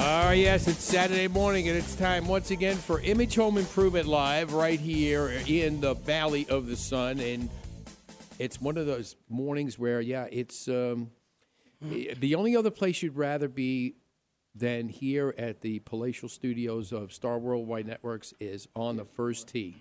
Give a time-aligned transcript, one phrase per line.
[0.00, 4.52] Ah, yes, it's Saturday morning, and it's time once again for Image Home Improvement Live
[4.52, 7.18] right here in the Valley of the Sun.
[7.18, 7.50] And
[8.38, 11.10] it's one of those mornings where, yeah, it's um,
[11.80, 13.96] the only other place you'd rather be
[14.54, 19.78] than here at the palatial studios of Star Worldwide Networks is on the first tee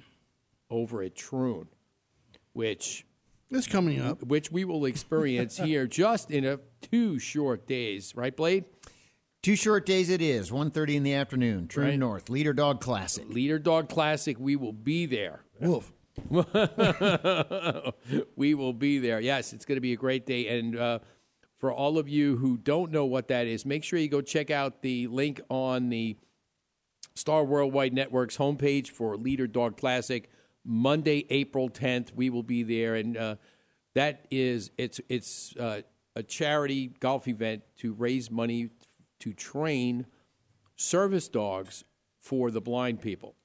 [0.71, 1.67] over at Troon,
[2.53, 3.05] which
[3.51, 4.23] is coming up.
[4.23, 8.65] which we will experience here just in a two short days, right, Blade?
[9.47, 10.51] Two short days it is.
[10.51, 11.69] 1.30 in the afternoon.
[11.69, 11.97] Troon Right.
[11.97, 12.29] North.
[12.29, 13.29] Leader Dog Classic.
[13.29, 15.39] Leader Dog Classic, we will be there.
[15.61, 15.93] Wolf.
[18.35, 19.21] we will be there.
[19.21, 20.59] Yes, it's going to be a great day.
[20.59, 20.99] And uh,
[21.55, 24.51] for all of you who don't know what that is, make sure you go check
[24.51, 26.17] out the link on the
[27.15, 30.29] Star Worldwide Network's homepage for Leader Dog Classic.
[30.65, 32.95] Monday, April 10th, we will be there.
[32.95, 33.35] And uh,
[33.95, 35.83] that is, it's, it's uh,
[36.17, 38.71] a charity golf event to raise money
[39.19, 40.05] to train
[40.75, 41.83] service dogs
[42.19, 43.35] for the blind people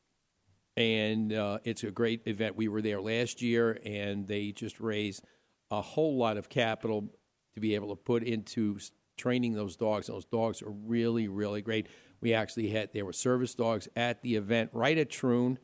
[0.77, 2.56] and uh, it's a great event.
[2.56, 5.25] We were there last year, and they just raised
[5.70, 7.12] a whole lot of capital
[7.55, 8.78] to be able to put into
[9.19, 10.06] training those dogs.
[10.06, 11.89] Those dogs are really, really great.
[12.20, 15.59] We actually had there were service dogs at the event right at Troon,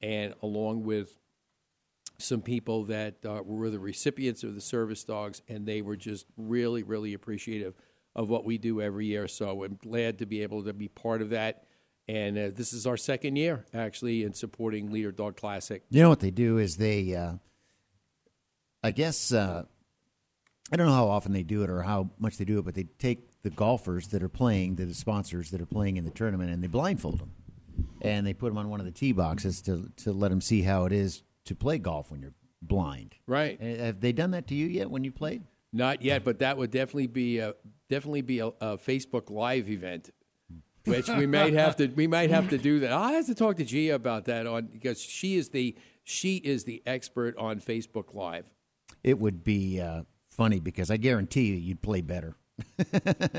[0.00, 1.18] and along with
[2.18, 6.26] some people that uh, were the recipients of the service dogs, and they were just
[6.36, 7.74] really, really appreciative
[8.16, 9.28] of what we do every year.
[9.28, 11.64] So I'm glad to be able to be part of that.
[12.06, 15.82] And uh, this is our second year, actually, in supporting Leader Dog Classic.
[15.90, 17.34] You know what they do is they, uh,
[18.82, 19.64] I guess, uh,
[20.70, 22.74] I don't know how often they do it or how much they do it, but
[22.74, 26.50] they take the golfers that are playing, the sponsors that are playing in the tournament,
[26.50, 27.32] and they blindfold them,
[28.02, 30.62] and they put them on one of the tee boxes to to let them see
[30.62, 33.14] how it is to play golf when you're blind.
[33.26, 33.58] Right.
[33.60, 35.42] Uh, Have they done that to you yet when you played?
[35.72, 37.54] Not yet, but that would definitely be a,
[37.94, 40.10] definitely be a, a Facebook Live event,
[40.84, 42.92] which we might have to we might have to do that.
[42.92, 46.64] I'll have to talk to Gia about that on because she is the she is
[46.64, 48.46] the expert on Facebook Live.
[49.04, 52.36] It would be uh, funny because I guarantee you you'd play better.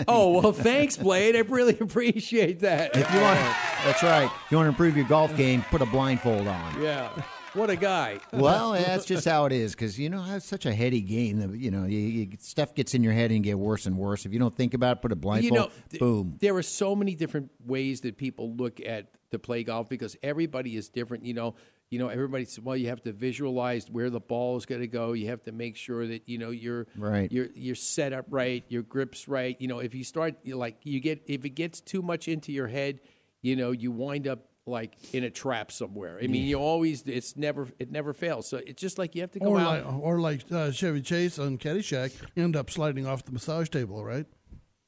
[0.08, 1.36] Oh well, thanks, Blade.
[1.36, 2.96] I really appreciate that.
[2.96, 3.40] If you want,
[3.84, 4.26] that's right.
[4.46, 6.82] If you want to improve your golf game, put a blindfold on.
[6.82, 7.10] Yeah,
[7.56, 8.20] what a guy.
[8.34, 11.58] Well, that's just how it is because you know it's such a heady game that
[11.58, 14.26] you know you, you, stuff gets in your head and get worse and worse.
[14.26, 15.54] If you don't think about it, put a blindfold.
[15.54, 16.38] you know, th- boom.
[16.40, 20.76] There are so many different ways that people look at to play golf because everybody
[20.76, 21.26] is different.
[21.26, 21.56] You know,
[21.90, 24.88] you know, everybody says, well, you have to visualize where the ball is going to
[24.88, 25.14] go.
[25.14, 27.32] You have to make sure that you know you're Right.
[27.32, 28.64] You're you're set up right.
[28.68, 29.56] Your grips right.
[29.60, 32.68] You know, if you start like you get if it gets too much into your
[32.68, 33.00] head,
[33.42, 36.20] you know, you wind up like in a trap somewhere.
[36.22, 38.48] I mean, you always it's never it never fails.
[38.48, 39.86] So it's just like you have to go Or out.
[39.86, 43.70] like, or like uh, Chevy Chase on Caddyshack, you end up sliding off the massage
[43.70, 44.26] table, right?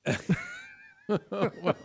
[1.08, 1.76] well,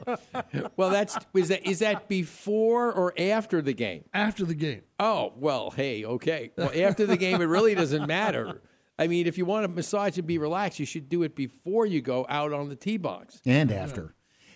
[0.77, 4.05] well, that's is that is that before or after the game?
[4.13, 4.83] After the game.
[4.99, 6.51] Oh, well, hey, okay.
[6.57, 8.63] Well, after the game, it really doesn't matter.
[8.99, 11.87] I mean, if you want to massage and be relaxed, you should do it before
[11.87, 13.41] you go out on the tee box.
[13.47, 14.15] And after,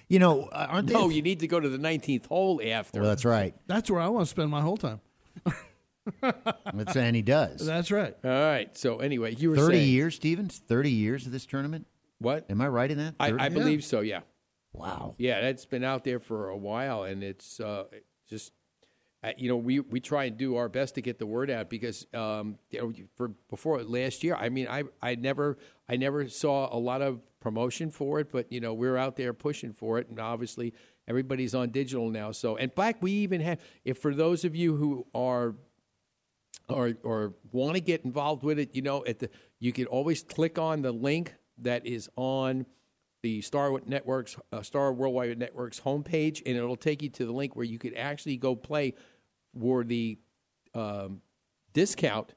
[0.09, 0.94] you know, uh, aren't they?
[0.94, 3.00] No, you need to go to the 19th hole after.
[3.00, 3.55] well, that's right.
[3.67, 5.00] That's where I want to spend my whole time.
[6.72, 7.67] That's and he does.
[7.67, 8.15] That's right.
[8.25, 8.77] All right.
[8.78, 9.89] So, anyway, you were Thirty saying.
[9.89, 10.62] years, Stevens.
[10.69, 11.87] Thirty years of this tournament.
[12.19, 12.47] What?
[12.49, 13.15] Am I right in that?
[13.19, 14.21] I, I believe so, yeah.
[14.72, 15.15] Wow.
[15.19, 17.84] Yeah, that's been out there for a while, and it's uh,
[18.28, 18.53] just
[19.37, 22.07] you know we we try and do our best to get the word out because
[22.15, 25.59] um, you know for before last year, I mean I I never
[25.89, 29.33] I never saw a lot of promotion for it, but you know we're out there
[29.33, 30.75] pushing for it, and obviously
[31.09, 32.33] everybody's on digital now.
[32.33, 35.55] So and back we even have if for those of you who are
[36.69, 40.22] or or want to get involved with it, you know, at the you can always
[40.22, 42.67] click on the link that is on
[43.22, 47.57] the Star Networks, uh, Star Worldwide Networks homepage, and it'll take you to the link
[47.57, 48.95] where you could actually go play
[49.61, 50.19] for the
[50.75, 51.21] um,
[51.73, 52.35] discount.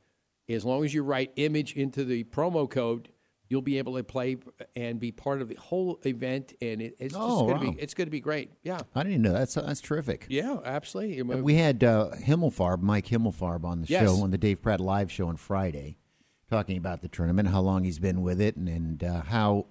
[0.48, 3.10] As long as you write image into the promo code,
[3.50, 4.38] you'll be able to play
[4.76, 7.72] and be part of the whole event, and it, it's just Oh, going to wow.
[7.74, 8.52] be it's going to be great.
[8.64, 10.26] Yeah, I didn't know that's that's terrific.
[10.30, 11.22] yeah, absolutely.
[11.42, 14.02] We had uh, Himmelfarb, Mike Himmelfarb, on the Yes.
[14.04, 15.98] show on the Dave Pratt live show on Friday,
[16.50, 19.68] talking about the tournament, how long he's been with it, and, and uh, how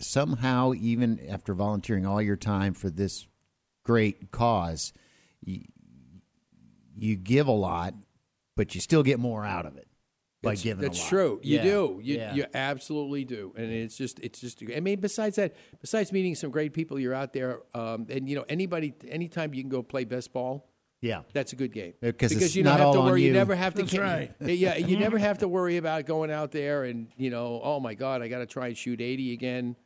[0.00, 3.26] somehow, even after volunteering all your time for this
[3.84, 4.92] great cause,
[5.44, 5.62] you,
[6.98, 7.94] you give a lot,
[8.56, 9.86] but you still get more out of it
[10.42, 10.82] by That's- giving.
[10.82, 11.08] That's a lot.
[11.08, 11.40] true.
[11.42, 11.62] You Yeah.
[11.64, 12.00] do.
[12.02, 12.34] You, Yeah.
[12.34, 13.52] you absolutely do.
[13.56, 14.62] And it's just, it's just.
[14.74, 18.36] I mean, besides that, besides meeting some great people, you're out there, um, and you
[18.36, 20.68] know, anybody, anytime you can go play best ball,
[21.00, 21.22] yeah.
[21.32, 23.22] that's a good game Because it's you don't not have to all on worry.
[23.22, 23.28] You.
[23.28, 23.32] you.
[23.32, 23.82] never have to.
[23.82, 24.32] That's right.
[24.40, 27.94] Yeah, you never have to worry about going out there and you know, oh my
[27.94, 29.76] God, I got to try and shoot eighty again.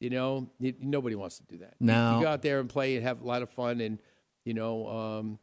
[0.00, 1.74] You know, you, nobody wants to do that.
[1.80, 2.18] You- No.
[2.18, 3.98] you, go out there and play and have a lot of fun, and
[4.44, 5.38] you know, um,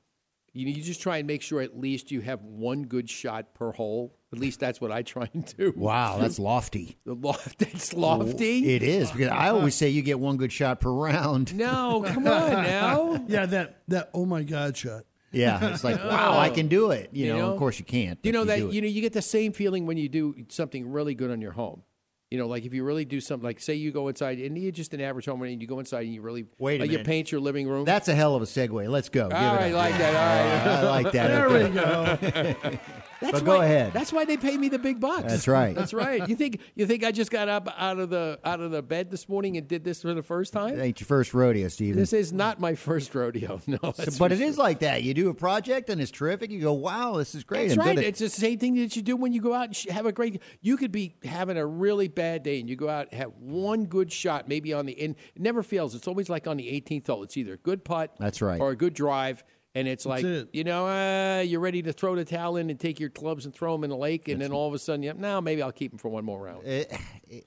[0.55, 3.71] you, you just try and make sure at least you have one good shot per
[3.71, 4.15] hole.
[4.33, 5.73] At least that's what I try and do.
[5.75, 6.97] Wow, that's lofty.
[7.05, 8.63] The loft, it's lofty.
[8.65, 11.55] Oh, it is because I always say you get one good shot per round.
[11.55, 13.23] no, come on now.
[13.27, 15.03] Yeah, that that oh my god shot.
[15.31, 17.09] Yeah, it's like wow, I can do it.
[17.11, 17.51] You, You know, know?
[17.53, 18.19] of course you can't.
[18.23, 20.89] You but know that you know you get the same feeling when you do something
[20.91, 21.83] really good on your home.
[22.31, 24.71] You know, like if you really do something, like say you go inside and you're
[24.71, 27.31] just an average home and you go inside and you really Wait like you paint
[27.31, 27.85] your living room.
[27.85, 28.89] That's a hell of a segue.
[28.89, 29.27] Let's go.
[29.29, 29.77] Give all it ah, right, up.
[29.77, 30.15] like that.
[30.15, 30.77] All right.
[30.77, 31.29] I like that.
[31.35, 32.53] There Okay.
[32.63, 32.77] we go.
[33.21, 33.93] That's But go why- ahead.
[33.93, 35.23] That's why they pay me the big bucks.
[35.31, 35.73] That's right.
[35.73, 36.27] That's right.
[36.27, 39.09] You think you think I just got up out of the out of the bed
[39.09, 40.79] this morning and did this for the first It time?
[40.79, 41.97] ain't your first rodeo, Steven.
[41.97, 43.61] This is not my first rodeo.
[43.67, 45.03] No, that's but it is like that.
[45.03, 46.51] You do a project and it's terrific.
[46.51, 47.69] You go, wow, this is great.
[47.69, 47.97] That's right.
[47.97, 50.11] It's the same thing that you do when you go out and sh- have a
[50.11, 50.41] great.
[50.61, 53.85] You could be having a really bad day, and you go out and have one
[53.85, 54.99] good shot, maybe on the.
[54.99, 55.15] end.
[55.35, 55.95] it never fails.
[55.95, 57.23] It's always like on the 18th hole.
[57.23, 58.59] It's either a good putt, That's right.
[58.61, 59.43] or a good drive,
[59.75, 60.49] and it's like it.
[60.53, 63.53] you know uh, you're ready to throw the towel in and take your clubs and
[63.53, 65.71] throw them in the lake, and then all of a sudden, you now maybe I'll
[65.71, 66.65] keep them for one more round.
[66.65, 66.91] It-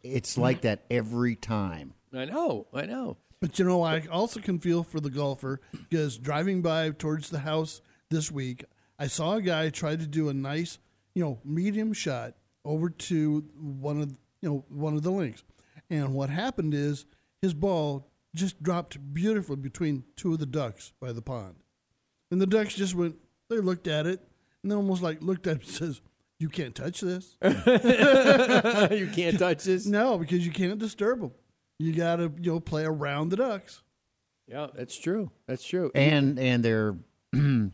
[0.03, 1.95] it's like that every time.
[2.13, 3.17] I know, I know.
[3.41, 7.39] But you know, I also can feel for the golfer because driving by towards the
[7.39, 7.81] house
[8.11, 8.65] this week,
[8.99, 10.79] I saw a guy try to do a nice,
[11.15, 12.35] you know, medium shot
[12.65, 14.11] over to one of
[14.43, 15.45] you know one of the links,
[15.89, 17.07] and what happened is
[17.41, 21.55] his ball just dropped beautifully between two of the ducks by the pond,
[22.31, 23.17] and the ducks just went.
[23.49, 24.21] They looked at it
[24.63, 26.01] and they almost like looked at it and says,
[26.39, 29.87] "You can't touch this." you can't touch this.
[29.87, 31.33] no, because you can't disturb them.
[31.79, 33.83] You got to you know play around the ducks.
[34.47, 35.31] Yeah, that's true.
[35.47, 35.91] That's true.
[35.95, 36.97] And and their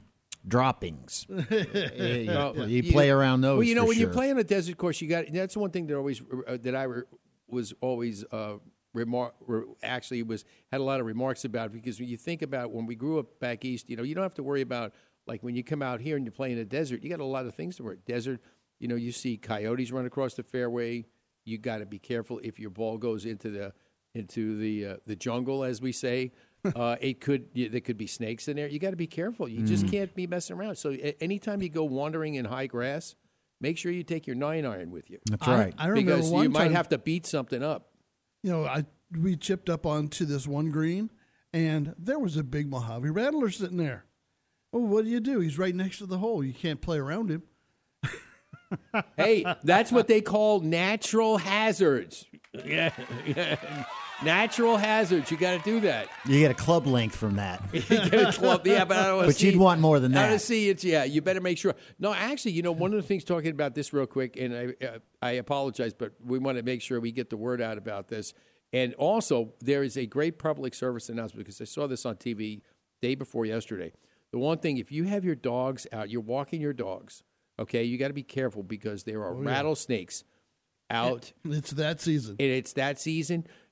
[0.47, 1.27] droppings.
[1.29, 3.59] you, Well, you play around those.
[3.59, 5.71] Well, you know, for when you play on a desert course, you got that's one
[5.71, 7.03] thing that always uh, that I re,
[7.49, 8.55] was always uh,
[8.95, 12.71] remark re, actually was had a lot of remarks about because when you think about
[12.71, 14.93] when we grew up back east, you know, you don't have to worry about
[15.27, 17.25] like when you come out here and you play in a desert, you got a
[17.25, 17.99] lot of things to worry.
[18.07, 18.41] Desert,
[18.79, 21.05] you know, you see coyotes run across the fairway.
[21.45, 23.73] You got to be careful if your ball goes into the
[24.15, 26.33] into the uh, the jungle, as we say.
[26.75, 28.67] Uh, it could yeah, there could be snakes in there.
[28.69, 29.47] You got to be careful.
[29.47, 29.67] You Mm.
[29.67, 30.77] just can't be messing around.
[30.77, 33.17] So a- anytime you go wandering in high grass,
[33.61, 35.75] make sure you take your nine iron with you That's right.
[35.77, 37.91] I, remember because one you might time, have to beat something up.
[38.45, 38.85] You know, I
[39.19, 41.11] we chipped up onto this one green,
[41.53, 44.05] and there was a big Mojave Rattler sitting there.
[44.71, 45.41] Oh, what do you do?
[45.41, 46.45] He's right next to the hole.
[46.45, 47.43] You can't play around him.
[49.17, 52.27] Hey, that's what they call natural hazards.
[52.65, 52.93] Yeah,
[53.27, 53.85] yeah.
[54.23, 55.31] Natural hazards.
[55.31, 56.09] You got to do that.
[56.27, 57.63] you get a club length from that.
[57.73, 58.67] You get a club.
[58.67, 60.27] Yeah, but I don't wanna But see- you'd want more than that.
[60.27, 61.05] I don't see it's yeah.
[61.05, 61.75] You better make sure.
[61.99, 64.85] No, actually, you know, one of the things talking about this real quick, and I
[64.87, 68.09] uh, I apologize, but we want to make sure we get the word out about
[68.09, 68.35] this.
[68.73, 72.61] And also, there is a great public service announcement because I saw this on TV
[73.01, 73.93] day before yesterday.
[74.33, 77.23] The one thing, if you have your dogs out, you're walking your dogs.
[77.59, 80.25] Okay, you got to be careful because there are rattlesnakes
[80.91, 82.37] out It's that season.
[82.41, 83.64] and it's that season, you you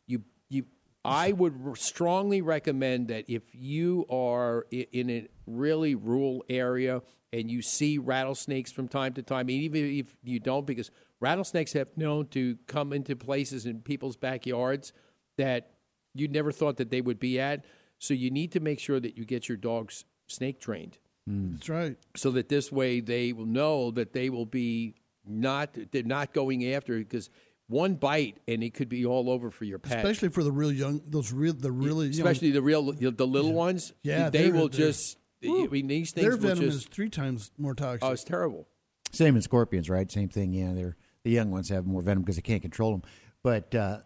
[1.05, 7.51] I would r- strongly recommend that if you are in a really rural area and
[7.51, 10.91] you see rattlesnakes from time to time, even if you don't, because
[11.21, 14.93] rattlesnakes have known to come into places in people's backyards
[15.39, 15.73] that
[16.15, 17.65] you never thought that they would be at.
[17.99, 21.53] So you need to make sure that you get your dogs snake trained mm.
[21.55, 21.97] That's right.
[22.17, 24.95] so that this way they will know that they will be
[25.25, 27.31] not they're not going after because
[27.73, 29.99] one bite and it could be all over for your pet.
[29.99, 33.27] Especially for the real young, those real, the really, you know, Especially the real the
[33.27, 33.93] little ones.
[34.03, 35.19] Yeah, they will they're- just.
[35.45, 36.77] I mean, these things their will venom just.
[36.77, 38.05] is three times more toxic.
[38.05, 38.69] oh, it's terrible.
[39.11, 40.09] Same in scorpions, right?
[40.11, 40.53] Same thing.
[40.53, 43.03] Yeah, they're the young ones have more venom because they can't control them.
[43.43, 43.99] But uh,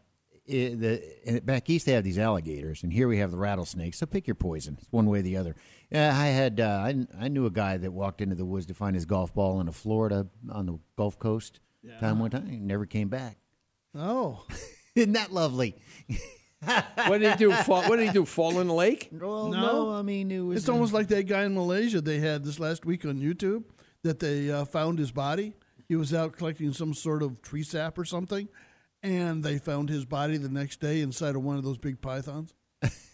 [0.46, 3.98] it, the back east they have these alligators, and here we have the rattlesnakes.
[3.98, 4.78] So pick your poison.
[4.80, 5.56] It's one way or the other.
[5.90, 8.74] Yeah, I had uh, I, I knew a guy that walked into the woods to
[8.74, 11.60] find his golf ball in a Florida on the Gulf Coast.
[12.00, 13.38] Time one time, he never came back.
[13.96, 14.44] Oh,
[14.94, 15.76] Isn't that lovely?
[17.06, 17.52] What did he do?
[17.52, 18.24] Fall, what did he do?
[18.24, 19.08] Fall in the lake?
[19.12, 19.92] Well, No.
[19.92, 20.58] I mean it was.
[20.58, 23.64] it's almost like that guy in Malaysia they had this last week on YouTube
[24.02, 25.52] that they uh, found his body
[25.88, 28.48] He was out collecting some sort of tree sap or something,
[29.02, 32.54] and they found his body the next day inside of one of those big pythons.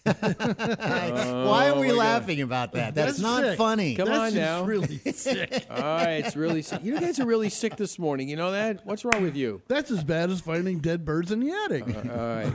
[0.05, 2.93] Why are we laughing about that?
[2.95, 3.57] That's, That's not sick.
[3.59, 3.95] funny.
[3.95, 4.65] Come That's on just now.
[4.65, 5.65] really sick.
[5.71, 6.83] All right, it's really sick.
[6.83, 8.29] You guys are really sick this morning.
[8.29, 8.85] You know that?
[8.85, 9.63] What's wrong with you?
[9.69, 11.85] That's as bad as finding dead birds in the attic.
[11.87, 12.53] All right.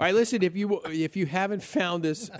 [0.00, 2.30] All right, listen, if you if you haven't found this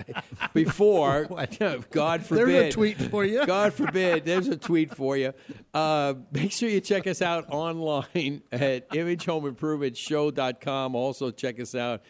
[0.53, 1.25] before,
[1.91, 2.47] God forbid.
[2.47, 3.45] There's a tweet for you.
[3.45, 4.23] God forbid.
[4.25, 5.33] There's a tweet for you.
[5.73, 10.95] Uh, make sure you check us out online at imagehomeimprovementshow.com.
[10.95, 12.01] Also, check us out,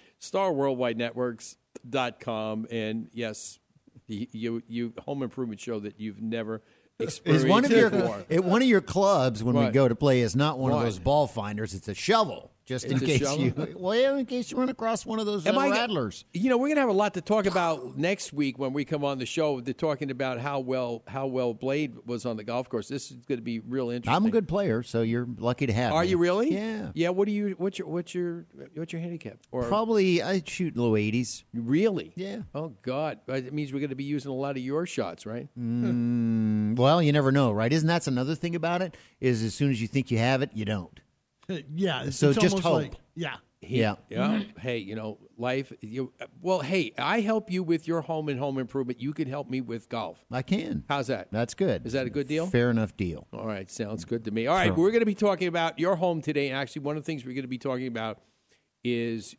[1.90, 2.68] starworldwidenetworks.com.
[2.72, 3.60] And yes,
[4.08, 6.62] you, you, you home improvement show that you've never
[7.00, 8.26] experienced Is one of your before.
[8.30, 10.80] Eh, one of your clubs when we go to play is not one What?
[10.80, 11.74] of those ball finders.
[11.74, 15.20] It's a shovel, just in case you well, yeah, in case you run across one
[15.20, 16.24] of those Am uh, I- rattlers.
[16.34, 19.04] You know, we're gonna have a lot to talk about next week when we come
[19.04, 19.60] on the show.
[19.60, 22.88] They're talking about how well how well Blade was on the golf course.
[22.88, 24.16] This is going to be real interesting.
[24.16, 26.10] I'm a good player, so you're lucky to have Are me.
[26.10, 26.54] you really?
[26.54, 26.92] Yeah.
[26.94, 27.10] Yeah.
[27.10, 27.56] What do you?
[27.58, 27.88] What's your?
[27.88, 28.46] What's your?
[28.76, 29.40] What's your handicap?
[29.52, 31.44] Or Probably I shoot low 80s.
[31.54, 32.14] really?
[32.16, 32.44] Yeah.
[32.54, 35.48] Oh God, it means we're going to be using a lot of your shots, right?
[35.60, 37.74] Mm, well, you never know, right?
[37.74, 38.96] Isn't that another thing about it?
[39.20, 41.00] Is as soon as you think you have it, you don't.
[41.76, 42.74] Yeah, it's, So it's just hope.
[42.74, 43.36] like yeah.
[43.62, 43.96] Yeah.
[44.10, 44.42] Yeah.
[44.58, 45.74] Hey, you know, life.
[45.82, 46.62] You well.
[46.62, 49.02] Hey, I help you with your home and home improvement.
[49.02, 50.24] You can help me with golf.
[50.32, 50.86] I can.
[50.88, 51.28] How's that?
[51.32, 51.86] That's good.
[51.86, 52.48] Is that a good deal?
[52.48, 53.28] Fair enough deal.
[53.34, 54.48] All right, sounds good to me.
[54.48, 54.76] All right, Sure.
[54.76, 56.52] we're going to be talking about your home today.
[56.52, 58.20] Actually, one of the things we're going to be talking about
[58.84, 59.36] is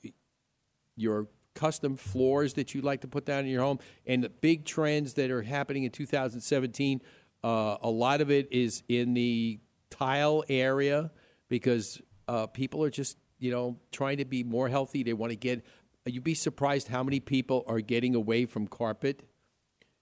[0.97, 4.67] your custom floors that you'd like to put down in your home and the big
[4.67, 7.01] trends that are happening in 2017.
[7.43, 9.59] Uh, a lot of it is in the
[9.91, 11.11] tile area
[11.51, 15.03] because uh, people are just, you know, trying to be more healthy.
[15.03, 15.63] They want to get.
[16.07, 19.23] You'd be surprised how many people are getting away from carpet.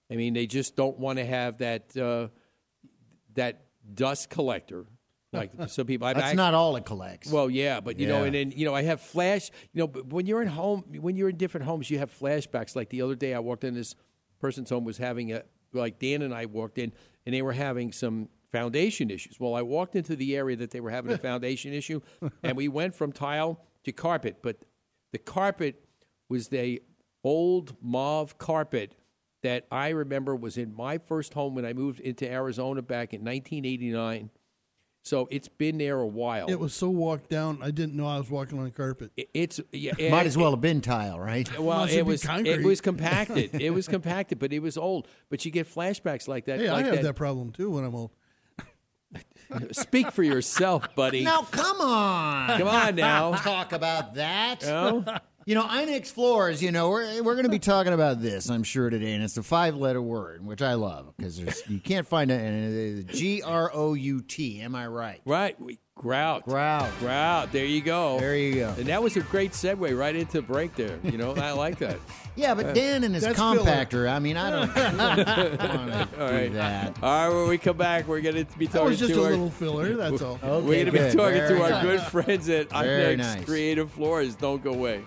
[0.09, 1.97] I mean, they just don't want to have that.
[1.97, 2.29] Uh,
[3.35, 4.85] that dust collector.
[5.31, 7.31] Like some people, I, That's not all it collects.
[7.31, 9.51] Well, yeah, but you know, and then you know, I have flash.
[9.73, 12.75] You know, but when you're in home, when you're in different homes, you have flashbacks.
[12.75, 13.95] Like the other day, I walked in this
[14.39, 16.91] person's home was having a like Dan and I walked in,
[17.25, 19.39] and they were having some foundation issues.
[19.39, 22.01] Well, I walked into the area that they were having a foundation issue,
[22.43, 24.57] and we went from tile to carpet, but
[25.11, 25.83] the carpet
[26.29, 26.81] was the
[27.23, 28.95] old mauve carpet
[29.41, 33.21] that I remember was in my first home when I moved into Arizona back in
[33.21, 34.29] 1989.
[35.01, 36.47] So it's been there a while.
[36.47, 39.11] It was so walked down, I didn't know I was walking on carpet.
[39.15, 41.47] It- It's yeah, Might as well have been tile, right?
[41.57, 43.51] Well, Must have it was it was compacted.
[43.61, 45.07] it was compacted, but it was old.
[45.29, 46.59] But you get flashbacks like that.
[46.59, 47.15] Hey, like I have that.
[47.15, 48.11] problem too when I'm old.
[49.71, 51.23] Speak for yourself, buddy.
[51.23, 52.57] Now, come on.
[52.57, 53.33] Come on now.
[53.35, 54.61] Talk about that.
[54.61, 55.03] No?
[55.45, 58.61] You know, Inex floors, you know, we're, we're going to be talking about this, I'm
[58.61, 59.13] sure, today.
[59.13, 62.39] And it's a five letter word, which I love because you can't find it.
[62.39, 64.61] And is uh, G R O U T.
[64.61, 65.21] Am I right?
[65.25, 65.59] Right.
[65.59, 66.45] We, grout.
[66.45, 66.89] Grout.
[66.99, 67.51] Grout.
[67.51, 68.19] There you go.
[68.19, 68.73] There you go.
[68.77, 70.97] And that was a great segue right into the break there.
[71.03, 71.99] You know, I like that.
[72.35, 73.57] Yeah, but uh, Dan and his That's filler.
[73.57, 76.53] compactor, I mean, I don't, I don't want do right.
[76.53, 76.95] that.
[77.03, 79.19] All right, when we come back, we're going to be That talking was just to
[79.19, 79.95] a our, little filler.
[79.97, 80.39] That's all.
[80.43, 81.17] Okay, we're going to be good.
[81.17, 81.83] talking Very to our nice.
[81.83, 83.43] good friends at Very Inex nice.
[83.45, 84.35] Creative Floors.
[84.35, 85.03] Don't go away.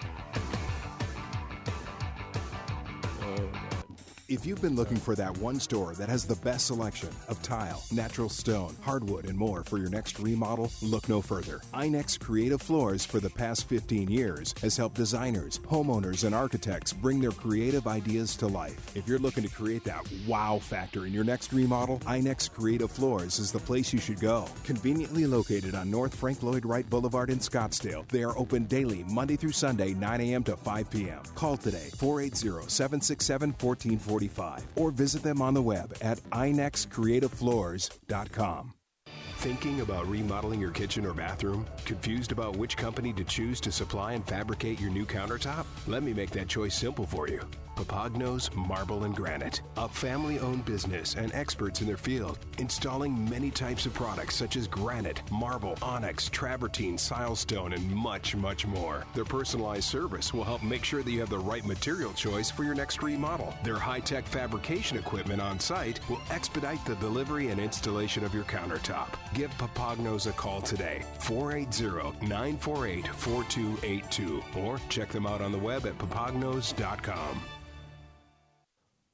[4.32, 7.84] If you've been looking for that one store that has the best selection of tile,
[7.92, 11.60] natural stone, hardwood, and more for your next remodel, look no further.
[11.74, 17.20] Inex Creative Floors for the past 15 years has helped designers, homeowners, and architects bring
[17.20, 18.96] their creative ideas to life.
[18.96, 23.38] If you're looking to create that wow factor in your next remodel, Inex Creative Floors
[23.38, 24.46] is the place you should go.
[24.64, 29.36] Conveniently located on North Frank Lloyd Wright Boulevard in Scottsdale, they are open daily, Monday
[29.36, 30.42] through Sunday, 9 a.m.
[30.44, 31.20] to 5 p.m.
[31.34, 33.52] Call today, 480 767
[34.28, 38.74] 1445, or visit them on the web at inexcreativefloors.com.
[39.38, 41.66] Thinking about remodeling your kitchen or bathroom?
[41.84, 45.66] Confused about which company to choose to supply and fabricate your new countertop?
[45.88, 47.40] Let me make that choice simple for you.
[47.82, 53.50] Papagnos Marble and Granite, a family owned business and experts in their field, installing many
[53.50, 59.04] types of products such as granite, marble, onyx, travertine, silestone, and much, much more.
[59.14, 62.62] Their personalized service will help make sure that you have the right material choice for
[62.62, 63.52] your next remodel.
[63.64, 68.44] Their high tech fabrication equipment on site will expedite the delivery and installation of your
[68.44, 69.08] countertop.
[69.34, 75.86] Give Papagnos a call today, 480 948 4282, or check them out on the web
[75.86, 77.42] at papagnos.com.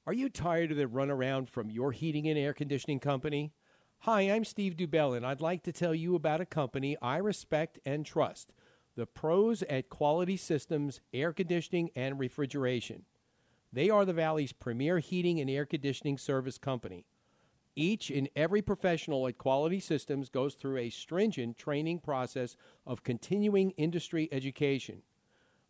[0.09, 3.53] Are you tired of the runaround from your heating and air conditioning company?
[3.99, 7.79] Hi, I'm Steve Dubell, and I'd like to tell you about a company I respect
[7.85, 8.55] and trust
[8.97, 13.03] the pros at Quality Systems Air Conditioning and Refrigeration.
[13.71, 17.05] They are the Valley's premier heating and air conditioning service company.
[17.77, 23.73] Each and every professional at Quality Systems goes through a stringent training process of continuing
[23.73, 25.03] industry education.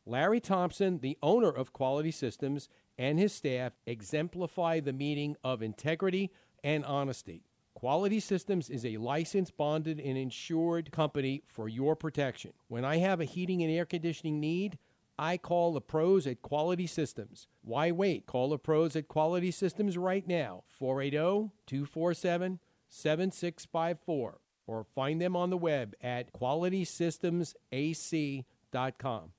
[0.07, 2.69] Larry Thompson, the owner of Quality Systems,
[2.99, 6.33] and his staff exemplify the meaning of integrity
[6.65, 7.45] and honesty.
[7.75, 12.53] Quality Systems is a licensed, bonded, and insured company for your protection.
[12.67, 14.79] When I have a heating and air conditioning need,
[15.17, 17.47] I call the pros at Quality Systems.
[17.63, 18.27] Why wait?
[18.27, 25.51] Call the pros at Quality Systems right now, 480 247 7654, or find them on
[25.51, 29.33] the web at qualitysystemsac.com.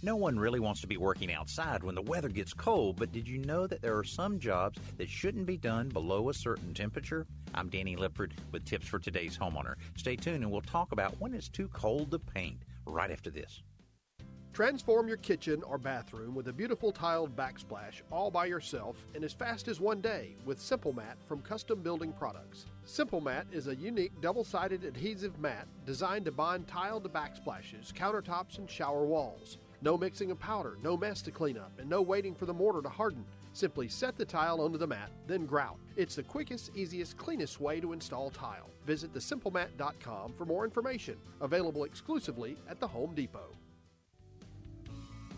[0.00, 3.26] No one really wants to be working outside when the weather gets cold, but did
[3.26, 7.26] you know that there are some jobs that shouldn't be done below a certain temperature?
[7.52, 9.74] I'm Danny Lipford with tips for today's homeowner.
[9.96, 13.60] Stay tuned and we'll talk about when it's too cold to paint right after this.
[14.52, 19.32] Transform your kitchen or bathroom with a beautiful tiled backsplash all by yourself in as
[19.32, 22.66] fast as one day with Simple Mat from Custom Building Products.
[22.84, 27.92] Simple Mat is a unique double sided adhesive mat designed to bond tile to backsplashes,
[27.92, 29.58] countertops, and shower walls.
[29.80, 32.82] No mixing of powder, no mess to clean up, and no waiting for the mortar
[32.82, 33.24] to harden.
[33.52, 35.76] Simply set the tile onto the mat, then grout.
[35.96, 38.70] It's the quickest, easiest, cleanest way to install tile.
[38.86, 41.16] Visit thesimplemat.com for more information.
[41.40, 43.52] Available exclusively at the Home Depot.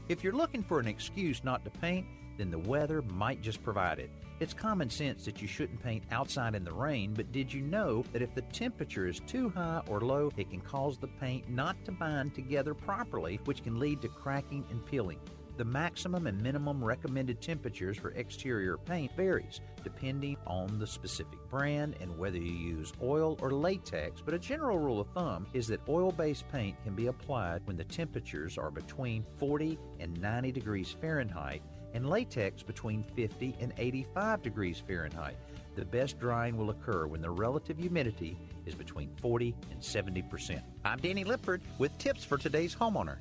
[0.08, 2.06] If you're looking for an excuse not to paint,
[2.40, 4.10] then the weather might just provide it.
[4.40, 8.02] It's common sense that you shouldn't paint outside in the rain, but did you know
[8.14, 11.76] that if the temperature is too high or low, it can cause the paint not
[11.84, 15.20] to bind together properly, which can lead to cracking and peeling?
[15.58, 21.96] The maximum and minimum recommended temperatures for exterior paint varies depending on the specific brand
[22.00, 25.80] and whether you use oil or latex, but a general rule of thumb is that
[25.86, 31.62] oil-based paint can be applied when the temperatures are between 40 and 90 degrees Fahrenheit
[31.94, 35.36] and latex between 50 and 85 degrees Fahrenheit.
[35.76, 38.36] The best drying will occur when the relative humidity
[38.66, 40.60] is between 40 and 70%.
[40.84, 43.18] I'm Danny Lipford with tips for today's homeowner.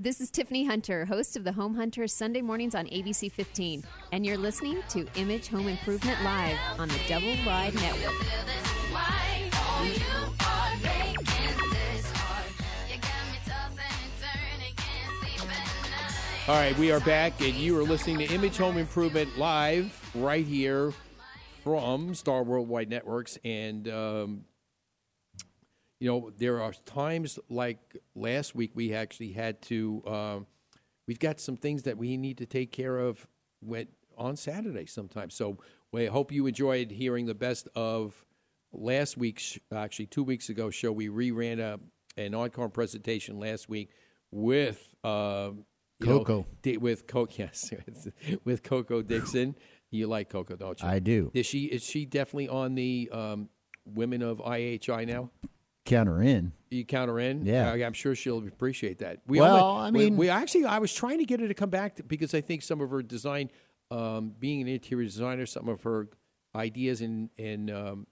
[0.00, 4.24] This is Tiffany Hunter, host of the Home Hunter Sunday mornings on ABC 15, and
[4.24, 8.77] you're listening to Image Home Improvement Live on the Double Wide Network.
[16.48, 20.46] All right, we are back, and you are listening to Image Home Improvement live right
[20.46, 20.94] here
[21.62, 23.38] from Star Worldwide Networks.
[23.44, 24.44] And, um,
[26.00, 30.46] you know, there are times like last week we actually had to, um,
[31.06, 33.26] we've got some things that we need to take care of
[33.60, 35.34] when, on Saturday sometimes.
[35.34, 35.58] So
[35.92, 38.24] we hope you enjoyed hearing the best of
[38.72, 40.92] last week's, actually two weeks ago show.
[40.92, 41.78] We reran a,
[42.18, 43.90] an encore presentation last week
[44.30, 44.94] with.
[45.04, 45.50] Uh,
[46.00, 46.46] know, Coco.
[46.80, 47.72] with Coco, yes,
[48.44, 49.54] with Coco Dixon.
[49.90, 50.88] You like Coco, don't you?
[50.88, 51.30] I do.
[51.34, 53.48] Is she is she definitely on the um,
[53.86, 55.30] Women of IHI now?
[55.86, 56.52] Count her in.
[56.70, 57.46] You count her in?
[57.46, 57.72] Yeah.
[57.72, 59.22] I, am sure she'll appreciate that.
[59.26, 61.70] We Well, I we- mean- we, actually, I was trying to get her to come
[61.70, 63.50] back to, because I think some of her design,
[63.90, 66.08] um, being an interior designer, some of her
[66.54, 68.06] ideas and and um,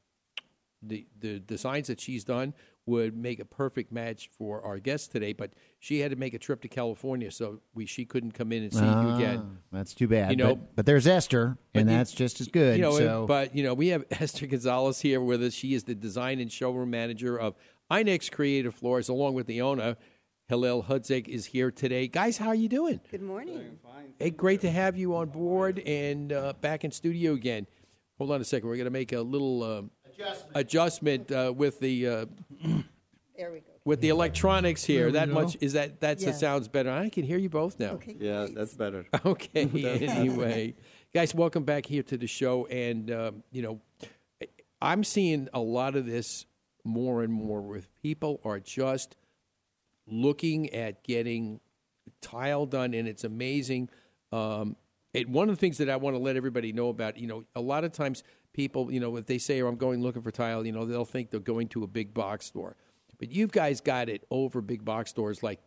[0.82, 2.54] the the designs that she's done
[2.86, 5.32] would make a perfect match for our guest today.
[5.32, 8.62] But she had to make a trip to California, so we she couldn't come in
[8.62, 9.58] and see you Ah, again.
[9.72, 10.30] That's too bad.
[10.30, 12.76] You know- but, but there's Esther, and But you- that's just as good.
[12.76, 15.52] You know, so but you know, we have Esther Gonzalez here with us.
[15.52, 17.54] She is the design and showroom manager of
[17.90, 19.96] Inex Creative Floors, along with the owner.
[20.48, 22.06] Hillel Hudzik is here today.
[22.06, 23.00] Guys, how are you doing?
[23.10, 23.78] Good morning.
[24.20, 27.66] Hey, great to have you on board and uh, back in studio again.
[28.18, 28.68] Hold on a second.
[28.68, 29.82] We're going to make a little uh,
[30.54, 32.26] adjustment, uh, with the uh,
[33.36, 33.66] There we go.
[33.84, 35.12] with the electronics here.
[35.12, 35.34] That go.
[35.34, 36.40] much is that that Yes.
[36.40, 36.90] sounds better.
[36.90, 37.92] I can hear you both now.
[37.92, 38.16] Okay.
[38.18, 38.54] Yeah, great.
[38.54, 39.06] that's better.
[39.26, 39.62] Okay.
[40.06, 40.74] anyway,
[41.12, 42.66] guys, welcome back here to the show.
[42.66, 43.80] And um, you know,
[44.80, 46.46] I'm seeing a lot of this
[46.84, 49.16] more and more with people are just
[50.06, 51.60] looking at getting
[52.20, 53.90] tile done, and it's amazing.
[54.32, 54.76] Um,
[55.14, 57.44] and one of the things that I want to let everybody know about, you know,
[57.54, 58.22] a lot of times
[58.56, 61.04] people, you know, if they say, "Oh, I'm going looking for tile," you know, they'll
[61.04, 62.74] think they're going to a big box store.
[63.18, 65.60] But you guys got it over big box stores like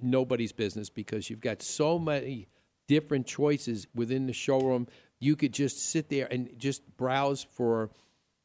[0.00, 2.48] nobody's business because you've got so many
[2.88, 4.88] different choices within the showroom.
[5.20, 7.90] You could just sit there and just browse for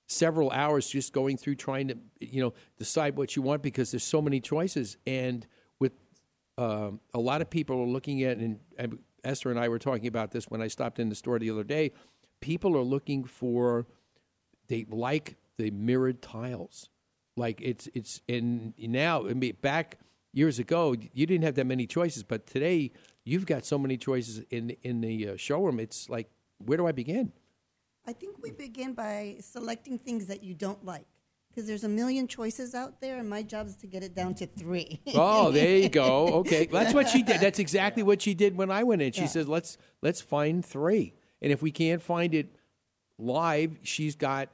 [0.07, 4.03] several hours, just going through trying to you know decide what you want because there's
[4.03, 4.97] so many choices.
[5.07, 5.47] And
[5.79, 5.93] with
[6.57, 10.07] um, a lot of people are looking at, and, and Esther and I were talking
[10.07, 11.91] about this when I stopped in the store the other day.
[12.43, 13.87] People are looking for
[14.67, 16.89] they like the mirrored tiles.
[17.37, 19.99] Like it's it's and now I mean back
[20.33, 22.91] years ago you didn't have that many choices, but today
[23.23, 25.79] you've got so many choices in in the uh, showroom.
[25.79, 26.27] It's like
[26.65, 27.31] where do I begin?
[28.05, 31.05] I think we begin by selecting things that you don't like.
[31.49, 34.33] Because there's a million choices out there, and my job is to get it down
[34.35, 34.99] to three.
[35.13, 36.27] Oh, there you go.
[36.39, 37.39] Okay, that's what she did.
[37.39, 39.11] That's exactly what she did when I went in.
[39.13, 39.27] She Yeah.
[39.27, 42.55] says, "Let's let's find three, and if we can't find it
[43.19, 44.49] live, she's got,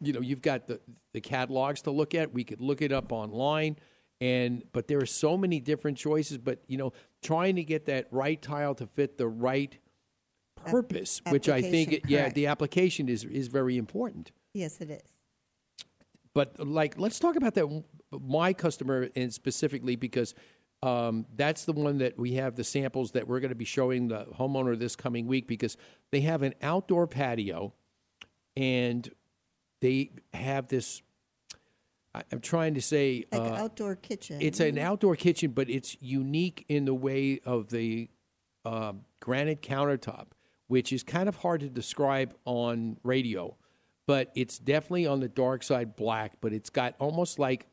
[0.00, 0.80] you know, you've got the
[1.12, 2.32] the catalogs to look at.
[2.32, 3.76] We could look it up online,
[4.20, 6.38] and but there are so many different choices.
[6.38, 9.78] But you know, trying to get that right tile to fit the right
[10.64, 15.02] purpose, which I think, application, yeah, the application is is very important yes, it is.
[16.34, 20.34] but like let's talk about that my customer and specifically because
[20.82, 24.08] um, that's the one that we have the samples that we're going to be showing
[24.08, 25.76] the homeowner this coming week because
[26.10, 27.72] they have an outdoor patio
[28.56, 29.10] and
[29.80, 31.02] they have this
[32.14, 34.38] I- i'm trying to say Like uh, outdoor kitchen.
[34.40, 38.08] it's an outdoor kitchen, but it's unique in the way of the
[38.64, 40.26] uh, granite countertop,
[40.66, 43.56] which is kind of hard to describe on radio.
[44.06, 47.68] But it's definitely on the dark side black, but it's got almost like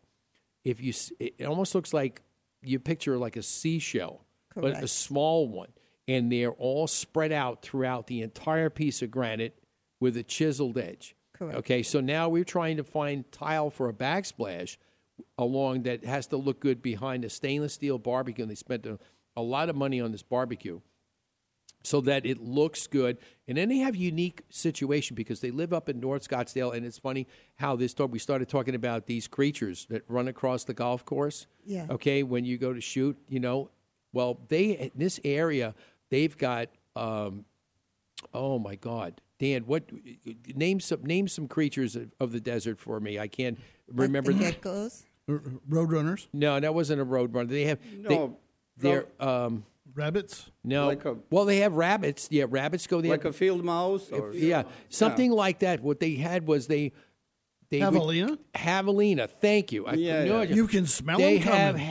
[0.63, 2.21] if you s- it almost looks like
[2.67, 4.25] you picture like a seashell,
[4.55, 5.69] but a small one,
[6.07, 9.57] and they're all spread out throughout the entire piece of granite
[9.99, 11.15] with a chiseled edge.
[11.33, 11.57] Correct.
[11.59, 14.77] Okay, so now we're trying to find tile for a backsplash
[15.37, 18.43] along that has to look good behind a stainless steel barbecue.
[18.43, 18.97] And they spent a,
[19.35, 20.81] a lot of money on this barbecue
[21.87, 23.17] so that it looks good.
[23.47, 26.97] And then they have unique situation because they live up in North Scottsdale, and it's
[26.97, 31.05] funny how this talk, we started talking about these creatures that run across the golf
[31.05, 31.47] course.
[31.65, 31.87] Yeah.
[31.89, 33.69] Okay, when you go to shoot, you know,
[34.11, 35.73] well, they in this area
[36.09, 36.69] they've got.
[36.95, 37.45] Um,
[38.33, 39.83] oh my God, Dan, what
[40.55, 43.19] name some name some creatures of, of the desert for me?
[43.19, 44.33] I can't remember.
[44.33, 45.03] Like the geckos.
[45.29, 47.49] R- Roadrunners, no, that wasn't a road runner.
[47.49, 48.37] They have No,
[48.77, 49.65] they, they're um,
[49.97, 50.49] rabbits.
[50.63, 50.87] no.
[50.87, 52.27] Like a- well, they have rabbits.
[52.31, 53.11] Yeah, rabbits go there.
[53.11, 55.81] like a field mouse or yeah, something like that.
[55.81, 56.93] What they had was they
[57.69, 58.37] they would- Javelina?
[58.55, 59.29] Javelina.
[59.29, 59.85] Thank you.
[59.87, 60.41] I Yeah, knew yeah.
[60.43, 60.49] it.
[60.51, 61.89] You can smell They them have coming.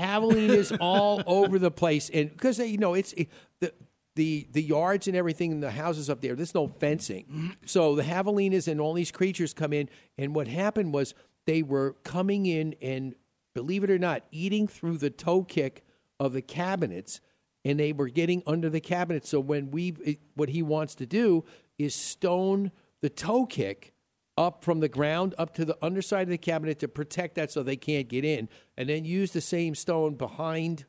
[0.48, 3.28] javelinas all over the place, and because you know it's it,
[3.60, 3.72] the
[4.14, 6.34] the the yards and everything in the houses up there.
[6.34, 9.90] There's no fencing, so the javelinas and all these creatures come in.
[10.16, 11.14] And what happened was
[11.44, 13.14] they were coming in and,
[13.54, 15.84] believe it or not, eating through the toe kick
[16.18, 17.20] of the cabinets,
[17.66, 19.26] and they were getting under the cabinet.
[19.26, 21.44] So when we, what he wants to do
[21.78, 22.70] is stone
[23.02, 23.92] the toe kick
[24.38, 27.62] up from the ground up to the underside of the cabinet to protect that so
[27.62, 30.84] they can't get in, and then use the same stone behind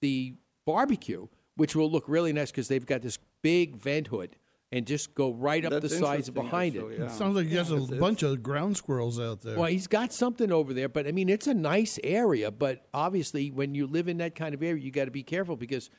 [0.00, 0.34] the
[0.64, 4.36] barbecue, which will look really nice because they've got this big vent hood
[4.72, 7.00] and just go right up That's the sides behind actually, it.
[7.00, 7.08] yeah.
[7.08, 9.56] Sounds like he has a It's- it's- bunch of ground squirrels out there.
[9.56, 12.50] Well, he's got something over there, but I mean, it's a nice area.
[12.50, 15.56] But obviously, when you live in that kind of area, you got to be careful
[15.56, 15.90] because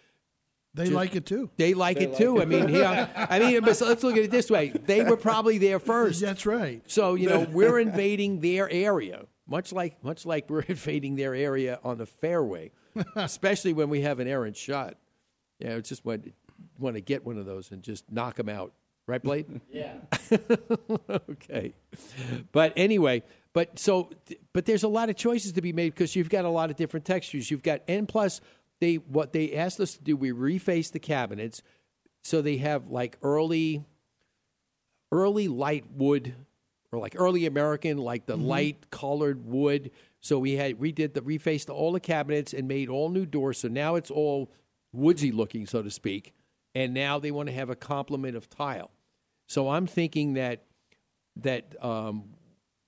[0.75, 1.49] they just- like it too.
[1.57, 2.41] they like it too.
[2.41, 5.17] I mean, yeah, I mean, but so let's look at it this way: they were
[5.17, 6.21] probably there first.
[6.21, 6.81] That's right.
[6.87, 11.79] So you know, we're invading their area, much like much like we're invading their area
[11.83, 12.71] on the fairway,
[13.15, 14.95] especially when we have an errant shot.
[15.59, 16.31] Yeah, it's just want
[16.77, 18.73] want to get one of those and just knock them out,
[19.07, 19.61] right, Blade?
[19.71, 19.93] yeah.
[21.29, 21.73] okay,
[22.51, 24.09] but anyway, but so
[24.53, 26.75] but there's a lot of choices to be made because you've got a lot of
[26.75, 27.49] different textures.
[27.49, 28.41] You've got N plus
[28.79, 31.61] they what they asked us to do, we reface the cabinets
[32.23, 33.85] so they have like early
[35.11, 36.35] early light wood
[36.91, 39.91] or like early American, like the light colored wood.
[40.21, 43.59] So we had we did the refaced all the cabinets and made all new doors.
[43.59, 44.51] So now it's all
[44.91, 46.33] woodsy looking, so to speak.
[46.73, 48.91] And now they want to have a complement of tile.
[49.47, 50.63] So I'm thinking that
[51.35, 52.29] that um,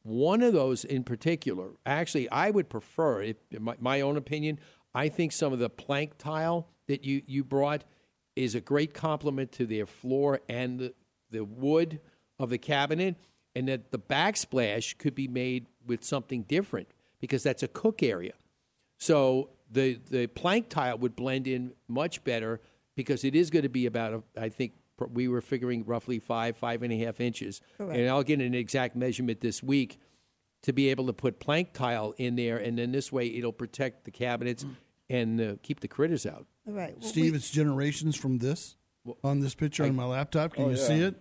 [0.03, 4.59] one of those in particular, actually, I would prefer, if, in my, my own opinion,
[4.97, 7.83] I think some of the plank tile that you, you brought
[8.35, 10.93] is a great complement to their floor and the,
[11.29, 11.99] the wood
[12.39, 13.15] of the cabinet,
[13.53, 16.87] and that the backsplash could be made with something different
[17.21, 18.33] because that's a cook area.
[18.97, 22.59] So the the plank tile would blend in much better
[22.95, 24.73] because it is going to be about a, I think
[25.13, 27.99] we were figuring roughly five five and a half inches, Correct.
[27.99, 29.99] and I'll get an exact measurement this week
[30.63, 34.05] to be able to put plank tile in there, and then this way it'll protect
[34.05, 34.73] the cabinets mm.
[35.09, 36.45] And uh, keep the critters out.
[36.67, 36.97] All right.
[36.99, 38.75] well, Steve, we- it's generations from this
[39.23, 40.53] on this picture on my laptop.
[40.53, 40.83] Can Oh, you yeah.
[40.87, 41.15] see it?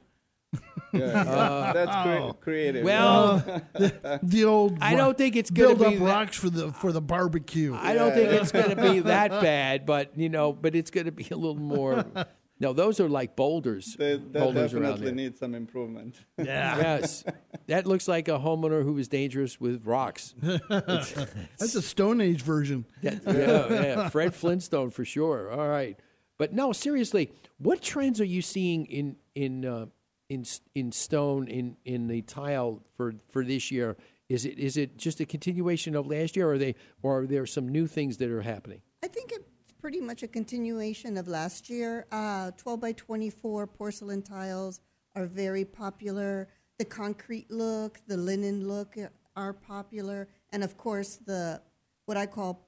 [0.92, 2.84] Yeah, that's cre- creative.
[2.84, 3.38] Well,
[4.22, 6.92] The old I don't think it's gonna build be up that- rocks for the for
[6.92, 7.74] the barbecue.
[7.74, 11.06] I don't think it's going to be that bad, but you know, but it's going
[11.06, 12.04] to be a little more.
[12.58, 13.96] No, those are like boulders.
[13.98, 16.16] They, that boulders definitely need some improvement.
[16.38, 16.78] Yeah.
[16.78, 17.24] Yes,
[17.66, 20.34] that looks like a homeowner who is dangerous with rocks.
[20.68, 22.86] That's a Stone Age version.
[23.02, 25.50] That- yeah, yeah, Fred Flintstone for sure.
[25.50, 25.98] All right,
[26.38, 29.86] but no, seriously, what trends are you seeing in in uh,
[30.28, 33.96] in in stone in in the tile for for this year?
[34.28, 37.26] Is it is it just a continuation of last year, or are they or are
[37.26, 38.80] there some new things that are happening?
[39.04, 39.45] I think it's
[39.86, 42.06] pretty much a continuation of last year.
[42.10, 44.80] Uh, 12 by 24 porcelain tiles
[45.14, 46.48] are very popular.
[46.80, 48.96] The concrete look, the linen look
[49.36, 51.62] are popular, and of course the
[52.06, 52.66] what I call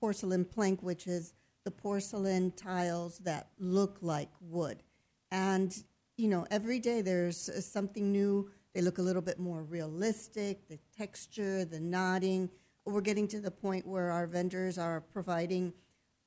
[0.00, 4.82] porcelain plank, which is the porcelain tiles that look like wood.
[5.30, 5.76] And
[6.16, 8.50] you know, every day there's uh, something new.
[8.72, 10.66] They look a little bit more realistic.
[10.68, 12.48] The texture, the knotting.
[12.86, 15.74] We're getting to the point where our vendors are providing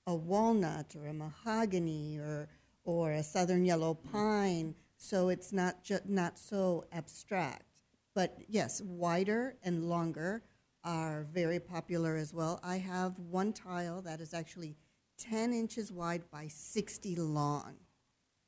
[0.08, 2.48] a walnut or a mahogany or
[2.86, 7.82] or a southern yellow pine, so it's not ju- not so abstract.
[8.16, 10.42] But yes, wider and longer
[10.86, 12.62] are very popular as well.
[12.64, 14.78] I have one tile that is actually
[15.20, 17.76] 10 inches wide by 60 long.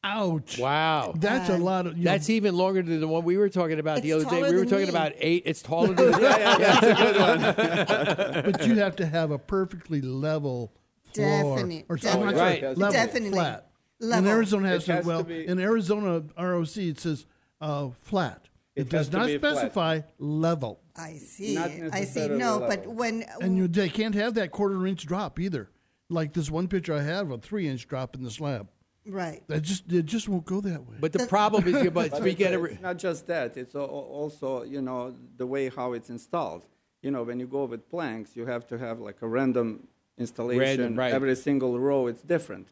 [0.06, 0.58] Ouch.
[0.58, 1.98] Wow, That's a lot of.
[1.98, 4.36] You know, That's even longer than the one we were talking about the It's other
[4.36, 4.40] day.
[4.42, 4.90] taller We were than talking me.
[4.92, 5.44] about eight.
[5.46, 8.52] It's taller than yeah, yeah, that's a good one.
[8.54, 10.72] but you have to have a perfectly level
[11.14, 12.36] floor Definite- or definitely.
[12.36, 12.78] something Right.
[12.78, 13.30] level, Definitely.
[13.32, 13.66] flat.
[14.02, 14.26] Level.
[14.26, 17.26] In Arizona It has, to, has to well be- in Arizona ROC it says
[17.62, 18.48] uh, flat.
[18.76, 19.56] It, It does not be flat.
[19.58, 21.58] specify level, I see.
[21.58, 21.82] I see.
[21.82, 25.70] necessarily No, but when and you they can't have that quarter inch drop either.
[26.10, 28.70] Like this one picture I have, a three inch drop in the slab.
[29.06, 29.44] right.
[29.50, 30.96] That just it just won't go that way.
[31.00, 33.58] But the problem is, but But we get a, it's not just that.
[33.58, 36.66] It's al- al- also, you know, the way how it's installed.
[37.02, 39.88] You know, when you go with planks, you have to have like a random
[40.20, 40.60] installation.
[40.82, 41.14] Random, right.
[41.14, 42.68] Every single row, it's different.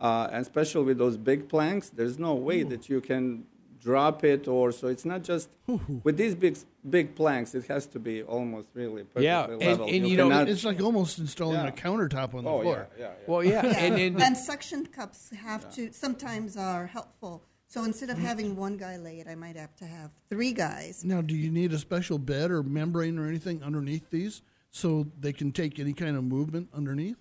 [0.00, 3.44] Uh, and especially with those big planks, there's no way that you can
[3.80, 4.88] drop it or so.
[4.88, 5.48] It's not just
[6.04, 6.56] with these big
[6.88, 7.54] big planks.
[7.54, 9.86] It has to be almost really perfectly Yeah, and- level.
[9.88, 11.68] and you know, it's like almost installing Yeah.
[11.68, 12.88] a countertop on the oh floor.
[12.98, 13.24] yeah, yeah, yeah.
[13.26, 17.42] well, yeah, and then and suction cups have to sometimes are helpful.
[17.68, 21.04] So instead of having one guy lay it, I might have to have three guys.
[21.04, 25.32] Now, do you need a special bed or membrane or anything underneath these so they
[25.32, 27.16] can take any kind of movement underneath?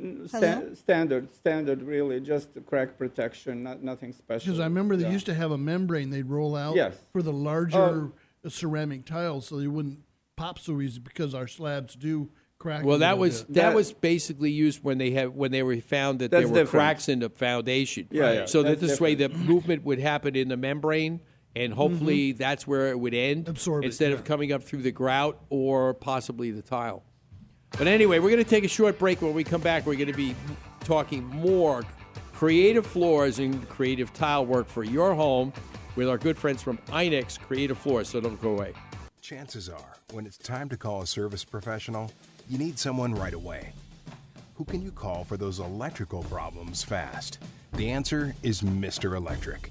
[0.00, 0.74] Mm, sta- Hello?
[0.74, 4.46] standard, standard, really, just crack protection, not nothing special.
[4.46, 5.10] Because I remember they Yeah.
[5.12, 6.96] used to have a membrane they'd roll out Yes.
[7.12, 8.12] for the larger Oh.
[8.48, 10.00] ceramic tiles so they wouldn't
[10.36, 12.84] pop so easy because our slabs do crack.
[12.84, 16.20] well, that was that, That- was basically used when they have when they were found
[16.20, 16.68] that there were different.
[16.70, 18.06] cracks in the foundation.
[18.10, 21.20] Yeah, yeah, So that that's this way the movement would happen in the membrane,
[21.56, 22.38] and hopefully mm-hmm.
[22.38, 25.94] that's where it would end, Absorb it, instead of coming up through the grout or
[25.94, 27.02] possibly the tile.
[27.78, 29.22] But anyway, we're going to take a short break.
[29.22, 30.34] When we come back, we're going to be
[30.84, 31.84] talking more
[32.34, 35.52] creative floors and creative tile work for your home
[35.96, 38.08] with our good friends from Inex Creative Floors.
[38.08, 38.72] So don't go away.
[39.20, 42.10] Chances are, when it's time to call a service professional,
[42.48, 43.72] you need someone right away.
[44.54, 47.38] Who can you call for those electrical problems fast?
[47.74, 49.16] The answer is Mr.
[49.16, 49.70] Electric,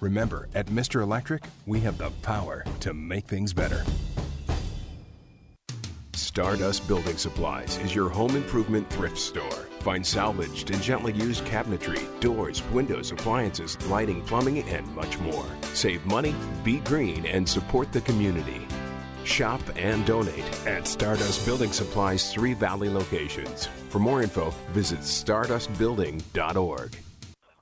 [0.00, 1.02] Remember, at Mr.
[1.02, 3.84] Electric, we have the power to make things better.
[6.14, 9.66] Stardust Building Supplies is your home improvement thrift store.
[9.80, 15.46] Find salvaged and gently used cabinetry, doors, windows, appliances, lighting, plumbing, and much more.
[15.74, 18.68] Save money, be green, and support the community.
[19.24, 23.66] Shop and donate at Stardust Building Supplies' three valley locations.
[23.88, 26.96] For more info, visit stardustbuilding.org.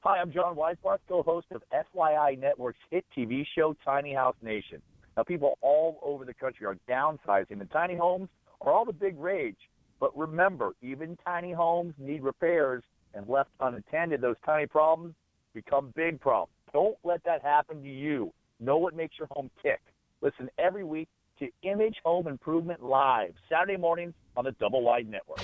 [0.09, 4.81] Hi, I'm John Weisbarth, co-host of FYI Network's hit TV show Tiny House Nation.
[5.17, 7.61] Now, people all over the country are downsizing.
[7.61, 8.29] and tiny homes
[8.61, 9.57] are all the big rage.
[9.99, 15.17] But remember, even tiny homes need repairs, and left unattended, those tiny problems
[15.55, 16.53] become big problems.
[16.73, 18.33] Don't let that happen to you.
[18.61, 19.81] Know what makes your home tick.
[20.21, 21.09] Listen every week
[21.41, 25.41] to Image Home Improvement Live, Saturday mornings on the Double Wide Network.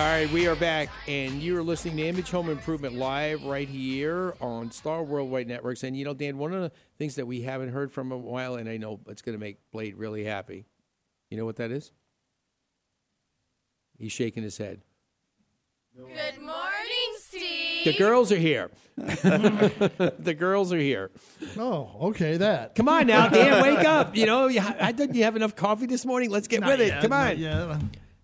[0.00, 4.34] All right, we are back, and you're listening to Image Home Improvement Live right here
[4.40, 5.82] on Star Worldwide Networks.
[5.82, 8.54] And you know, Dan, one of the things that we haven't heard from a while,
[8.54, 10.64] and I know it's going to make Blade really happy.
[11.28, 11.92] You know what that is?
[13.98, 14.80] He's shaking his head.
[15.94, 17.84] Good morning, Steve.
[17.84, 18.70] The girls are here.
[18.96, 21.10] the girls are here.
[21.58, 22.74] Oh, okay, that.
[22.74, 24.16] Come on now, Dan, wake up.
[24.16, 26.30] You know, you, I didn't you have enough coffee this morning?
[26.30, 27.02] Let's get Not with it.
[27.02, 27.38] Come on.
[27.38, 27.78] yet.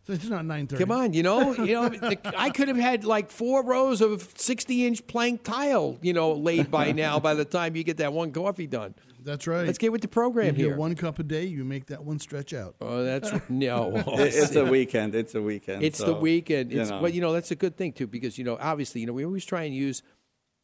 [0.07, 0.85] So it's not nine thirty.
[0.85, 4.33] Come on, you know, you know, the, I could have had like four rows of
[4.37, 7.19] sixty-inch plank tile, you know, laid by now.
[7.19, 9.67] By the time you get that one coffee done, That's right.
[9.67, 10.69] let's get with the program you here.
[10.71, 11.45] get one cup a day.
[11.47, 12.77] You make that one stretch out.
[12.81, 14.03] Oh, that's no.
[14.07, 15.17] It's a weekend.
[15.17, 15.83] It's a weekend.
[15.83, 16.71] It's the so, weekend.
[16.71, 17.01] you It's know.
[17.01, 19.25] well, you know, that's a good thing too, because you know, obviously, you know, we
[19.25, 20.03] always try and use,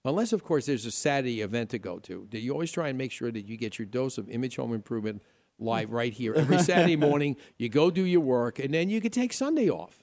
[0.05, 2.28] unless of course there's a Saturday event to go to.
[2.31, 4.72] That you always try and make sure that you get your dose of image home
[4.72, 5.20] improvement
[5.62, 7.37] live right here every Saturday morning.
[7.59, 10.03] You go do your work, and then you can take Sunday off.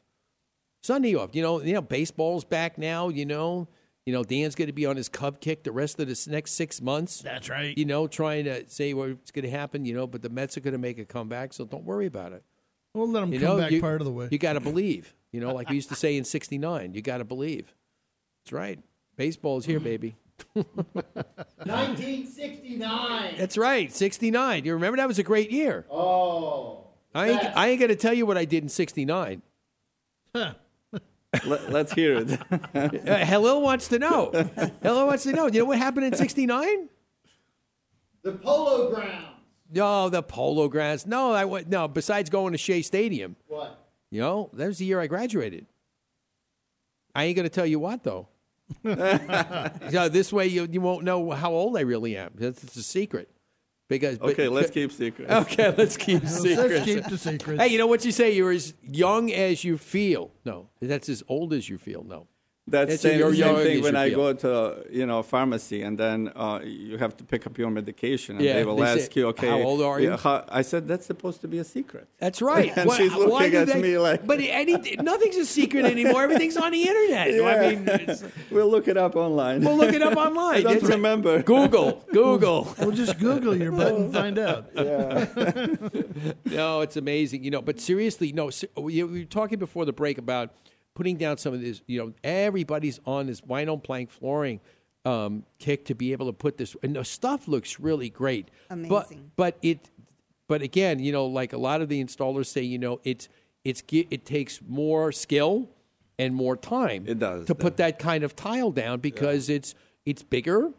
[0.81, 1.35] Sunday off.
[1.35, 3.09] You know, you know, baseball's back now.
[3.09, 3.67] You know,
[4.05, 6.53] you know, Dan's going to be on his Cub kick the rest of this next
[6.53, 7.21] six months.
[7.21, 7.77] That's right.
[7.77, 9.85] You know, trying to say what's going to happen.
[9.85, 12.33] You know, but the Mets are going to make a comeback, so don't worry about
[12.33, 12.43] it.
[12.93, 14.29] We'll let them You come know, back you, part of the way.
[14.31, 15.13] You got to believe.
[15.31, 17.73] You know, like we used to say in '69, you got to believe.
[18.43, 18.79] That's right.
[19.15, 20.15] Baseball's here, baby.
[20.53, 23.35] 1969.
[23.37, 23.91] That's right.
[23.91, 24.65] '69.
[24.65, 25.85] You remember that was a great year.
[25.91, 26.85] Oh.
[27.13, 29.41] I ain't, I ain't going to tell you what I did in '69.
[30.33, 30.55] Let,
[31.43, 32.39] us hear it.
[32.75, 34.31] Uh, Halil wants to know.
[34.81, 35.47] Halil wants to know.
[35.47, 36.89] You know what happened in '69?
[38.23, 39.25] The Polo Grounds.
[39.71, 41.05] No, the Polo Grounds.
[41.05, 41.69] No, I went.
[41.69, 43.35] No, besides going to Shea Stadium.
[43.47, 43.79] What?
[44.11, 45.67] You know, that was the year I graduated.
[47.13, 48.27] I ain't going to tell you what though.
[49.91, 52.31] so this way you you won't know how old I really am.
[52.35, 53.29] That's it's a secret.
[53.87, 55.31] Because but- Okay, let's keep secrets.
[55.31, 56.57] Okay, let's keep secrets.
[56.71, 57.61] Let's keep the secrets.
[57.61, 58.31] Hey, you know what you say?
[58.31, 60.31] You're as young as you feel.
[60.45, 62.03] No, that's as old as you feel.
[62.03, 62.27] No.
[62.69, 65.97] That's That's same, your same young thing when I go to you know pharmacy and
[65.97, 69.01] then uh, you have to pick up your medication and Yeah, they will they say,
[69.03, 71.57] ask you, okay, "How old are you?" yeah, how- I said that's supposed to be
[71.59, 72.07] a secret.
[72.19, 72.71] That's right.
[72.77, 75.85] And Why- she's why looking do at they- me like, But any, nothing's a secret
[75.95, 76.23] anymore.
[76.23, 77.27] Everything's on the internet.
[77.27, 77.69] I Yeah.
[77.69, 79.63] mean, it's, we'll look it up online.
[79.63, 80.57] we'll look it up online.
[80.57, 81.41] I don't It's- remember.
[81.43, 82.73] Google, Google.
[82.79, 84.65] We'll just Google your butt and find out.
[84.75, 85.25] Yeah.
[86.45, 87.43] no, it's amazing.
[87.43, 88.49] You know, but seriously, no.
[88.49, 90.51] se- We we were talking before the break about
[90.99, 91.81] putting down some of this.
[91.87, 94.59] You know, everybody's on this vinyl plank flooring
[95.05, 98.51] um, kick to be able to put this, and the stuff looks really great.
[98.67, 99.31] But Amazing.
[99.37, 99.89] but it,
[100.49, 103.29] but again, you know, like a lot of the installers say, you know, it's
[103.63, 105.69] it's it takes more skill
[106.17, 107.05] and more time.
[107.07, 110.73] It does, to put that kind of tile down because it's it's bigger.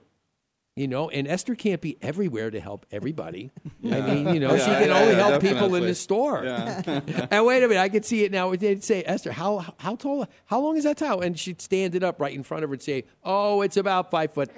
[0.81, 3.51] You know, and Esther can't be everywhere to help everybody.
[3.85, 6.43] I mean, you know, she can yeah, only yeah, help people in the store.
[6.43, 6.81] Yeah.
[7.31, 8.57] and wait a minute, I could see it now.
[8.57, 11.21] They'd say, Esther, how how tall, how long is that towel?
[11.21, 14.11] And she'd stand it up right in front of her and say, Oh, it's about
[14.11, 14.49] five foot.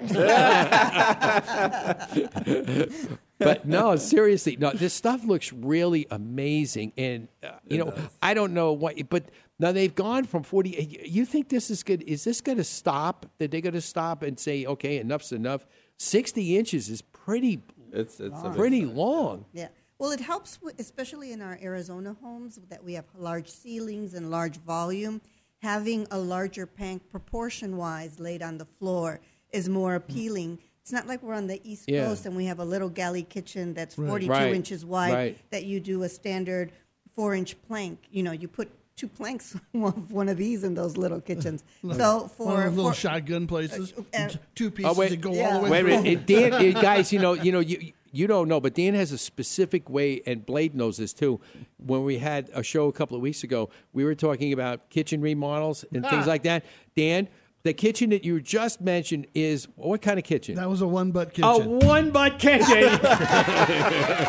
[3.37, 6.93] but no, seriously, no, this stuff looks really amazing.
[6.97, 9.25] And uh, you know, I don't know what, but
[9.59, 11.01] now they've gone from forty.
[11.03, 12.01] You think this is good?
[12.03, 13.25] Is this going to stop?
[13.39, 15.67] That they're going to stop and say, okay, enough's enough?
[16.03, 17.63] Sixty inches is pretty,
[17.93, 19.45] It's it's a big pretty long.
[19.53, 19.69] Yeah.
[19.97, 24.29] Well, it helps, with, especially in our Arizona homes that we have large ceilings and
[24.29, 25.21] large volume.
[25.61, 29.21] Having a larger pank proportion wise laid on the floor
[29.53, 29.95] is more mm.
[29.95, 30.59] appealing.
[30.81, 32.03] It's not like we're on the East Yeah.
[32.05, 34.09] Coast and we have a little galley kitchen that's Right.
[34.09, 34.53] 42 Right.
[34.53, 35.51] inches wide Right.
[35.51, 36.73] that you do a standard
[37.13, 37.99] four inch plank.
[38.11, 41.63] You know, you put two planks of one of these in those little kitchens.
[41.93, 45.09] so for, One of little for- shotgun places, uh, t- two pieces Oh, wait.
[45.09, 47.11] that go all the way Wait a minute, It- Dan, it- guys.
[47.11, 50.45] You know, you know, you you don't know, but Dan has a specific way, and
[50.45, 51.41] Blade knows this too.
[51.77, 55.19] When we had a show a couple of weeks ago, we were talking about kitchen
[55.19, 56.63] remodels and things like that.
[56.95, 57.27] Dan,
[57.63, 60.55] the kitchen that you just mentioned is what kind of kitchen?
[60.55, 61.43] That was a one butt kitchen.
[61.49, 62.99] A one butt kitchen.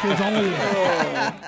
[0.00, 0.50] Because only,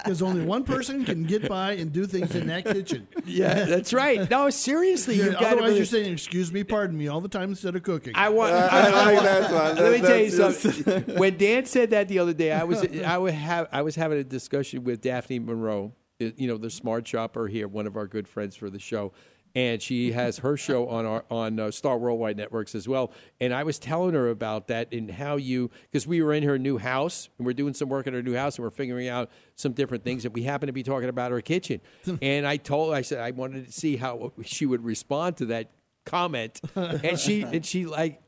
[0.05, 3.09] 'cause only one person can get by and do things in that kitchen.
[3.25, 4.29] yeah, that's right.
[4.31, 5.47] No, seriously, Yeah, you've got to.
[5.49, 8.13] otherwise, you're saying, "Excuse me, pardon me," all the time instead of cooking.
[8.15, 8.53] I want.
[8.55, 9.77] I like that one.
[9.77, 11.17] Let me tell you just- something.
[11.17, 14.19] when Dan said that the other day, I was I would have I was having
[14.19, 18.29] a discussion with Daphne Monroe, you know, the smart shopper here, one of our good
[18.29, 19.13] friends for the show,
[19.55, 23.13] and she has her show on our on uh, Star Worldwide Networks as well.
[23.41, 26.59] And I was telling her about that and how you because we were in her
[26.59, 29.31] new house and we're doing some work in her new house and we're figuring out
[29.55, 31.81] some different things and we happen to be talking about her kitchen.
[32.23, 35.71] and I told I said I wanted to see how she would respond to that
[36.05, 38.23] comment, and she and she like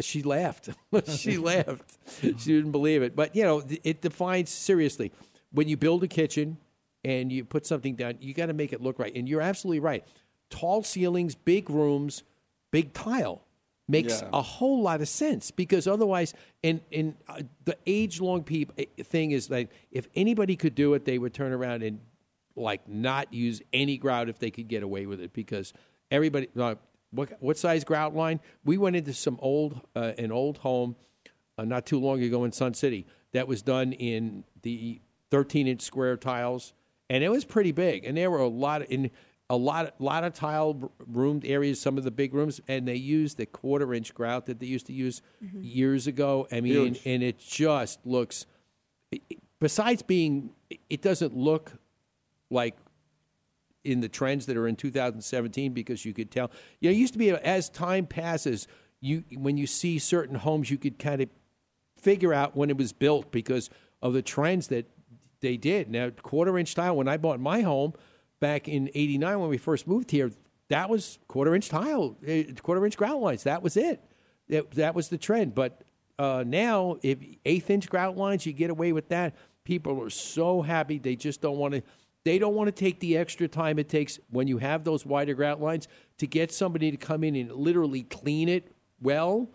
[0.00, 0.68] she laughed.
[1.08, 1.98] she laughed.
[2.20, 3.16] She didn't believe it.
[3.16, 5.12] But you know, it defines seriously
[5.52, 6.58] when you build a kitchen
[7.04, 9.14] and you put something down, you got to make it look right.
[9.14, 10.04] And you're absolutely right.
[10.50, 12.22] Tall ceilings, big rooms,
[12.70, 13.42] big tile
[13.88, 14.30] makes Yeah.
[14.32, 16.34] a whole lot of sense because otherwise,
[16.64, 20.94] and and uh, the age long peop uh, thing is like if anybody could do
[20.94, 22.00] it, they would turn around and
[22.56, 25.72] like not use any grout if they could get away with it because
[26.10, 26.48] everybody.
[26.58, 26.74] Uh,
[27.10, 28.40] what what size grout line?
[28.64, 30.96] We went into some old uh, an old home
[31.56, 35.82] uh, not too long ago in Sun City that was done in the 13 inch
[35.82, 36.72] square tiles,
[37.08, 38.04] and it was pretty big.
[38.04, 39.10] And there were a lot of, in
[39.48, 43.36] a lot lot of tile roomed areas, some of the big rooms, and they used
[43.36, 45.60] the quarter inch grout that they used to use mm-hmm.
[45.62, 46.48] years ago.
[46.50, 47.00] I mean, Huge.
[47.04, 48.46] and it just looks.
[49.60, 50.50] Besides being,
[50.90, 51.72] it doesn't look
[52.50, 52.76] like
[53.84, 56.50] in the trends that are in 2017 because you could tell.
[56.80, 58.66] You know, it used to be as time passes,
[59.00, 61.28] you when you see certain homes, you could kind of
[61.96, 63.70] figure out when it was built because
[64.02, 64.90] of the trends that
[65.40, 65.88] they did.
[65.88, 66.96] Now, quarter inch tile.
[66.96, 67.92] When I bought my home
[68.40, 70.30] back in '89 when we first moved here,
[70.68, 73.44] that was quarter inch tile, eh, quarter inch grout lines.
[73.44, 74.02] That was it.
[74.48, 75.54] That, that was the trend.
[75.54, 75.82] But
[76.18, 79.34] uh, now, if eighth inch grout lines, you get away with that.
[79.64, 80.98] People are so happy.
[80.98, 81.82] They just don't want to.
[82.24, 85.34] They don't want to take the extra time it takes when you have those wider
[85.34, 85.86] grout lines
[86.18, 89.48] to get somebody to come in and literally clean it well,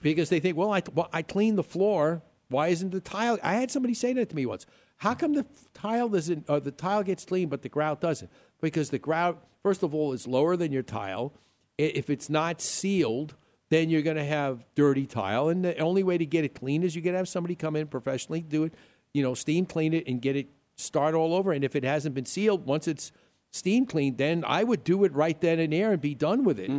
[0.00, 2.22] because they think, well, I well, I cleaned the floor.
[2.48, 3.38] Why isn't the tile?
[3.42, 4.66] I had somebody say that to me once.
[5.04, 5.44] How come the
[5.74, 6.48] tile doesn't?
[6.48, 8.30] Uh, the tile gets clean, but the grout doesn't?
[8.62, 11.34] Because the grout, first of all, is lower than your tile.
[11.76, 13.34] If it's not sealed,
[13.68, 16.82] then you're going to have dirty tile, and the only way to get it clean
[16.82, 18.72] is you got to have somebody come in professionally, do it,
[19.12, 21.52] you know, steam clean it, and get it start all over.
[21.52, 23.12] And if it hasn't been sealed, once it's
[23.50, 26.58] steam cleaned, then I would do it right then and there and be done with
[26.58, 26.70] it.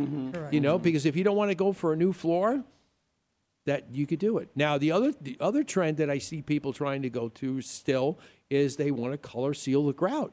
[0.50, 2.64] You know, because if you don't want to go for a new floor,
[3.66, 4.48] that you could do it.
[4.56, 8.18] Now, the other the other trend that I see people trying to go to still
[8.48, 10.32] is they want to color seal the grout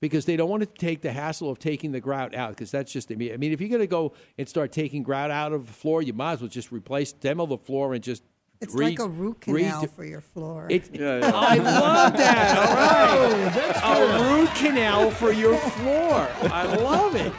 [0.00, 2.90] because they don't want to take the hassle of taking the grout out because that's
[2.90, 5.52] just I mean, I mean if you're going to go and start taking grout out
[5.52, 8.22] of the floor, you might as well just replace demo the floor and just
[8.60, 10.66] It's re- like a root re- canal for your floor.
[10.70, 11.30] It, Yeah, yeah.
[11.34, 13.82] I love that.
[13.84, 16.28] All right, oh, a root canal for your floor.
[16.50, 17.32] I love it.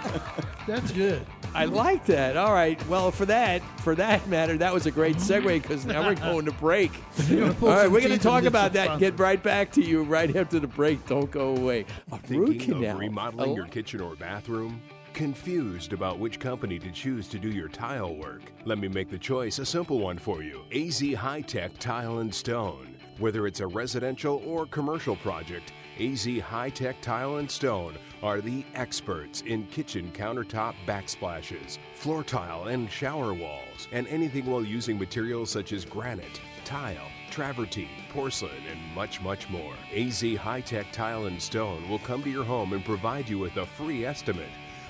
[0.68, 1.26] That's good.
[1.56, 2.36] I like that.
[2.36, 2.84] All right.
[2.88, 6.46] Well, for that, for that matter, that was a great segue because now we're going
[6.46, 6.92] to break.
[7.32, 8.86] All pull right, some we're going to talk about that.
[8.86, 9.12] sponsors.
[9.12, 11.06] Get right back to you right after the break.
[11.08, 11.86] Don't go away.
[12.12, 12.94] A root Thinking canal.
[12.96, 14.82] of remodeling I your kitchen or bathroom?
[15.14, 18.42] Confused about which company to choose to do your tile work?
[18.66, 22.34] Let me make the choice a simple one for you AZ High Tech Tile and
[22.34, 22.96] Stone.
[23.20, 28.66] Whether it's a residential or commercial project, AZ High Tech Tile and Stone are the
[28.74, 35.52] experts in kitchen countertop backsplashes, floor tile and shower walls, and anything while using materials
[35.52, 39.76] such as granite, tile, travertine, porcelain, and much, much more.
[39.96, 43.58] AZ High Tech Tile and Stone will come to your home and provide you with
[43.58, 44.50] a free estimate.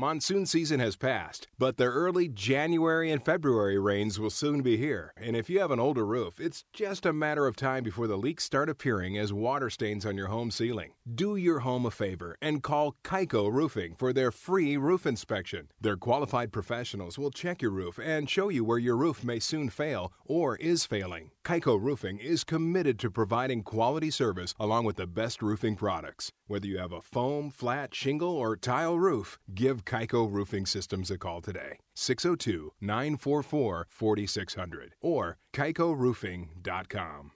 [0.00, 5.12] Monsoon season has passed, but the early January and February rains will soon be here.
[5.16, 8.16] And if you have an older roof, it's just a matter of time before the
[8.16, 10.92] leaks start appearing as water stains on your home ceiling.
[11.12, 15.66] Do your home a favor and call Kaiko Roofing for their free roof inspection.
[15.80, 19.68] Their qualified professionals will check your roof and show you where your roof may soon
[19.68, 21.32] fail or is failing.
[21.48, 26.30] Kaiko Roofing is committed to providing quality service along with the best roofing products.
[26.46, 31.16] Whether you have a foam, flat, shingle, or tile roof, give Kaiko Roofing Systems a
[31.16, 31.78] call today.
[31.94, 37.30] 602 944 4600 or kaikoroofing.com.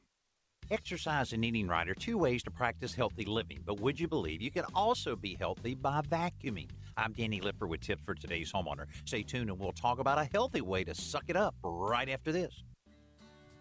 [0.70, 4.42] Exercise and eating right are two ways to practice healthy living, but would you believe
[4.42, 6.68] you can also be healthy by vacuuming?
[6.98, 8.84] I'm Danny Lipford with tips for today's homeowner.
[9.06, 12.30] Stay tuned and we'll talk about a healthy way to suck it up right after
[12.30, 12.62] this.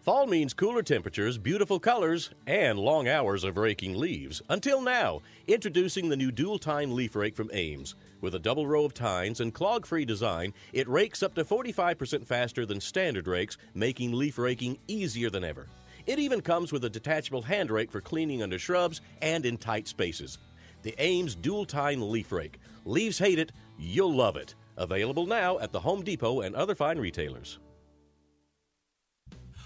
[0.02, 4.42] Fall means cooler temperatures, beautiful colors, and long hours of raking leaves.
[4.48, 7.94] Until now, introducing the new dual tine leaf rake from Ames.
[8.20, 12.26] With a double row of tines and clog free design, it rakes up to 45%
[12.26, 15.68] faster than standard rakes, making leaf raking easier than ever.
[16.08, 19.86] It even comes with a detachable hand rake for cleaning under shrubs and in tight
[19.86, 20.38] spaces.
[20.82, 22.58] The Ames dual tine leaf rake.
[22.84, 24.56] Leaves hate it, you'll love it.
[24.78, 27.60] Available now at the Home Depot and other fine retailers.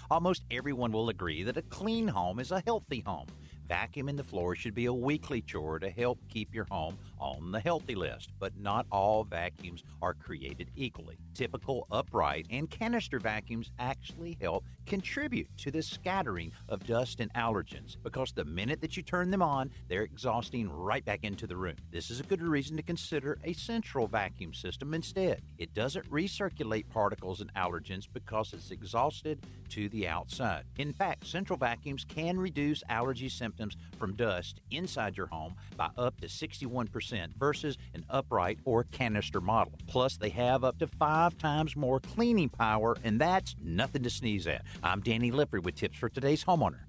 [0.09, 3.27] Almost everyone will agree that a clean home is a healthy home.
[3.69, 7.59] Vacuuming the floor should be a weekly chore to help keep your home on the
[7.59, 11.17] healthy list, but not all vacuums are created equally.
[11.33, 17.97] Typical upright and canister vacuums actually help contribute to the scattering of dust and allergens
[18.03, 21.75] because the minute that you turn them on, they're exhausting right back into the room.
[21.91, 25.41] This is a good reason to consider a central vacuum system instead.
[25.57, 29.39] It doesn't recirculate particles and allergens because it's exhausted
[29.69, 30.63] to the outside.
[30.77, 36.19] In fact, central vacuums can reduce allergy symptoms from dust inside your home by up
[36.21, 37.06] to 61%
[37.37, 39.73] versus an upright or canister model.
[39.87, 44.47] Plus, they have up to five times more cleaning power, and that's nothing to sneeze
[44.47, 44.63] at.
[44.83, 46.79] I'm Danny Lipford with tips for today's homeowner.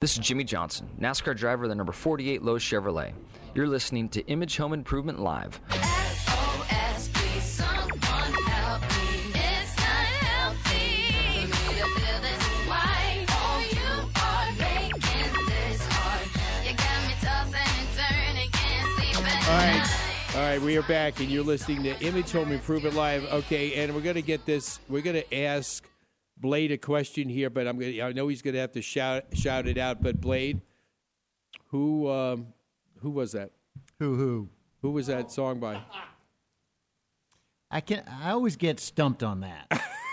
[0.00, 3.12] This is Jimmie Johnson, NASCAR driver of the number 48 Lowe's Chevrolet.
[3.54, 5.60] You're listening to Image Home Improvement Live.
[19.56, 20.34] Right.
[20.34, 23.24] All right, we are back, and you're listening to Image Home Improvement Live.
[23.24, 24.80] Okay, and we're going to get this.
[24.88, 25.86] We're going to ask
[26.36, 27.92] Blade a question here, but I'm going.
[27.92, 30.02] to I know he's going to have to shout shout it out.
[30.02, 30.60] But Blade,
[31.68, 32.48] who um,
[33.00, 33.52] who was that?
[34.00, 34.48] Who who
[34.82, 35.80] who was that song by?
[37.70, 38.02] I can.
[38.08, 39.70] I always get stumped on that.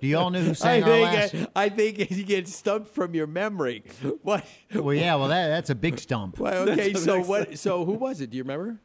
[0.00, 1.50] Do you all know who I sang our think last?
[1.56, 3.84] I think you get stumped from your memory.
[4.22, 4.44] What?
[4.74, 5.14] Well, yeah.
[5.16, 6.38] Well, that that's a big stump.
[6.38, 7.58] Well, okay, so what?
[7.58, 8.30] So who was it?
[8.30, 8.78] Do you remember?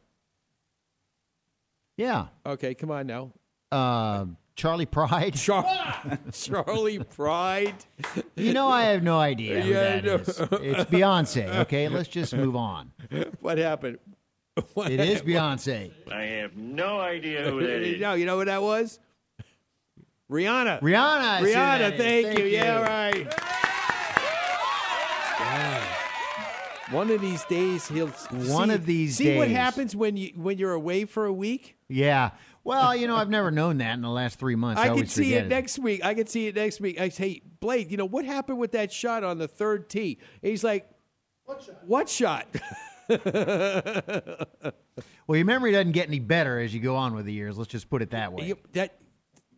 [1.96, 2.26] Yeah.
[2.46, 3.32] Okay, come on now.
[3.70, 5.34] Uh, Charley Pride.
[5.36, 7.74] Char- Charley Pride.
[8.36, 10.14] You know, I have no idea who Yeah, that know.
[10.16, 10.28] is.
[10.28, 11.48] It's Beyonce.
[11.60, 12.90] Okay, let's just move on.
[13.40, 13.98] What happened?
[14.74, 15.28] What It is happened?
[15.34, 15.92] Beyonce.
[16.12, 18.00] I have no idea who that is.
[18.00, 18.98] No, you know what that was?
[20.30, 20.80] Rihanna.
[20.80, 20.94] Rihanna.
[20.94, 22.44] I see who Rihanna, thank, Thank you.
[22.46, 22.84] Yeah, you.
[22.84, 23.34] right.
[25.40, 25.84] Yeah.
[26.92, 30.58] One of these days he'll One see- of these See what happens when you when
[30.58, 31.76] you're away for a week?
[31.88, 32.30] Yeah.
[32.62, 34.80] Well, you know, I've never known that in the last three months.
[34.82, 36.04] I, I could see forget it next week.
[36.04, 37.00] I could see it next week.
[37.00, 40.18] I say, hey, Blade, you know what happened with that shot on the third tee?
[40.42, 40.88] And he's like,
[41.44, 41.76] what shot?
[41.86, 42.46] What shot?
[45.26, 47.56] Well, your memory doesn't get any better as you go on with the years.
[47.56, 48.48] Let's just put it that way.
[48.48, 48.98] You- that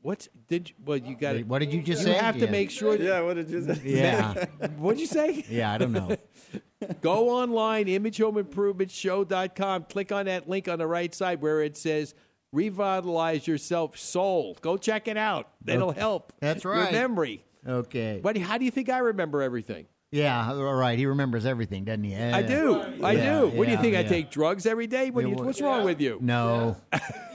[0.02, 2.14] what's did you, well you got What did you just you say?
[2.16, 2.50] You have to Yeah.
[2.50, 2.96] make sure.
[2.96, 3.80] Yeah, what did you say?
[3.84, 4.34] Yeah.
[4.78, 5.44] What'd you say?
[5.48, 6.16] Yeah, I don't know.
[7.00, 9.84] Go online, imagehomeimprovement.show.com.
[9.84, 12.14] Click on that link on the right side where it says
[12.52, 14.56] revitalize yourself soul.
[14.60, 15.48] Go check it out.
[15.64, 16.00] That'll Okay.
[16.00, 16.32] help.
[16.40, 16.92] That's right.
[16.92, 17.44] Your memory.
[17.66, 18.18] Okay.
[18.20, 19.86] What, how do you think I remember everything?
[20.10, 20.98] Yeah, all right.
[20.98, 22.14] He remembers everything, doesn't he?
[22.14, 22.42] I Yeah.
[22.42, 22.82] do.
[23.02, 23.46] I Yeah, do.
[23.46, 23.96] What do you yeah, think?
[23.96, 25.10] I take drugs every day?
[25.10, 26.18] What do you, Yeah, what's wrong with you?
[26.20, 26.76] No.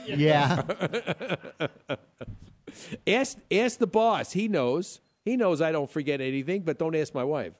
[0.06, 0.62] yeah.
[3.06, 4.32] Ask ask the boss.
[4.32, 5.00] He knows.
[5.24, 7.52] He knows I don't forget anything, but don't ask my wife.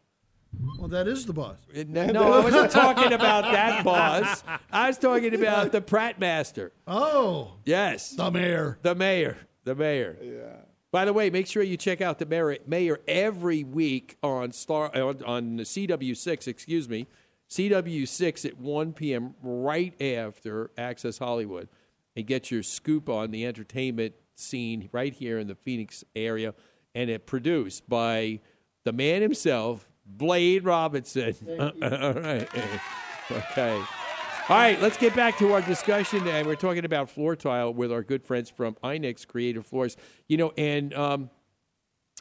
[0.79, 1.57] Well, that is the boss.
[1.75, 4.43] No, no, I wasn't talking about that boss.
[4.73, 6.73] I was talking about the Pratt Master.
[6.87, 8.13] Oh, Yes.
[8.13, 8.79] the mayor.
[8.83, 9.37] The mayor.
[9.65, 10.17] The mayor.
[10.23, 10.63] Yeah.
[10.91, 14.91] By the way, make sure you check out the mayor, mayor every week on Star
[14.97, 16.49] on, on the CW6.
[16.49, 17.07] Excuse me,
[17.51, 19.35] CW6 at 1 p.m.
[19.43, 21.69] right after Access Hollywood,
[22.17, 26.55] and get your scoop on the entertainment scene right here in the Phoenix area,
[26.95, 28.41] and it produced by
[28.85, 31.35] the man himself, Blade Robinson.
[31.61, 32.49] All right.
[33.31, 33.83] Okay.
[34.51, 37.93] All right, let's get back to our discussion, and we're talking about floor tile with
[37.93, 39.95] our good friends from Inex Creative Floors.
[40.27, 41.29] You know, and um,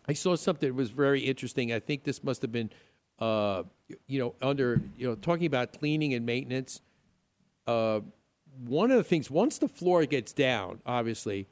[0.10, 1.72] I saw something that was very interesting.
[1.72, 2.70] I think this must have been,
[3.20, 3.64] uh,
[4.08, 6.82] you know, under you know talking about cleaning and maintenance.
[7.66, 8.02] Uh,
[8.66, 11.48] one of the things once the floor gets down, obviously,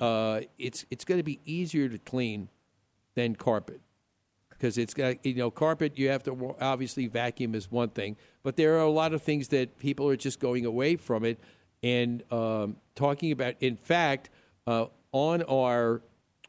[0.00, 2.48] uh, it's it's going to be easier to clean
[3.14, 3.80] than carpet.
[4.50, 8.56] Because it's got you know carpet you have to obviously vacuum is one thing but
[8.56, 11.38] there are a lot of things that people are just going away from it.
[11.82, 14.30] And um, talking about in fact
[14.66, 16.00] uh, on our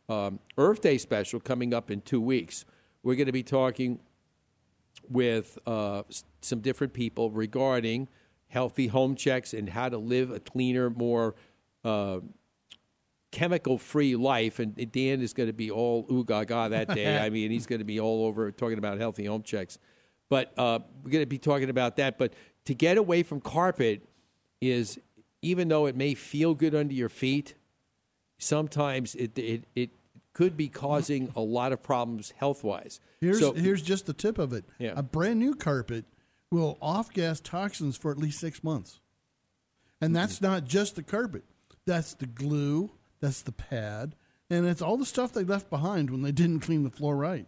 [0.07, 2.63] um, earth day special coming up in two weeks
[3.03, 3.99] we're going to be talking
[5.09, 6.03] with uh,
[6.41, 8.07] some different people regarding
[8.47, 11.35] healthy home checks and how to live a cleaner more
[11.83, 12.19] uh,
[13.37, 14.57] chemical free life.
[14.57, 17.19] And Dan is going to be all ooh gaga that day.
[17.23, 19.77] I mean, he's going to be all over talking about healthy home checks.
[20.27, 22.17] But uh, we're going to be talking about that.
[22.17, 22.33] But
[22.65, 24.09] to get away from carpet
[24.59, 24.99] is,
[25.43, 27.53] even though it may feel good under your feet,
[28.39, 29.91] sometimes it, it, it
[30.33, 32.99] could be causing a lot of problems health wise.
[33.21, 34.65] Here's so, here's just the tip of it.
[34.79, 34.93] Yeah.
[34.95, 36.05] A brand new carpet
[36.51, 38.99] will off gas toxins for at least six months,
[40.01, 41.43] and that's not just the carpet.
[41.85, 42.91] That's the glue.
[43.19, 44.15] That's the pad,
[44.49, 47.45] and it's all the stuff they left behind when they didn't clean the floor right.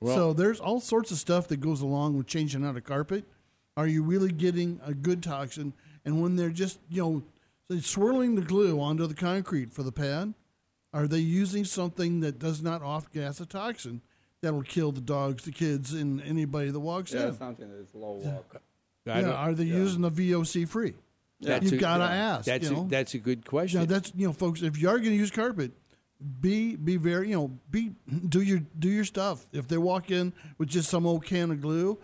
[0.00, 3.24] Well- so there's all sorts of stuff that goes along with changing out a carpet.
[3.76, 5.72] Are you really getting a good toxin?
[6.04, 7.22] And when they're just you know
[7.70, 10.34] say, swirling the glue onto the concrete for the pad,
[10.92, 14.00] are they using something that does not off gas a toxin?
[14.42, 17.26] that'll kill the dogs, the kids, and anybody that walks Yeah, in.
[17.32, 18.60] Yeah, something that is low walk.
[19.06, 19.76] I Yeah, are they yeah.
[19.76, 20.92] using the VOC free?
[21.40, 22.36] That's You've got to yeah.
[22.36, 22.44] ask.
[22.46, 23.80] That's you a- that's a good question.
[23.80, 24.62] Now, that's you know, folks.
[24.62, 25.72] If you are going to use carpet,
[26.40, 27.92] be be very you know be
[28.28, 29.46] do your do your stuff.
[29.52, 31.98] If they walk in with just some old can of glue,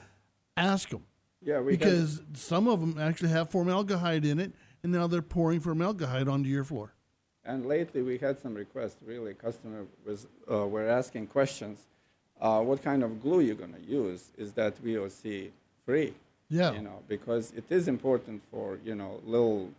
[0.57, 1.05] ask them.
[1.43, 4.53] Yeah, we had- because some of them actually have formaldehyde in it,
[4.83, 6.93] and now they're pouring formaldehyde onto your floor.
[7.45, 8.97] And lately, we had some requests.
[9.05, 11.87] Really, customer was uh, were asking questions.
[12.39, 14.31] Uh, what kind of glue you're going to use?
[14.37, 15.51] Is that VOC
[15.87, 16.15] free?
[16.51, 16.73] Yeah.
[16.73, 19.71] You know, because it is important for you know little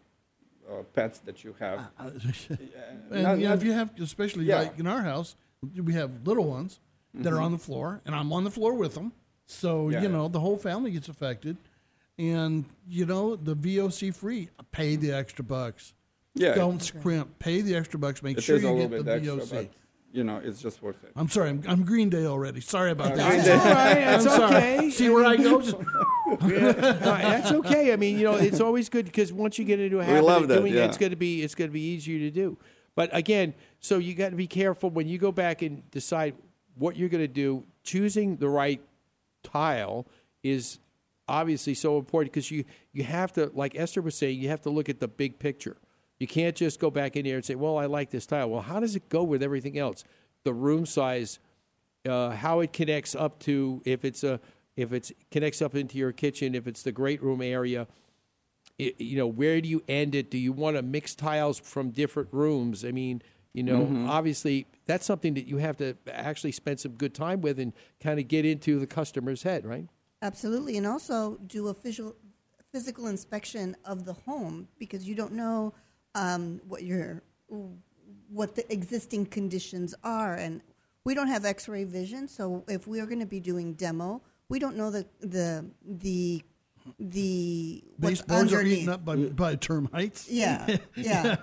[0.69, 1.79] uh, pets that you have.
[1.99, 4.59] And Not- you know, if you have, especially Yeah.
[4.61, 5.35] like in our house,
[5.75, 6.79] we have little ones
[7.13, 7.43] that are Mhm.
[7.47, 9.11] on the floor, and I'm on the floor with them.
[9.45, 10.01] So Yeah.
[10.03, 11.57] you know the whole family gets affected,
[12.17, 14.49] and you know the VOC free.
[14.71, 15.93] Pay the extra bucks.
[16.35, 16.53] Yeah.
[16.55, 17.37] Don't scrimp.
[17.39, 18.23] Pay the extra bucks.
[18.23, 19.51] Make It sure you get the bit extra, VOC.
[19.51, 19.67] but
[20.13, 21.11] you know, it's just worth it.
[21.15, 22.61] I'm sorry, I'm, I'm Green Day already.
[22.61, 23.29] Sorry about Uh, that.
[23.29, 23.47] Green Day.
[23.57, 24.55] That's all right, that's I'm sorry.
[24.77, 24.89] okay.
[24.91, 25.59] See where I go?
[26.41, 27.91] Yeah, no, that's okay.
[27.93, 30.47] I mean, you know, it's always good because once you get into a habit of
[30.47, 32.57] that, doing it, it's going to be it's going to be easier to do.
[32.95, 36.35] But again, so you got to be careful when you go back and decide
[36.75, 37.63] what you're going to do.
[37.83, 38.81] Choosing the right
[39.43, 40.07] tile
[40.43, 40.79] is
[41.27, 44.69] obviously so important because you you have to, like Esther was saying, you have to
[44.69, 45.77] look at the big picture.
[46.19, 48.61] You can't just go back in here and say, "Well, I like this tile." Well,
[48.61, 50.03] how does it go with everything else?
[50.43, 51.39] The room size,
[52.07, 54.39] uh, how it connects up to if it's a
[54.75, 57.87] if it connects up into your kitchen, if it's the great room area.
[58.77, 60.31] It, you know, where do you end it?
[60.31, 62.85] Do you want to mix tiles from different rooms?
[62.85, 63.21] I mean,
[63.53, 64.07] you know, Mhm.
[64.07, 68.19] obviously that's something that you have to actually spend some good time with and kind
[68.19, 69.87] of get into the customer's head, right?
[70.21, 72.15] Absolutely, and also do a visual,
[72.71, 75.73] physical inspection of the home because you don't know
[76.15, 77.21] um, what your
[78.29, 80.61] what the existing conditions are, and
[81.03, 82.27] we don't have X-ray vision.
[82.27, 84.21] So if we are going to be doing demo,
[84.51, 86.43] we don't know the the the
[86.99, 88.77] the what's Baseboards are underneath.
[88.79, 90.29] eaten up by, by termites.
[90.29, 91.37] Yeah, yeah.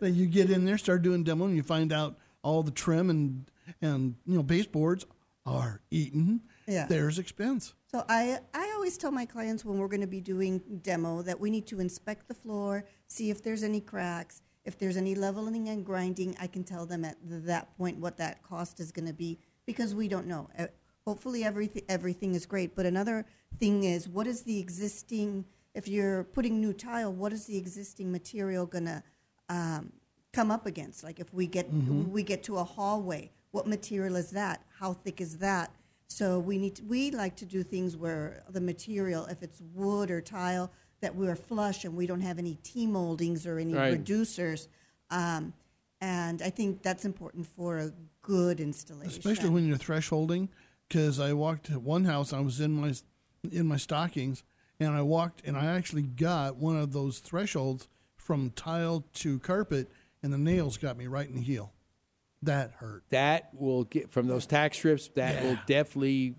[0.00, 3.10] then you get in there, start doing demo, and you find out all the trim
[3.10, 3.50] and
[3.80, 5.06] and you know baseboards
[5.46, 6.42] are eaten.
[6.66, 6.86] Yeah.
[6.86, 7.74] There's expense.
[7.90, 11.40] So I, I always tell my clients when we're going to be doing demo that
[11.40, 15.68] we need to inspect the floor, see if there's any cracks, if there's any leveling
[15.68, 16.36] and grinding.
[16.38, 19.94] I can tell them at that point what that cost is going to be because
[19.94, 20.48] we don't know.
[21.06, 23.24] Hopefully everything everything is great, but another
[23.58, 25.44] thing is what is the existing?
[25.74, 29.02] If you're putting new tile, what is the existing material going to
[29.48, 29.92] um,
[30.32, 31.02] come up against?
[31.02, 32.08] Like if we get Mhm.
[32.10, 34.64] we get to a hallway, what material is that?
[34.78, 35.74] How thick is that?
[36.06, 40.10] So we need to, we like to do things where the material, if it's wood
[40.10, 40.70] or tile,
[41.00, 44.04] that we're flush and we don't have any T moldings or any Right.
[44.04, 44.66] reducers.
[45.10, 45.54] Um,
[46.02, 47.92] and I think that's important for a
[48.22, 49.18] good installation.
[49.18, 50.48] especially when you're thresholding.
[50.90, 52.92] Because I walked to one house, I was in my
[53.52, 54.42] in my stockings,
[54.80, 57.86] and I walked, and I actually got one of those thresholds
[58.16, 59.88] from tile to carpet,
[60.22, 61.72] and the nails got me right in the heel.
[62.42, 63.04] That hurt.
[63.10, 65.08] That will get from those tack strips.
[65.14, 66.34] That will definitely.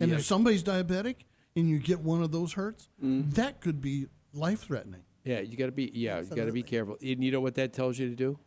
[0.00, 1.16] And yeah, if somebody's diabetic
[1.54, 3.32] and you get one of those hurts, Mm-hmm.
[3.32, 5.02] that could be life threatening.
[5.24, 5.90] yeah, you got to be.
[5.92, 6.96] Yeah, you got to be careful.
[7.02, 8.38] And you know what that tells you to do?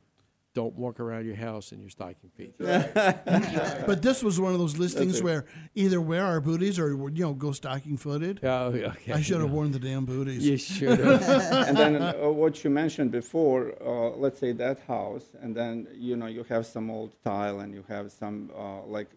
[0.53, 2.53] Don't walk around your house in your stocking feet.
[2.59, 7.33] but this was one of those listings where either wear our booties or you know
[7.33, 8.39] go stocking footed.
[8.43, 9.13] Oh, okay.
[9.13, 10.45] I should have worn the damn booties.
[10.45, 11.21] You should have.
[11.67, 16.15] and then uh, what you mentioned before, uh, let's say that house, and then you
[16.15, 19.07] know you have some old tile, and you have some uh, like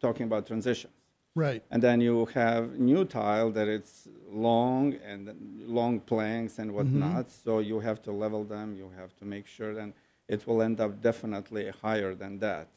[0.00, 0.94] talking about transitions,
[1.34, 1.62] Right.
[1.70, 5.34] and then you have new tile that it's long and
[5.66, 7.30] long planks and whatnot.
[7.30, 8.74] So you have to level them.
[8.74, 9.92] You have to make sure, then
[10.28, 12.68] it will end up definitely higher than that.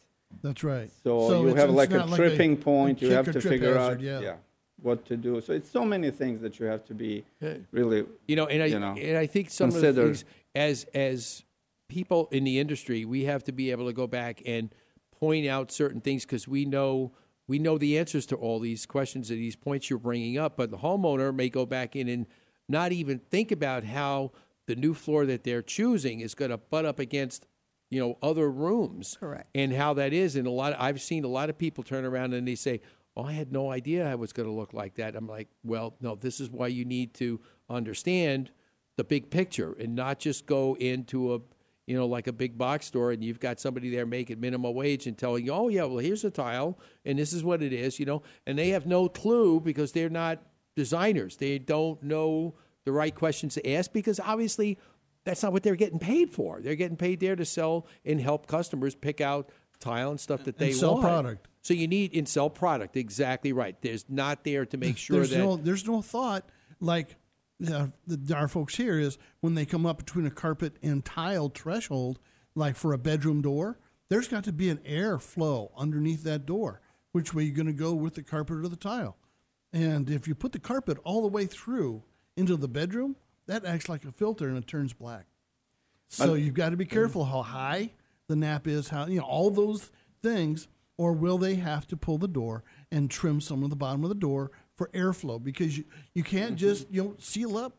[0.42, 0.90] That's right.
[1.04, 3.02] So, you have like a not tripping point.
[3.02, 4.36] a you have to figure hazard, out, yeah.
[4.82, 5.42] what to do.
[5.42, 7.26] So it's so many things that you have to be
[7.72, 9.90] really, You know, and I you know, and I think some consider.
[9.90, 10.26] of the things
[10.56, 11.44] as as
[11.90, 14.74] people in the industry, we have to be able to go back and
[15.12, 17.12] point out certain things because we know
[17.48, 20.56] we know the answers to all these questions and these points you're bringing up.
[20.56, 22.26] But the homeowner may go back in and
[22.70, 24.32] not even think about how
[24.72, 27.46] the new floor that they're choosing is going to butt up against
[27.90, 29.18] you know other rooms.
[29.20, 29.50] Correct.
[29.54, 32.34] and how that is and a lot i've seen a lot of people turn around
[32.34, 32.80] and they say
[33.18, 35.14] oh i had no idea i was going to look like that.
[35.18, 38.52] I'm like well no this is why you need to understand
[38.96, 41.40] the big picture and not just go into a
[41.86, 45.06] you know like a big box store and you've got somebody there making minimum wage
[45.06, 48.00] and telling you oh yeah well here's a tile and this is what it is
[48.00, 48.24] you know?
[48.48, 50.42] And they have no clue because they're not
[50.78, 51.36] designers.
[51.38, 52.56] They don't know
[52.86, 54.78] the right questions to ask because obviously
[55.24, 58.48] that's not what they're getting paid for they're getting paid there to sell and help
[58.48, 59.50] customers pick out
[59.82, 61.48] tile and stuff that they and sell want product.
[61.62, 62.96] So you need in sell product.
[62.96, 63.76] Exactly right.
[63.82, 67.18] There's not there to make sure there's that no there's no thought like
[67.68, 71.50] uh, the, our folks here is when they come up between a carpet and tile
[71.50, 72.20] threshold,
[72.56, 73.78] like for a bedroom door,
[74.10, 76.82] there's got to be an air flow underneath that door.
[77.12, 79.18] Which way you're going to go with the carpet or the tile?
[79.74, 82.04] And if you put the carpet all the way through
[82.38, 83.16] into the bedroom,
[83.48, 85.26] that acts like a filter and it turns black.
[86.08, 87.92] So But- you've got to be careful how high
[88.28, 90.68] the nap is, how you know all those things,
[90.98, 94.10] or will they have to pull the door and trim some of the bottom of
[94.10, 95.42] the door for airflow?
[95.42, 96.56] Because you you can't mm-hmm.
[96.58, 97.78] just you know seal up,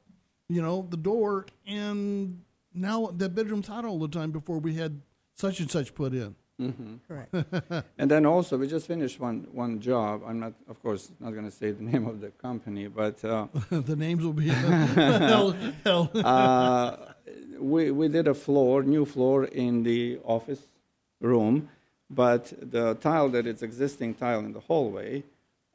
[0.49, 2.43] you know, the door and
[2.75, 5.01] now the bedroom's hot all the time before we had
[5.35, 6.35] such and such put in.
[6.61, 6.95] Mm-hmm.
[7.09, 7.87] Correct.
[7.99, 10.23] and then also, we just finished one, one job.
[10.27, 13.47] I'm not, of course, not going to say the name of the company, but uh,
[13.71, 15.53] the names will be hell.
[15.85, 16.11] hell.
[16.15, 16.97] uh,
[17.59, 20.69] we, we did a floor, new floor in the office
[21.21, 21.69] room,
[22.11, 25.25] but the tile that is existing tile in the hallway,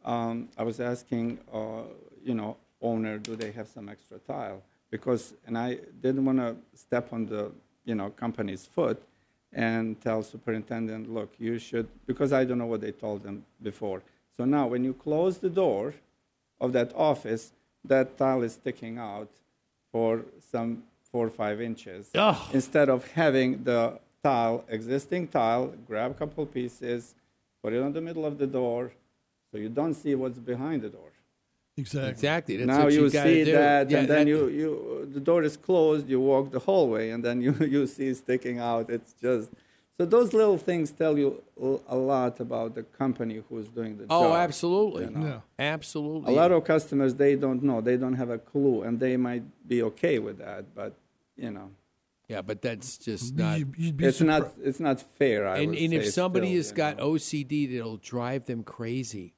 [0.05, 1.81] um, I was asking, uh,
[2.23, 4.61] you know, owner, do they have some extra tile?
[4.89, 7.51] Because, and I didn't want to step on the,
[7.83, 9.01] you know, company's foot
[9.57, 14.03] and tell superintendent, look, you should, because I don't know what they told them before.
[14.37, 15.95] So now, when you close the door
[16.61, 17.53] of that office,
[17.83, 19.29] that tile is sticking out
[19.91, 22.11] for some four or five inches.
[22.53, 27.15] Instead of having the tile, existing tile, grab a couple pieces,
[27.63, 28.91] put it on the middle of the door,
[29.49, 31.06] so you don't see what's behind the door.
[31.77, 32.09] Exactly.
[32.09, 32.57] Exactly.
[32.57, 33.51] That's now you, you see do.
[33.53, 36.09] that, Yeah, and then that- you, you the door is closed.
[36.09, 38.89] You walk the hallway, and then you you see sticking out.
[38.89, 39.51] It's just
[39.97, 41.41] so those little things tell you
[41.87, 44.31] a lot about the company who's doing the Oh, job.
[44.31, 45.05] Oh, absolutely.
[45.05, 45.41] you know.
[45.57, 46.33] Absolutely.
[46.33, 47.81] A lot of customers they don't know.
[47.81, 50.93] They don't have a clue, and they might be okay with that, but
[51.35, 51.69] you know.
[52.27, 53.59] Yeah, but that's just not.
[53.77, 54.51] it's not.
[54.61, 55.47] It's not fair.
[55.47, 57.11] I and would and if somebody still, has got know.
[57.13, 59.33] OCD, it'll drive them crazy.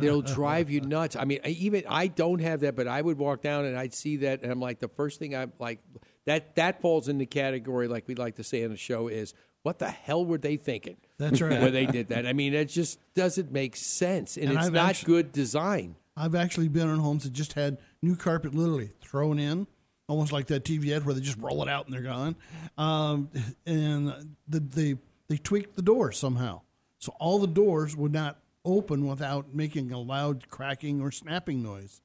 [0.00, 1.16] It'll drive you nuts.
[1.16, 4.18] I mean, even I don't have that, but I would walk down and I'd see
[4.18, 5.80] that, and I'm like, the first thing I'm like,
[6.26, 9.34] that that falls in the category, like we like to say on the show, is
[9.62, 10.96] what the hell were they thinking?
[11.18, 11.60] That's right.
[11.60, 12.26] when they did that.
[12.26, 15.96] I mean, it just doesn't make sense, and, And it's I've not actu- good design.
[16.16, 19.66] I've actually been in homes that just had new carpet literally thrown in,
[20.08, 22.36] almost like that TV ad where they just roll it out and they're gone.
[22.78, 23.28] Um,
[23.66, 24.96] and the, they
[25.28, 26.62] they tweaked the door somehow,
[26.98, 32.02] so all the doors would not open without making a loud cracking or snapping noise.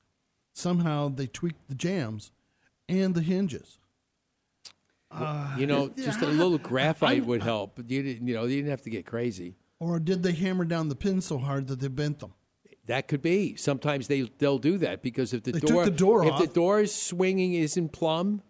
[0.54, 2.32] Somehow they tweaked the jambs
[2.88, 3.80] and the hinges.
[5.10, 7.80] Uh, You know, yeah, just a little graphite would help.
[7.88, 9.56] You didn't, you know, you didn't have to get crazy.
[9.80, 12.34] Or did they hammer down the pins so hard that they bent them?
[12.86, 13.56] That could be.
[13.56, 16.82] Sometimes they they'll do that because if the They door the door if the door
[16.82, 18.42] is swinging isn't plumb,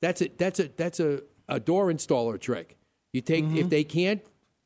[0.00, 2.76] that's a that's a that's a, a door installer trick.
[3.12, 3.56] You take Mm-hmm.
[3.58, 4.22] if they can't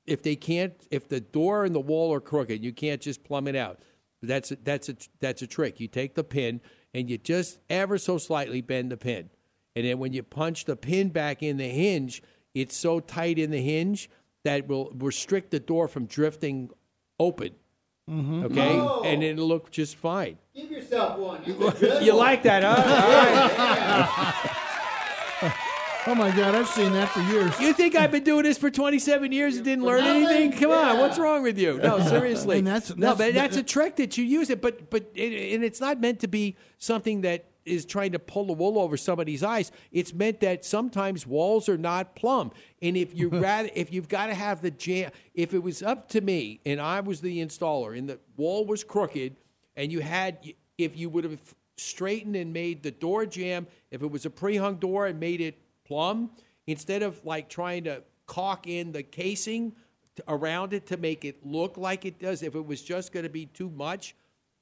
[0.06, 3.46] if they can't if the door and the wall are crooked, you can't just plumb
[3.48, 3.80] it out.
[4.22, 5.80] That's a, that's a that's a trick.
[5.80, 6.60] You take the pin
[6.94, 9.30] and you just ever so slightly bend the pin,
[9.74, 12.22] and then when you punch the pin back in the hinge,
[12.54, 14.08] it's so tight in the hinge
[14.44, 16.70] that will restrict the door from drifting
[17.18, 17.50] open.
[18.10, 18.44] Mm-hmm.
[18.46, 19.02] Okay, Oh.
[19.04, 20.36] and it'll look just fine.
[20.54, 21.42] Give yourself one.
[22.02, 24.42] you like that, huh?
[26.04, 27.58] Oh my God, I've seen that for years.
[27.60, 30.50] You think I've been doing this for 27 years and didn't learn anything?
[30.52, 31.78] Come on, what's wrong with you?
[31.78, 32.58] No, seriously.
[32.58, 35.62] And that's- no, but that's a trick that you use it, but but it, and
[35.62, 39.44] it's not meant to be something that is trying to pull the wool over somebody's
[39.44, 39.70] eyes.
[39.92, 42.50] It's meant that sometimes walls are not plumb,
[42.80, 46.08] and if you rather if you've got to have the jamb, if it was up
[46.10, 49.36] to me and I was the installer and the wall was crooked,
[49.76, 51.40] and you had if you would have
[51.76, 55.61] straightened and made the door jamb, if it was a pre-hung door and made it
[55.92, 56.30] plumb
[56.66, 59.72] instead of like trying to caulk in the casing
[60.16, 63.24] t- around it to make it look like it does if it was just going
[63.24, 64.14] to be too much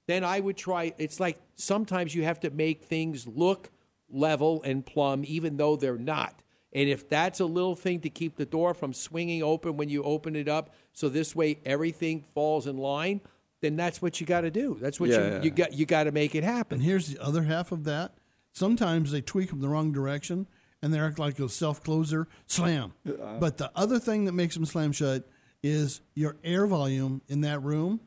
[0.08, 3.70] then i would try it's like sometimes you have to make things look
[4.10, 8.36] level and plumb even though they're not and if that's a little thing to keep
[8.36, 12.66] the door from swinging open when you open it up so this way everything falls
[12.66, 13.20] in line
[13.60, 15.42] then that's what you got to do that's what Yeah, you, yeah.
[15.42, 18.14] you got you got to make it happen And here's the other half of that.
[18.52, 20.48] Sometimes they tweak them the wrong direction
[20.82, 22.92] and they act like a self closer, slam.
[23.04, 25.28] But the other thing that makes them slam shut
[25.62, 28.00] is your air volume in that room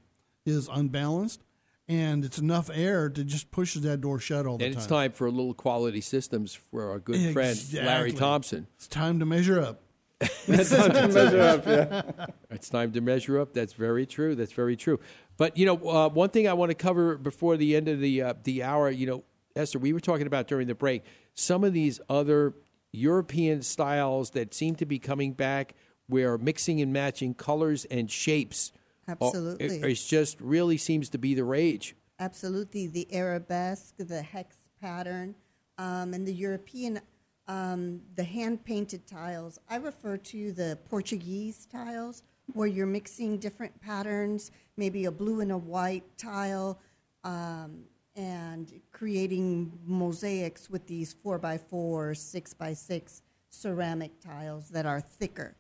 [0.46, 1.44] is unbalanced
[1.88, 4.80] and it's enough air to just push that door shut all the and time.
[4.80, 8.68] it's time for a little quality systems for our good friend Larry Thompson.
[8.76, 9.82] It's time to measure up.
[10.48, 11.66] It's time to measure up.
[11.66, 12.26] Yeah.
[12.50, 13.54] it's time to measure up.
[13.54, 14.36] That's very true.
[14.36, 15.02] That's very true.
[15.36, 18.22] But you know, uh, one thing I want to cover before the end of the
[18.22, 18.90] uh, the hour.
[18.90, 21.04] You know, Esther, we were talking about during the break
[21.34, 22.54] some of these other
[22.94, 25.76] European styles that seem to be coming back,
[26.08, 28.72] where mixing and matching colors and shapes
[29.08, 29.66] Absolutely.
[29.66, 31.96] It, it's just really seems to be the rage.
[32.20, 35.36] Absolutely, the arabesque, the hex pattern,
[35.78, 37.02] um, and the European,
[37.48, 39.60] um, the hand painted tiles.
[39.70, 42.24] I refer to the Portuguese tiles,
[42.54, 46.80] where you're mixing different patterns, maybe a blue and a white tile,
[47.24, 47.84] um,
[48.16, 55.02] and creating mosaics with these four by four, six by six ceramic tiles that are
[55.02, 55.56] thicker.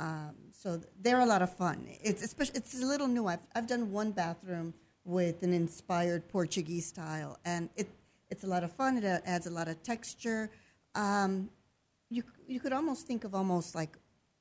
[0.00, 1.86] Um, so they're a lot of fun.
[2.02, 3.26] It's especially, it's a little new.
[3.26, 4.74] I've I've done one bathroom
[5.04, 7.88] with an inspired Portuguese style, and it
[8.30, 8.96] it's a lot of fun.
[8.98, 10.50] It adds a lot of texture.
[10.94, 11.48] Um,
[12.10, 13.96] you you could almost think of almost like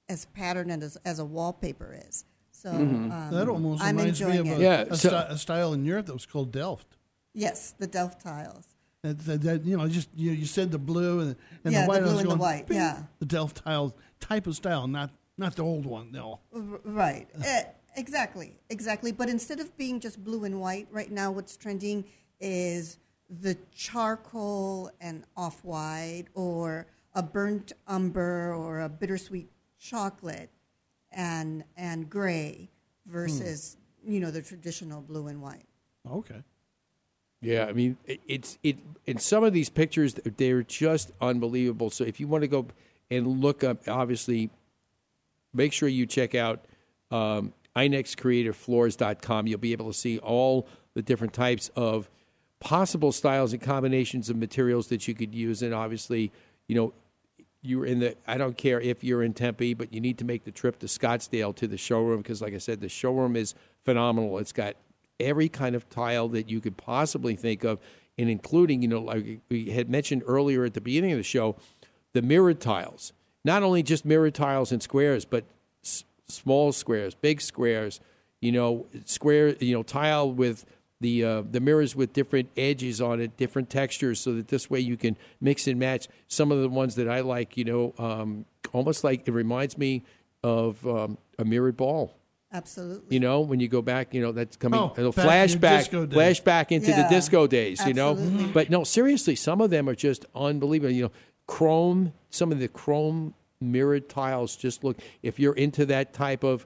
[0.10, 2.26] as patterned as as a wallpaper is.
[2.52, 3.12] So Mhm.
[3.12, 4.66] um, that almost I'm reminds me enjoying of it.
[4.90, 6.98] a, a, sty- a style in Europe that was called Delft.
[7.34, 8.68] Yes, the Delft tiles.
[9.02, 11.86] That, that, that, you know, just you, you said the blue and, and Yeah, the
[11.86, 12.02] the white.
[12.02, 13.04] I blue and the white, yeah.
[13.20, 16.12] the Delft tiles type of style, not not the old one.
[16.12, 17.28] No, Right.
[17.44, 17.64] Eh,
[17.96, 18.58] exactly.
[18.70, 19.12] Exactly.
[19.12, 22.06] But instead of being just blue and white, right now what's trending
[22.40, 22.98] is
[23.30, 30.50] the charcoal and off white or a burnt umber or a bittersweet chocolate
[31.12, 32.70] and and gray
[33.06, 35.66] versus you know the traditional blue and white.
[36.10, 36.42] okay.
[37.44, 38.78] Yeah, I mean, it- it's it.
[39.06, 41.90] In some of these pictures, they're just unbelievable.
[41.90, 42.68] So if you want to go
[43.12, 44.50] and look up, obviously,
[45.54, 46.64] make sure you check out
[47.12, 49.48] um, inexcreativefloors.com.
[49.48, 52.10] You'll be able to see all the different types of
[52.60, 55.62] possible styles and combinations of materials that you could use.
[55.62, 56.32] And obviously,
[56.68, 56.94] you know,
[57.62, 58.16] you're in the.
[58.28, 60.86] I don't care if you're in Tempe, but you need to make the trip to
[60.86, 63.54] Scottsdale to the showroom because, like I said, the showroom is
[63.86, 64.38] phenomenal.
[64.40, 64.76] It's got
[65.20, 67.80] every kind of tile that you could possibly think of,
[68.18, 71.56] and including, you know, like we had mentioned earlier at the beginning of the show,
[72.14, 73.14] the mirrored tiles.
[73.46, 75.46] Not only just mirrored tiles and squares, but
[75.84, 78.00] s- small squares, big squares.
[78.40, 79.56] You know, square.
[79.60, 80.66] You know, tile with
[81.02, 84.80] the uh, the mirrors with different edges on it, different textures, so that this way
[84.80, 86.08] you can mix and match.
[86.28, 90.04] Some of the ones that I like, you know, um, almost like it reminds me
[90.44, 92.16] of um, a mirrored ball.
[92.54, 93.14] Absolutely.
[93.16, 95.68] You know, when you go back, you know, that's coming Oh, it'll back in the
[95.68, 96.18] flashback, disco days.
[96.40, 97.86] flashback into Yeah, the disco days.
[97.86, 98.52] You know, absolutely.
[98.52, 100.92] but no, seriously, some of them are just unbelievable.
[100.94, 101.12] You know,
[101.48, 104.98] chrome, some of the chrome mirrored tiles just look.
[105.24, 106.66] If you're into that type of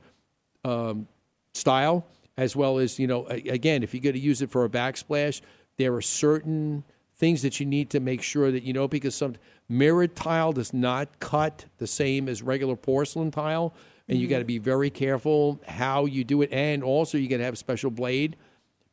[0.66, 1.08] um,
[1.54, 4.70] style, as well as you know, again, if you're going to use it for a
[4.70, 5.42] backsplash,
[5.78, 6.84] there are certain
[7.16, 9.36] things that you need to make sure that you know because some
[9.70, 13.74] mirrored tile does not cut the same as regular porcelain tile,
[14.10, 14.48] and you got to mm-hmm.
[14.48, 17.92] be very careful how you do it, and also you got to have a special
[17.92, 18.36] blade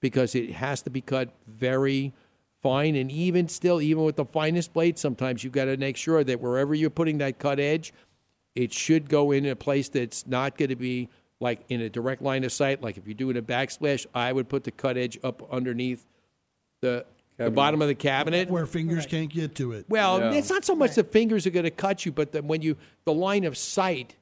[0.00, 2.12] because it has to be cut very
[2.62, 2.96] fine.
[2.96, 6.40] And even still even with the finest blade sometimes you've got to make sure that
[6.40, 7.92] wherever you're putting that cut edge
[8.54, 11.08] it should go in a place that's not going to be
[11.40, 12.82] like in a direct line of sight.
[12.82, 16.06] Like if you're doing a backsplash i would put the cut edge up underneath
[16.80, 17.04] the
[17.36, 18.48] the bottom of the cabinet.
[18.48, 19.86] Where fingers can't get to it.
[19.88, 20.38] well, Yeah.
[20.38, 22.76] it's not so much the fingers are going to cut you, but the, when you
[23.04, 24.16] the line of sight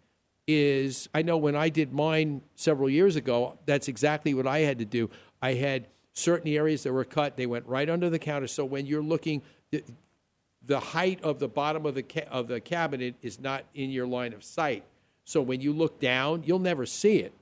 [0.47, 1.09] is.
[1.15, 4.85] I know when I did mine several years ago, that's exactly what I had to
[4.85, 5.11] do.
[5.41, 8.47] I had certain areas that were cut; they went right under the counter.
[8.47, 9.83] So when you're looking, the,
[10.65, 14.07] the height of the bottom of the ca- of the cabinet is not in your
[14.07, 14.85] line of sight.
[15.25, 17.33] So when you look down, you'll never see it.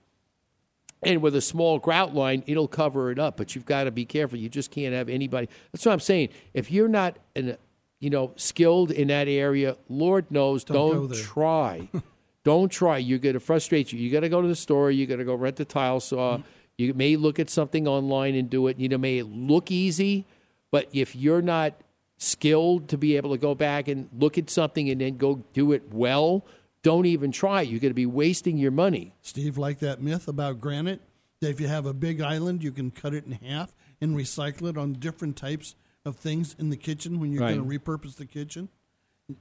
[1.03, 3.37] And with a small grout line, it'll cover it up.
[3.37, 4.39] But you've got to be careful.
[4.39, 5.49] You just can't have anybody.
[5.73, 6.29] That's what I'm saying.
[6.53, 7.57] If you're not, an,
[8.01, 11.89] you know, skilled in that area, Lord knows, Don't don't, try.
[12.45, 12.99] don't try.
[12.99, 13.99] You're going to frustrate you.
[13.99, 14.91] You got to go to the store.
[14.91, 16.39] You got to go rent the tile saw.
[16.39, 16.47] Mm-hmm.
[16.79, 18.79] You may look at something online and do it.
[18.79, 20.27] You know, may look easy,
[20.71, 21.75] but if you're not
[22.17, 25.73] skilled to be able to go back and look at something and then go do
[25.73, 26.45] it well,
[26.83, 27.61] don't even try.
[27.61, 29.15] You're going to be wasting your money.
[29.21, 31.01] Steve, like that myth about granite,
[31.41, 34.69] that if you have a big island, you can cut it in half and recycle
[34.69, 35.75] it on different types
[36.07, 37.57] of things in the kitchen when you're Right.
[37.57, 38.71] going to repurpose the kitchen.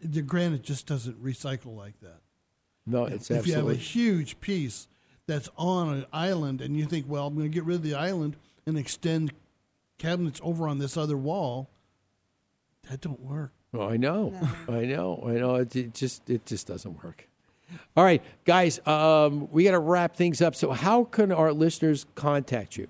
[0.01, 2.19] The granite just doesn't recycle like that.
[2.89, 4.87] No, it's if you have a huge piece
[5.27, 7.93] that's on an island and you think, well, I'm going to get rid of the
[7.93, 8.35] island
[8.65, 9.31] and extend
[9.99, 11.69] cabinets over on this other wall,
[12.89, 13.51] that don't work.
[13.73, 14.33] Oh, I know,
[14.67, 15.53] I know, I know.
[15.55, 17.27] It, it just it just doesn't work.
[17.95, 20.55] All right, guys, um, we got to wrap things up.
[20.55, 22.87] So, how can our listeners contact you?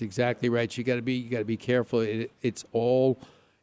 [0.00, 0.78] It's exactly right.
[0.78, 2.00] You got to be you got to be careful.
[2.00, 3.18] It, it's all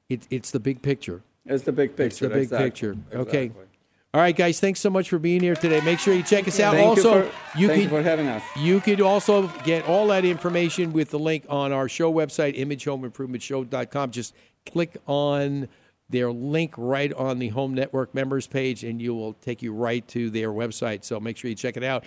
[0.08, 1.24] it, it's the big picture.
[1.48, 2.98] It's the big It's the big exactly, picture.
[3.12, 3.46] Okay.
[3.46, 3.66] exactly.
[4.14, 4.60] All right, guys.
[4.60, 5.82] Thanks so much for being here today.
[5.82, 6.76] Make sure you check us out.
[6.76, 8.44] Thank you also, for- thank you can- for having us.
[8.56, 14.12] You could also get all that information with the link on our show website, imagehomeimprovement.show.com.
[14.12, 14.36] Just
[14.66, 15.68] click on
[16.10, 20.08] their link right on the Home Network members page, and you will take you right
[20.10, 21.04] to their website.
[21.04, 22.06] So make sure you check it out.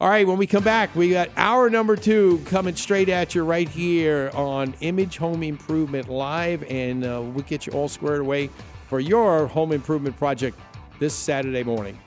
[0.00, 3.42] All right, when we come back, we got hour number two coming straight at you
[3.42, 8.48] right here on Image Home Improvement Live, and uh, we'll get you all squared away
[8.86, 10.56] for your home improvement project
[11.00, 11.98] this Saturday morning.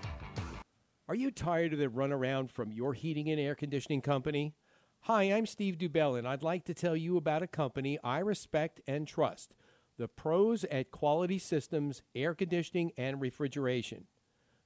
[1.10, 4.56] Are you tired of the runaround from your heating and air conditioning company?
[5.02, 8.80] Hi, I'm Steve Dubell, and I'd like to tell you about a company I respect
[8.88, 9.54] and trust
[9.98, 14.06] the pros at Quality Systems Air Conditioning and Refrigeration.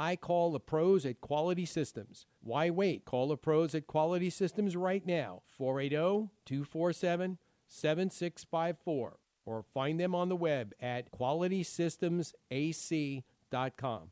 [0.00, 2.26] I call the pros at Quality Systems.
[2.40, 3.04] Why wait?
[3.04, 10.14] Call the pros at Quality Systems right now, oh, 480 247 7654, or find them
[10.14, 14.10] on the web at qualitysystemsac.com.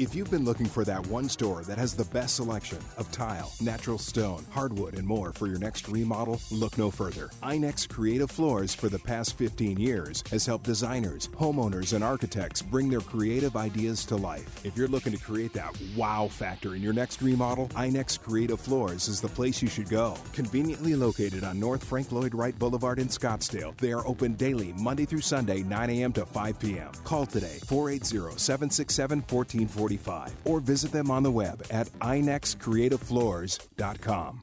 [0.00, 3.52] If you've been looking for that one store that has the best selection of tile,
[3.60, 7.28] natural stone, hardwood, and more for your next remodel, look no further.
[7.42, 12.88] INEX Creative Floors for the past 15 years has helped designers, homeowners, and architects bring
[12.88, 14.64] their creative ideas to life.
[14.64, 19.06] If you're looking to create that wow factor in your next remodel, INEX Creative Floors
[19.06, 20.16] is the place you should go.
[20.32, 25.04] Conveniently located on North Frank Lloyd Wright Boulevard in Scottsdale, they are open daily, Monday
[25.04, 26.12] through Sunday, 9 a.m.
[26.14, 26.90] to 5 p.m.
[27.04, 29.20] Call today, 480 767
[29.68, 34.42] 1445, or visit them on the web at inexcreativefloors.com.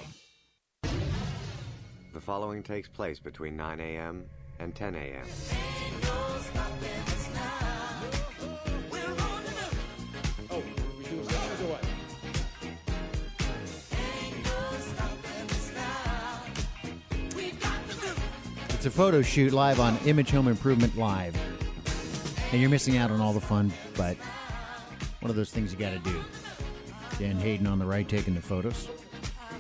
[2.14, 4.26] The following takes place between 9 a.m.
[4.60, 5.26] and 10 a.m.
[10.50, 10.62] Oh,
[10.98, 11.86] we doing something or what?
[18.72, 21.38] It's a photo shoot live on Image Home Improvement Live.
[22.52, 24.18] And you're missing out on all the fun, but
[25.22, 26.22] one of those things you got to do.
[27.18, 28.90] Dan Hayden on the right taking the photos.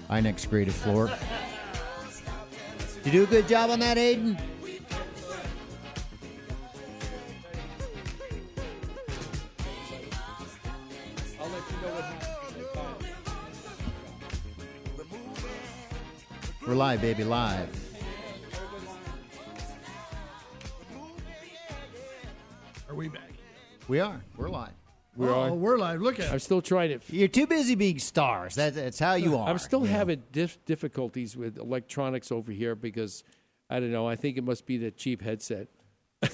[0.09, 1.09] INEX Creative Floor.
[3.03, 4.37] Did you do a good job on that, Hayden?
[16.67, 17.80] We're live, baby, live.
[23.91, 24.21] We are.
[24.37, 24.71] We're live.
[25.17, 25.53] We oh, are.
[25.53, 26.01] we're live.
[26.01, 27.13] Look at I'm still trying to.
[27.13, 28.55] You're too busy being stars.
[28.55, 29.49] That, that's how you are.
[29.49, 29.97] I'm still you know.
[29.97, 33.25] having dif- difficulties with electronics over here because
[33.69, 34.07] I don't know.
[34.07, 35.67] I think it must be the cheap headset.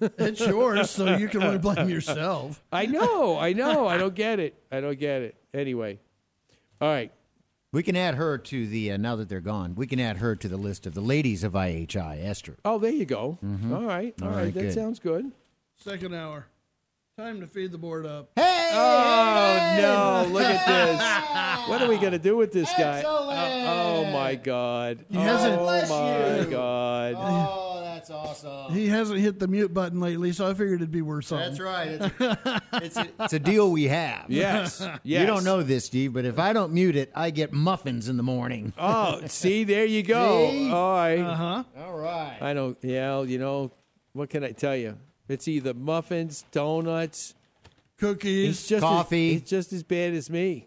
[0.00, 2.62] It's yours, so you can really blame yourself.
[2.70, 3.36] I know.
[3.36, 3.88] I know.
[3.88, 4.54] I don't get it.
[4.70, 5.34] I don't get it.
[5.52, 5.98] Anyway,
[6.80, 7.10] all right.
[7.72, 10.36] We can add her to the, uh, now that they're gone, we can add her
[10.36, 12.56] to the list of the ladies of IHI, Esther.
[12.64, 13.36] Oh, there you go.
[13.44, 13.74] Mhm.
[13.74, 14.14] All right.
[14.22, 14.44] All All right.
[14.44, 14.74] right, That good.
[14.74, 15.32] sounds good.
[15.74, 16.46] Second hour.
[17.18, 18.30] Time to feed the board up.
[18.36, 18.70] Hey!
[18.72, 19.76] Oh
[20.26, 20.32] no!
[20.32, 21.26] Look at this.
[21.68, 23.02] What are we gonna do with this guy?
[23.06, 25.04] Oh, oh, my god!
[25.10, 26.44] He hasn't- oh Bless my you.
[26.46, 27.14] god!
[27.16, 28.72] Oh, that's awesome.
[28.72, 31.48] He hasn't hit the mute button lately, so I figured it'd be worth something.
[31.48, 31.88] That's right.
[31.88, 34.24] It's, it's, a, it's a deal we have.
[34.28, 34.80] Yes.
[35.04, 35.20] yes.
[35.20, 38.16] You don't know this, Steve, but if I don't mute it, I get muffins in
[38.16, 38.72] the morning.
[38.78, 40.50] Oh, see, there you go.
[40.50, 40.70] See?
[40.70, 41.18] All right.
[41.20, 41.64] Uh-huh.
[41.84, 42.38] All right.
[42.40, 42.76] I don't.
[42.82, 43.70] Yeah, you know,
[44.14, 44.96] what can I tell you?
[45.30, 47.34] It's either muffins, donuts,
[47.98, 49.34] Cookies, it's just coffee.
[49.36, 50.66] As, it's just as bad as me.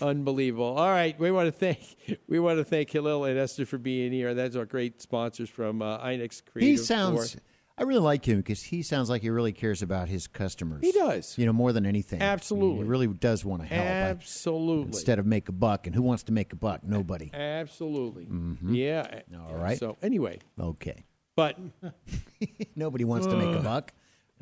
[0.00, 0.76] Unbelievable.
[0.76, 1.80] All right, we want to thank
[2.28, 4.34] we want to thank Hillel and Esther for being here.
[4.34, 6.78] That's our great sponsors from uh, Inex Creative.
[6.80, 7.32] He sounds.
[7.34, 7.42] Corp.
[7.78, 10.80] I really like him because he sounds like he really cares about his customers.
[10.80, 11.36] He does.
[11.36, 12.22] You know, more than anything.
[12.22, 12.78] Absolutely.
[12.78, 13.84] He really does want to help.
[13.84, 14.86] I- Absolutely.
[14.86, 15.86] instead of make a buck.
[15.86, 16.82] And who wants to make a buck?
[16.84, 17.30] Nobody.
[17.34, 18.24] Absolutely.
[18.26, 18.74] Mhm.
[18.74, 19.20] Yeah.
[19.46, 19.78] All right.
[19.78, 21.04] So anyway, Okay.
[21.36, 21.58] But
[22.76, 23.92] Nobody wants to make a buck.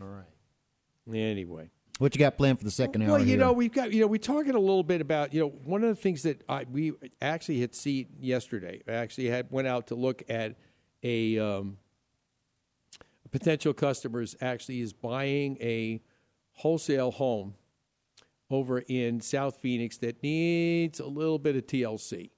[0.01, 1.17] All right.
[1.17, 1.71] anyway.
[1.99, 3.11] What you got planned for the second hour?
[3.11, 3.39] Well, you here?
[3.39, 5.91] know, we've got you know we're talking a little bit about you know one of
[5.91, 6.93] the things that I, we
[7.23, 8.83] actually had seen yesterday.
[8.89, 10.57] I actually had went out to look at
[11.05, 11.77] a, um,
[13.25, 16.03] a potential customers actually is buying a
[16.55, 17.55] wholesale home
[18.51, 22.31] over in South Phoenix that needs a little bit of TLC.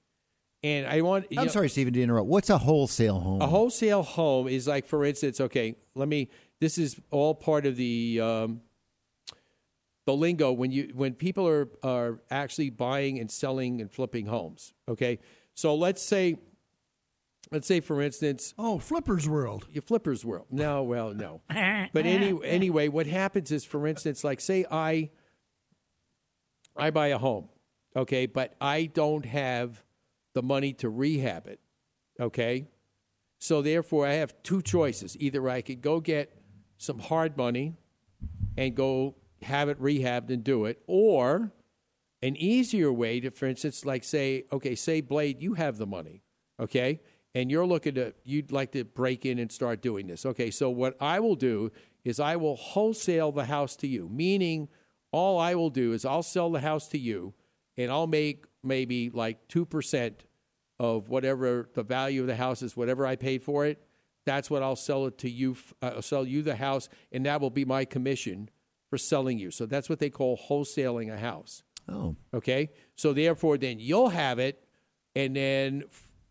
[0.63, 2.27] And I want I'm know, sorry, Stephen, to interrupt.
[2.27, 3.41] What's a wholesale home?
[3.41, 6.29] a wholesale home is like, for instance, okay, let me.
[6.59, 8.61] This is all part of the um,
[10.07, 14.73] the lingo when you when people are are actually buying and selling and flipping homes.
[14.89, 15.19] Okay,
[15.53, 16.37] so let's say,
[17.51, 19.67] let's say for instance, Oh, Flipper's World.
[19.71, 20.47] your flippers world.
[20.49, 21.41] No, well, no.
[21.93, 25.11] But any anyway, what happens is, for instance, like say I
[26.75, 27.49] I buy a home,
[27.95, 29.83] okay, but I don't have
[30.37, 31.59] the money to rehab it,
[32.19, 32.67] okay.
[33.39, 35.17] So therefore, I have two choices.
[35.19, 36.39] Either I could go get
[36.77, 37.73] some hard money
[38.55, 41.51] and go have it rehabbed and do it, or
[42.21, 46.21] an easier way to, for instance, like say, okay, say Blade, you have the money,
[46.59, 47.01] okay,
[47.33, 50.23] and you're looking to, you'd like to break in and start doing this.
[50.23, 51.71] Okay, so what I will do
[52.03, 54.69] is I will wholesale the house to you, meaning
[55.11, 57.33] all I will do is I'll sell the house to you
[57.75, 60.13] and I'll make maybe like 2%
[60.79, 63.81] of whatever the value of the house is, whatever I paid for it.
[64.25, 67.39] That's what I'll sell it to you, I'll uh, sell you the house, and that
[67.39, 68.49] will be my commission
[68.89, 69.51] for selling you.
[69.51, 71.63] So that's what they call wholesaling a house.
[71.89, 72.15] Oh.
[72.33, 72.71] Okay.
[72.95, 74.63] So therefore, then you'll have it,
[75.15, 75.83] and then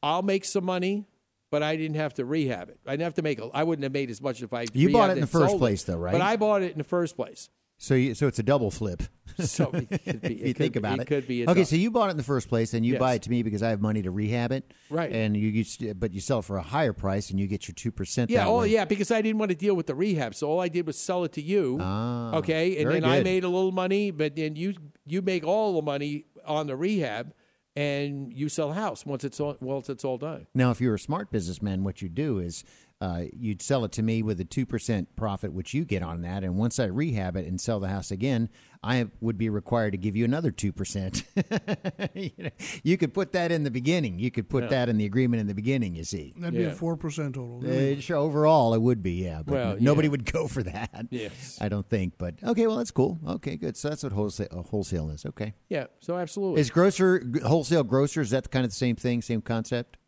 [0.03, 1.07] I'll make some money,
[1.51, 2.79] but I didn't have to rehab it.
[2.87, 3.41] I didn't have to make.
[3.41, 4.67] A, I wouldn't have made as much if I.
[4.75, 6.13] You bought it in the first place, though, right?
[6.13, 7.49] But I bought it in the first place.
[7.79, 9.03] So, you, so it's a double flip.
[9.39, 11.65] So it could be- if you think be- about it it, could be okay, double.
[11.67, 13.01] so you bought it in the first place, and you Yes.
[13.01, 15.13] buy it to me because I have money to rehab it, Right.
[15.13, 17.75] And you, you but you sell it for a higher price, and you get your
[17.75, 18.31] two percent.
[18.31, 18.69] Yeah, oh way.
[18.69, 20.99] yeah, because I didn't want to deal with the rehab, so all I did was
[20.99, 21.77] sell it to you.
[21.83, 24.73] Ah, okay, and then I made a little money, but then you
[25.05, 27.35] you make all the money on the rehab,
[27.75, 30.47] and you sell a house once it's all once it's all done.
[30.55, 32.65] Now, if you're a smart businessman, what you do is
[33.01, 36.23] uh, you'd sell it to me with a two percent profit, which you get on
[36.23, 38.49] that, and once I rehab it and sell the house again,
[38.83, 41.23] I would be required to give you another two percent.
[42.15, 42.51] you, know,
[42.83, 44.19] you could put that in the beginning.
[44.19, 44.69] You could put Yeah.
[44.71, 45.95] that in the agreement in the beginning.
[45.95, 47.63] You see, That'd be a four percent total.
[47.67, 49.43] Uh, sure, overall, it would be, yeah.
[49.45, 50.13] But Well, n- nobody yeah.
[50.13, 51.07] would go for that.
[51.11, 51.59] Yes.
[51.61, 52.15] I don't think.
[52.17, 53.19] But okay, well, that's cool.
[53.27, 53.77] Okay, good.
[53.77, 55.27] So that's what wholesale, uh, wholesale is.
[55.27, 55.53] Okay.
[55.69, 56.61] Yeah, so absolutely.
[56.63, 59.99] Is grocer, g- wholesale grocer, is that kind of the same thing, same concept?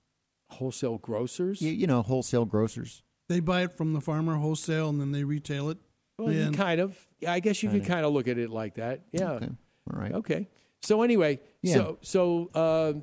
[0.50, 1.60] Wholesale grocers?
[1.62, 3.02] You, you know, wholesale grocers.
[3.28, 5.78] They buy it from the farmer wholesale and then they retail it.
[6.18, 6.98] Well, you And- kind of.
[7.20, 7.94] Yeah, I guess you could Kinda.
[7.94, 9.02] kind of look at it like that.
[9.12, 9.32] Yeah.
[9.32, 9.48] Okay.
[9.92, 10.12] All right.
[10.12, 10.48] Okay.
[10.82, 11.74] So anyway, Yeah.
[11.74, 13.02] so so um,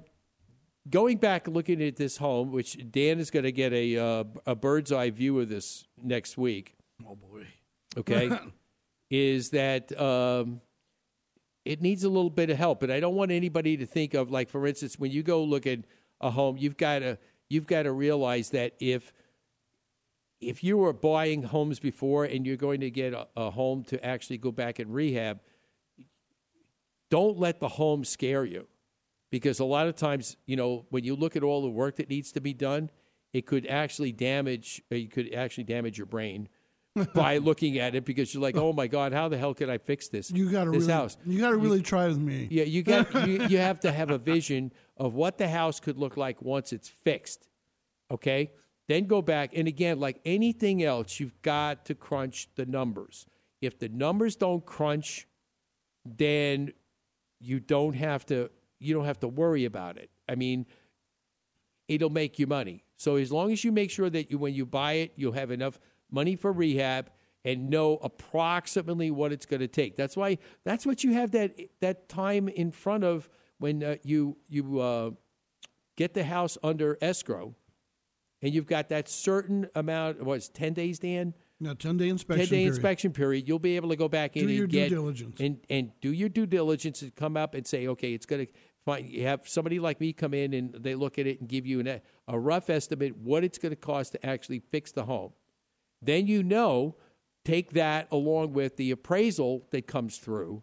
[0.89, 4.55] going back looking at this home, which Dan is going to get a uh, a
[4.55, 6.75] bird's eye view of this next week.
[7.05, 7.45] Oh boy.
[7.97, 8.29] Okay,
[9.09, 10.61] is that um,
[11.65, 14.31] it needs a little bit of help, and I don't want anybody to think of
[14.31, 15.79] like, for instance, when you go look at
[16.21, 17.17] a home, you've got to
[17.49, 19.13] you've got to realize that if
[20.41, 24.05] if you were buying homes before and you're going to get a, a home to
[24.05, 25.39] actually go back and rehab,
[27.09, 28.67] don't let the home scare you
[29.31, 32.09] because a lot of times, you know, when you look at all the work that
[32.09, 32.89] needs to be done,
[33.33, 34.81] it could actually damage.
[34.91, 36.47] uh, You could actually damage your brain
[37.13, 39.77] by looking at it because you're like, oh my god, how the hell could I
[39.77, 40.31] fix this?
[40.31, 41.17] You got to this really, house.
[41.25, 42.47] you got to really try with me.
[42.51, 45.97] Yeah, you got you, you have to have a vision of what the house could
[45.97, 47.47] look like once it's fixed.
[48.09, 48.51] Okay?
[48.87, 53.25] Then go back and again, like anything else, you've got to crunch the numbers.
[53.61, 55.27] If the numbers don't crunch,
[56.05, 56.71] then
[57.39, 60.11] you don't have to you don't have to worry about it.
[60.29, 60.65] I mean,
[61.87, 62.83] it'll make you money.
[62.97, 65.51] So as long as you make sure that you when you buy it, you'll have
[65.51, 65.79] enough
[66.11, 67.09] money for rehab
[67.43, 69.95] and know approximately what it's going to take.
[69.95, 74.37] That's why that's what you have that that time in front of when uh, you
[74.47, 75.11] you uh,
[75.95, 77.55] get the house under escrow,
[78.41, 80.23] and you've got that certain amount.
[80.23, 81.33] What's ten days, Dan?
[81.59, 82.45] No, ten day inspection.
[82.45, 82.73] Ten day period.
[82.73, 83.47] inspection period.
[83.47, 85.39] You'll be able to go back in Do and your due get diligence.
[85.39, 88.51] and and do your due diligence and come up and say, okay, it's going to
[88.85, 89.07] fine.
[89.07, 91.79] You have somebody like me come in and they look at it and give you
[91.79, 95.31] an, a rough estimate what it's going to cost to actually fix the home.
[96.01, 96.97] Then you know,
[97.45, 100.61] take that along with the appraisal that comes through,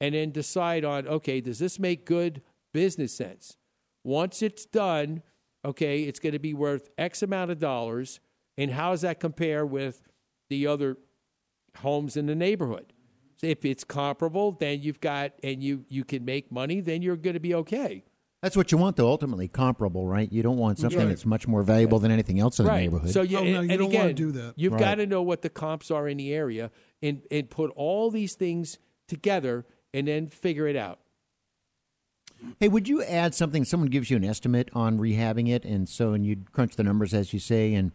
[0.00, 2.42] and then decide on okay, does this make good
[2.72, 3.56] business sense?
[4.04, 5.22] Once it's done,
[5.64, 8.20] okay, it's going to be worth X amount of dollars,
[8.56, 10.02] and how does that compare with
[10.50, 10.96] the other
[11.78, 12.92] homes in the neighborhood?
[13.36, 17.16] So if it's comparable, then you've got and you you can make money, then you're
[17.16, 18.04] going to be okay.
[18.42, 19.08] That's what you want, though.
[19.08, 20.30] Ultimately, comparable, right?
[20.30, 21.08] You don't want something Right.
[21.08, 23.10] that's much more valuable than anything else in the neighborhood.
[23.10, 24.54] So you, Oh, no, and, you and don't wanna again, do that.
[24.56, 24.80] You've Right.
[24.80, 26.70] got to know what the comps are in the area
[27.02, 30.98] and and put all these things together and then figure it out.
[32.60, 33.64] Hey, would you add something?
[33.64, 37.12] Someone gives you an estimate on rehabbing it, and so and you crunch the numbers
[37.12, 37.92] as you say, and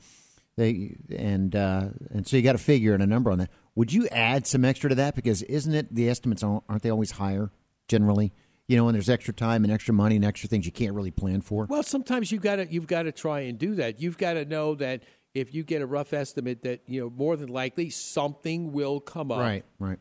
[0.57, 3.49] they and uh, and so you got a figure and a number on that.
[3.75, 6.91] Would you add some extra to that because isn't it the estimates aren't aren't they
[6.91, 7.51] always higher
[7.87, 8.33] generally?
[8.67, 11.11] You know, when there's extra time and extra money and extra things you can't really
[11.11, 11.65] plan for.
[11.65, 14.01] Well, sometimes you've got to you've got to try and do that.
[14.01, 15.03] You've got to know that
[15.33, 19.31] if you get a rough estimate, that you know more than likely something will come
[19.31, 19.99] up Right, right,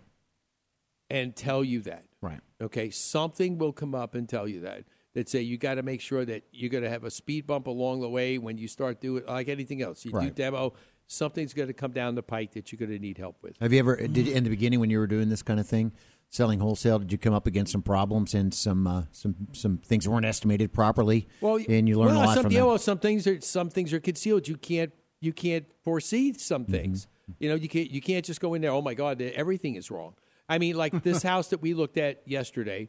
[1.12, 2.04] and tell you that.
[2.20, 2.40] right.
[2.60, 4.84] Okay, something will come up and tell you that.
[5.14, 7.66] That say you got to make sure that you're going to have a speed bump
[7.66, 10.04] along the way when you start doing like anything else.
[10.06, 10.72] You do demo,
[11.06, 13.56] something's going to come down the pike that you're going to need help with.
[13.60, 15.92] Have you ever did in the beginning when you were doing this kind of thing,
[16.30, 16.98] selling wholesale?
[17.00, 20.72] Did you come up against some problems and some uh, some some things weren't estimated
[20.72, 21.28] properly?
[21.42, 22.66] Well, and you learn well, a lot some, from that.
[22.66, 24.48] well, some things are some things are concealed.
[24.48, 26.72] You can't you can't foresee some Mm-hmm.
[26.72, 27.06] things.
[27.38, 28.70] You know, you can't you can't just go in there.
[28.72, 30.14] Oh my God, everything is wrong.
[30.48, 32.88] I mean, like this house that we looked at yesterday,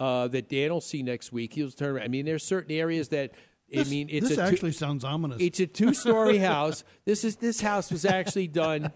[0.00, 1.54] uh, that Dan will see next week.
[1.54, 1.96] He'll turn.
[1.96, 2.04] around.
[2.04, 3.32] I mean, there's certain areas that.
[3.68, 5.40] This, I mean, it's this a two- actually sounds ominous.
[5.40, 6.84] it's a two-story house.
[7.06, 8.92] This is this house was actually done.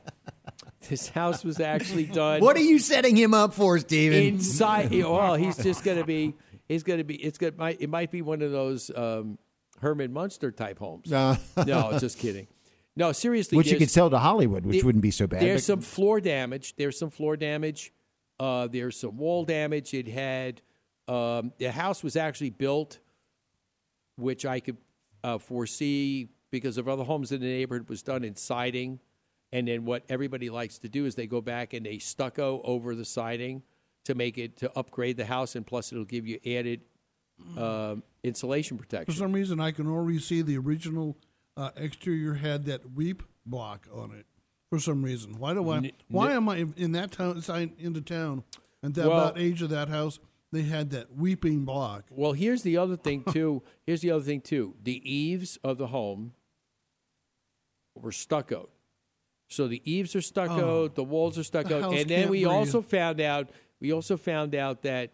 [0.91, 2.43] This house was actually done.
[2.43, 4.23] What are you setting him up for, Steven?
[4.23, 4.93] inside?
[4.93, 6.35] Well, he's just going to be.
[6.69, 7.15] He's going to be.
[7.17, 7.57] It's going.
[7.57, 9.39] Might it might be one of those um,
[9.81, 11.11] Herman Munster type homes.
[11.11, 11.37] Uh.
[11.67, 12.47] no, just kidding.
[12.97, 13.59] No, seriously.
[13.59, 15.43] which you could sell to Hollywood, which there- wouldn't be so bad.
[15.43, 16.75] There's but- some floor damage.
[16.77, 17.93] There's some floor damage.
[18.41, 19.95] Uh, there's some wall damage.
[19.95, 20.63] It had
[21.09, 22.99] um, the house was actually built,
[24.17, 24.77] which I could
[25.23, 29.01] uh, foresee because of other homes in the neighborhood was done in siding,
[29.53, 32.95] and then what everybody likes to do is they go back and they stucco over
[32.95, 33.63] the siding
[34.05, 36.83] to make it to upgrade the house, and plus it'll give you added
[37.59, 39.13] um, insulation protection.
[39.13, 41.17] For some reason, I can already see the original
[41.57, 44.27] uh, exterior had that weep block on it.
[44.71, 45.93] For some reason, why do I?
[46.09, 47.41] Why am I in that town?
[47.41, 48.43] Side into town,
[48.83, 50.19] and that Well- about age of that house,
[50.53, 52.05] they had that weeping block.
[52.11, 53.63] Well, here's the other thing too.
[53.87, 54.75] here's the other thing too.
[54.83, 56.33] The eaves of the home
[57.95, 58.69] were stuccoed.
[59.49, 60.89] So the eaves are stuccoed, Oh.
[60.89, 62.53] the walls are stuccoed, house and then we breathe.
[62.53, 63.49] also found out
[63.81, 65.13] we also found out that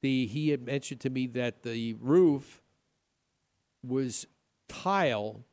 [0.00, 2.62] the he had mentioned to me that the roof
[3.82, 4.26] was
[4.68, 5.44] tile,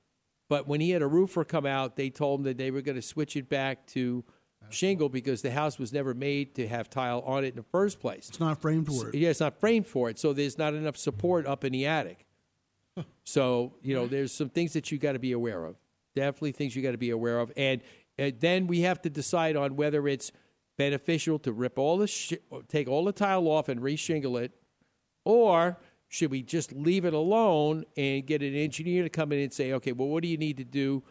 [0.52, 2.98] but when he had a roofer come out, they told him that they were going
[2.98, 4.22] to switch it back to
[4.70, 8.02] shingle because the house was never made to have tile on it in the first
[8.02, 8.28] place.
[8.28, 9.16] It's not framed for it.
[9.16, 12.26] Yeah, it's not framed for it, so there's not enough support up in the attic.
[13.24, 15.78] so you know, there's some things that you got to be aware of.
[16.18, 17.80] Definitely things you got to be aware of, and,
[18.18, 20.34] and then we have to decide on whether it's
[20.78, 22.34] beneficial to rip all the sh-
[22.68, 24.52] take all the tile off and reshingle it,
[25.24, 25.78] or
[26.12, 29.72] should we just leave it alone and get an engineer to come in and say,
[29.72, 31.02] okay, well, what do you need to do?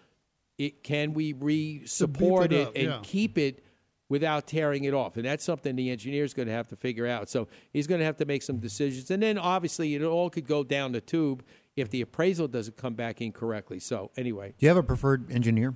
[0.59, 2.99] It can we re-support it it, up, and yeah.
[3.03, 3.65] keep it
[4.11, 5.17] without tearing it off.
[5.17, 7.31] And that's something the engineer is going to have to figure out.
[7.31, 9.11] So he's going to have to make some decisions.
[9.11, 11.45] And then obviously it all could go down the tube
[11.77, 13.79] if the appraisal doesn't come back in correctly.
[13.79, 15.75] So anyway, Do you have a preferred engineer?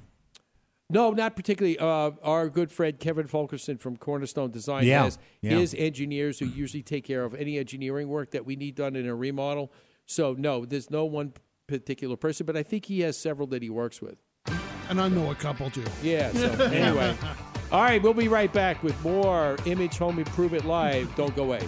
[0.95, 1.77] No, not particularly.
[1.77, 5.57] Uh, our good friend Kevin Fulkerson from Cornerstone Design Yeah, has yeah.
[5.59, 9.07] his engineers who usually take care of any engineering work that we need done in
[9.09, 9.73] a remodel.
[10.07, 11.33] So no, there's no one
[11.67, 14.19] particular person, but I think he has several that he works with.
[14.89, 15.85] And I know a couple too.
[16.01, 16.31] Yeah.
[16.33, 17.17] So anyway,
[17.73, 21.13] all right, we'll be right back with more Image Home Improvement Live.
[21.17, 21.67] Don't go away.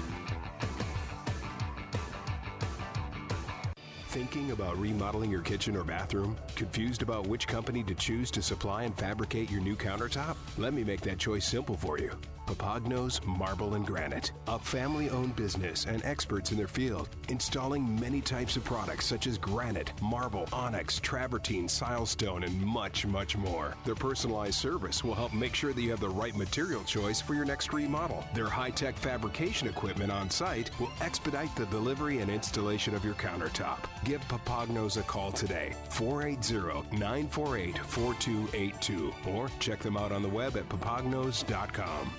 [4.37, 6.37] Thinking about remodeling your kitchen or bathroom?
[6.57, 10.37] Confused about which company to choose to supply and fabricate your new countertop?
[10.59, 12.11] Let me make that choice simple for you.
[12.47, 18.20] Papagnos Marble and Granite, a family owned business and experts in their field, installing many
[18.20, 23.74] types of products such as granite, marble, onyx, travertine, silestone, and much, much more.
[23.85, 27.35] Their personalized service will help make sure that you have the right material choice for
[27.35, 28.24] your next remodel.
[28.35, 33.14] Their high tech fabrication equipment on site will expedite the delivery and installation of your
[33.14, 33.78] countertop.
[34.05, 40.56] Give Papagnos a call today, 480 948 4282, or check them out on the web
[40.56, 42.10] at papagnos.com.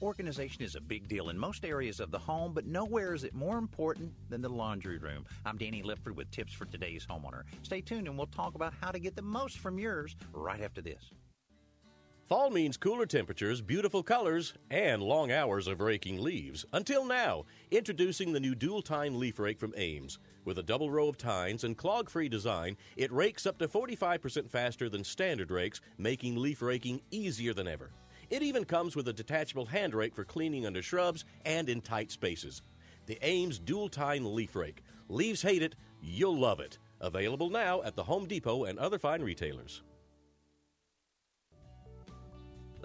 [0.00, 3.34] Organization is a big deal in most areas of the home, but nowhere is it
[3.34, 5.26] more important than the laundry room.
[5.44, 7.42] I'm Danny Lipford with tips for today's homeowner.
[7.62, 10.80] Stay tuned and we'll talk about how to get the most from yours right after
[10.80, 11.10] this.
[12.28, 16.66] Fall means cooler temperatures, beautiful colors, and long hours of raking leaves.
[16.72, 20.18] Until now, introducing the new dual tine leaf rake from Ames.
[20.44, 24.50] With a double row of tines and clog free design, it rakes up to 45%
[24.50, 27.92] faster than standard rakes, making leaf raking easier than ever.
[28.28, 32.10] It even comes with a detachable hand rake for cleaning under shrubs and in tight
[32.10, 32.62] spaces.
[33.06, 34.82] The Ames Dual Tine Leaf Rake.
[35.08, 36.78] Leaves hate it, you'll love it.
[37.00, 39.82] Available now at the Home Depot and other fine retailers.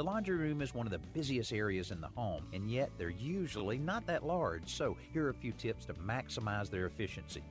[0.02, 3.12] The laundry room is one of the busiest areas in the home, and yet they're
[3.12, 4.68] usually not that large.
[4.68, 7.44] So, here are a few tips to maximize their efficiency.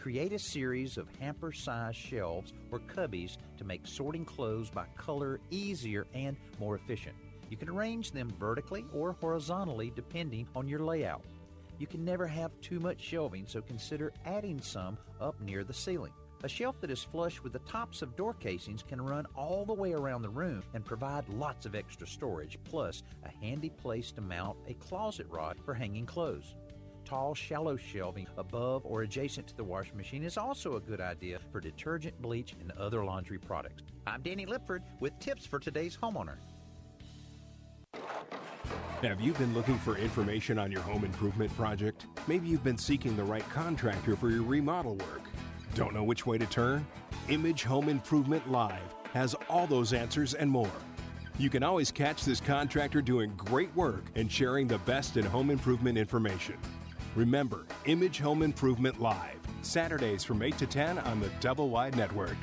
[0.00, 5.40] Create a series of hamper sized shelves or cubbies to make sorting clothes by color
[5.50, 7.16] easier and more efficient.
[7.50, 11.24] You can arrange them vertically or horizontally depending on your layout.
[11.80, 16.12] You can never have too much shelving, so consider adding some up near the ceiling.
[16.42, 19.72] A shelf that is flush with the tops of door casings can run all the
[19.72, 24.20] way around the room and provide lots of extra storage, plus a handy place to
[24.20, 26.54] mount a closet rod for hanging clothes.
[27.06, 31.38] Tall, shallow shelving above or adjacent to the washing machine is also a good idea
[31.50, 33.82] for detergent, bleach, and other laundry products.
[34.06, 36.36] I'm Danny Lipford with tips for today's homeowner.
[39.02, 42.06] Have you been looking for information on your home improvement project?
[42.26, 45.22] Maybe you've been seeking the right contractor for your remodel work.
[45.76, 46.86] Don't know which way to turn?
[47.28, 50.70] Image Home Improvement Live has all those answers and more.
[51.38, 55.50] You can always catch this contractor doing great work and sharing the best in home
[55.50, 56.56] improvement information.
[57.14, 62.38] Remember, Image Home Improvement Live, Saturdays from 8 to 10 on the Double Wide Network.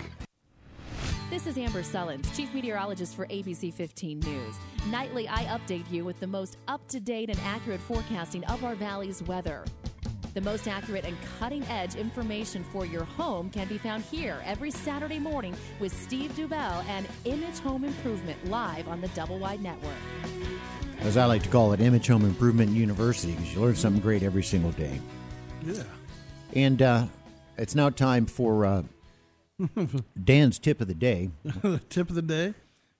[1.31, 4.55] This is Amber Sullins, Chief Meteorologist for ABC 15 News.
[4.91, 8.75] Nightly, I update you with the most up to date and accurate forecasting of our
[8.75, 9.65] valley's weather.
[10.33, 14.71] The most accurate and cutting edge information for your home can be found here every
[14.71, 19.93] Saturday morning with Steve Dubell and Image Home Improvement live on the Double Wide Network.
[21.01, 24.23] As I like to call it, Image Home Improvement University, because you learn something great
[24.23, 24.99] every single day.
[25.63, 25.83] Yeah.
[26.53, 27.05] And uh,
[27.59, 28.83] it's now time for uh,
[30.23, 31.29] Dan's tip of the day.
[31.89, 32.55] Tip of the day.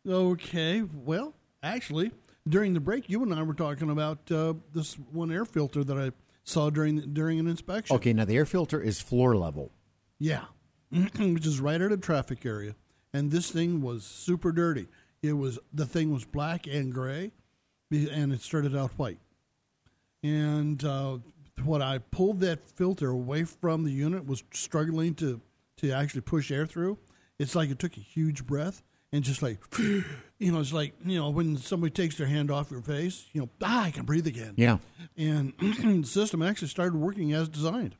[0.08, 0.84] Okay.
[0.84, 1.34] Well,
[1.64, 2.12] actually,
[2.48, 5.98] during the break, you and I were talking about uh, this one air filter that
[5.98, 6.12] I
[6.44, 7.96] saw during during an inspection.
[7.96, 9.72] Okay, now the air filter is floor level.
[10.20, 10.46] Yeah,
[10.92, 12.76] which is right at a traffic area,
[13.14, 14.88] and this thing was super dirty.
[15.22, 17.32] It was the thing was black and gray,
[17.92, 19.20] and it started out white.
[20.22, 21.18] And uh,
[21.64, 25.42] when I pulled that filter away from the unit, was struggling to
[25.78, 26.98] to actually push air through.
[27.40, 28.84] It's like it took a huge breath
[29.14, 32.70] and just like, you know, it's like you know when somebody takes their hand off
[32.70, 34.56] your face, you know, ah, I can breathe again.
[34.58, 34.80] Yeah.
[35.18, 37.96] And the system actually started working as designed.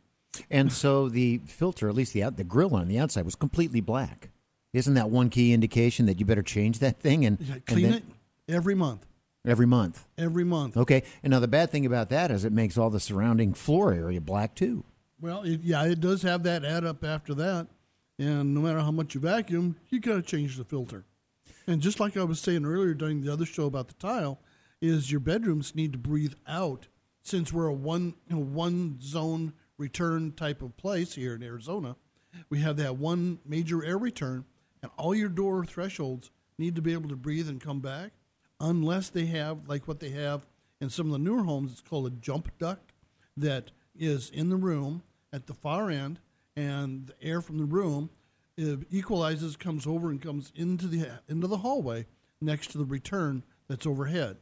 [0.50, 3.80] And so the filter, at least the out, the grill on the outside, was completely
[3.82, 4.30] black.
[4.74, 7.84] Isn't that one key indication that you better change that thing and, Yeah, and clean
[7.84, 8.04] then- it
[8.50, 9.06] every month.
[9.46, 10.08] every month?
[10.18, 10.76] Every month.
[10.76, 11.04] Okay.
[11.22, 14.20] And now the bad thing about that is it makes all the surrounding floor area
[14.20, 14.84] black too.
[15.22, 17.68] Well, it, yeah, it does have that add up after that,
[18.20, 21.06] and no matter how much you vacuum, you got to change the filter.
[21.68, 24.40] And just like I was saying earlier during the other show about the tile,
[24.82, 26.88] is your bedrooms need to breathe out
[27.22, 31.96] since we're a one you know, one zone return type of place here in Arizona.
[32.50, 34.46] We have that one major air return,
[34.82, 38.12] and all your door thresholds need to be able to breathe and come back,
[38.60, 40.46] unless they have like what they have
[40.82, 41.72] in some of the newer homes.
[41.72, 42.92] It's called a jump duct
[43.38, 46.20] that is in the room at the far end,
[46.56, 48.10] and the air from the room
[48.60, 52.06] uh, it equalizes, comes over, and comes into the into the hallway
[52.42, 54.38] next to the return that's overhead.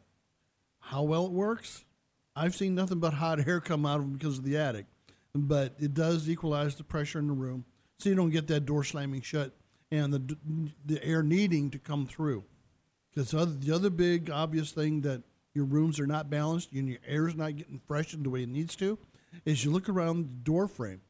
[0.79, 1.85] How well it works,
[2.35, 4.85] I've seen nothing but hot air come out of them because of the attic,
[5.33, 7.65] but it does equalize the pressure in the room,
[7.99, 9.53] so you don't get that door slamming shut
[9.91, 10.37] and the
[10.85, 12.43] the air needing to come through.
[13.13, 15.21] Because the other big obvious thing that
[15.53, 18.49] your rooms are not balanced and your air is not getting freshened the way it
[18.49, 18.97] needs to
[19.43, 21.01] is you look around the door frame,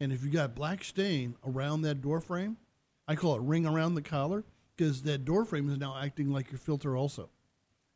[0.00, 2.56] and if you got black stain around that door frame,
[3.08, 4.44] I call it ring around the collar
[4.76, 7.30] because that door frame is now acting like your filter also,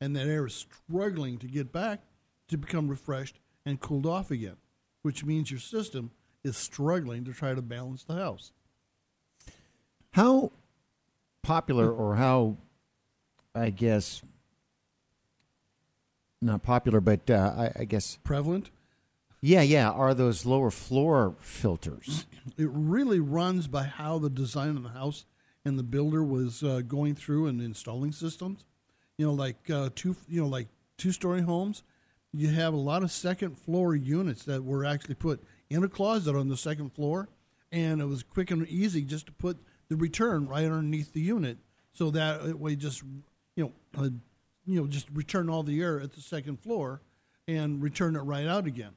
[0.01, 2.01] and that air is struggling to get back
[2.48, 4.56] to become refreshed and cooled off again,
[5.02, 6.10] which means your system
[6.43, 8.52] is struggling to try to balance the house.
[10.12, 10.52] How
[11.43, 12.56] popular or how,
[13.55, 14.22] I guess,
[16.40, 18.70] not popular, but uh, I, I guess prevalent.
[19.41, 19.91] Yeah, yeah.
[19.91, 22.27] Are those lower floor filters?
[22.59, 25.25] It really runs by how the design of the house
[25.65, 28.67] and the builder was uh, going through and installing systems.
[29.17, 30.69] You know, like uh, two, you know, like
[30.99, 31.83] two-story homes.
[32.33, 36.37] You have a lot of second floor units that were actually put in a closet
[36.37, 37.29] on the second floor,
[37.73, 39.59] and it was quick and easy just to put
[39.89, 41.59] the return right underneath the unit,
[41.93, 43.03] so that way just
[43.57, 44.11] you know, uh,
[44.65, 47.03] you know, just return all the air at the second floor
[47.49, 48.93] and return it right out again.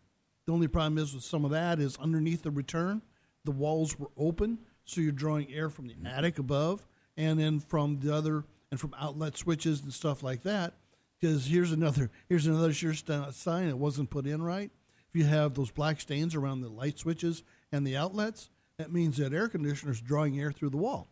[0.45, 3.02] The only problem is with some of that is underneath the return,
[3.45, 7.99] the walls were open, so you're drawing air from the attic above, and then from
[7.99, 10.74] the other and from outlet switches and stuff like that.
[11.20, 14.72] Because here's another here's another sure sign it wasn't put in right.
[15.10, 19.18] If you have those black stains around the light switches and the outlets, that means
[19.18, 21.07] that air conditioner's drawing air through the wall.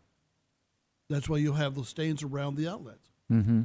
[1.08, 3.08] That's why you'll have those stains around the outlets.
[3.30, 3.62] Mm-hmm.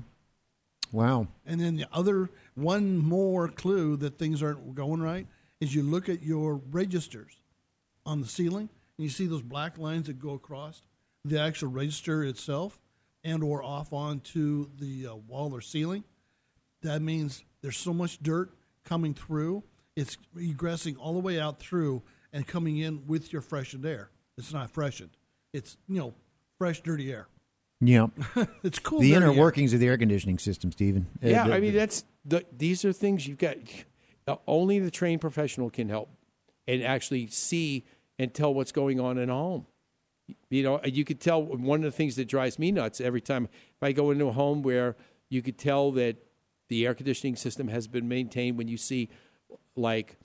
[0.91, 1.27] Wow.
[1.45, 5.27] And then the other one more clue that things aren't going right
[5.59, 7.33] is you look at your registers
[8.05, 10.81] on the ceiling and you see those black lines that go across
[11.25, 12.79] the actual register itself
[13.23, 16.03] and or off onto the uh, wall or ceiling.
[16.83, 18.51] That means there's so much dirt
[18.85, 19.63] coming through.
[19.95, 24.09] It's egressing all the way out through and coming in with your freshened air.
[24.37, 25.09] It's not freshened.
[25.53, 26.13] It's, you know,
[26.59, 27.27] fresh, dirty air.
[27.81, 28.07] Yeah.
[28.63, 28.99] it's cool.
[28.99, 29.37] The inner air.
[29.39, 31.07] workings of the air conditioning system, Stephen.
[31.23, 33.57] Uh, Yeah, the- I mean the- that's the, these are things you've got.
[34.47, 36.09] Only the trained professional can help
[36.67, 37.85] and actually see
[38.19, 39.65] and tell what's going on in a home.
[40.49, 43.45] You know, you could tell one of the things that drives me nuts every time
[43.45, 44.95] if I go into a home where
[45.29, 46.17] you could tell that
[46.67, 49.09] the air conditioning system has been maintained when you see
[49.77, 50.17] like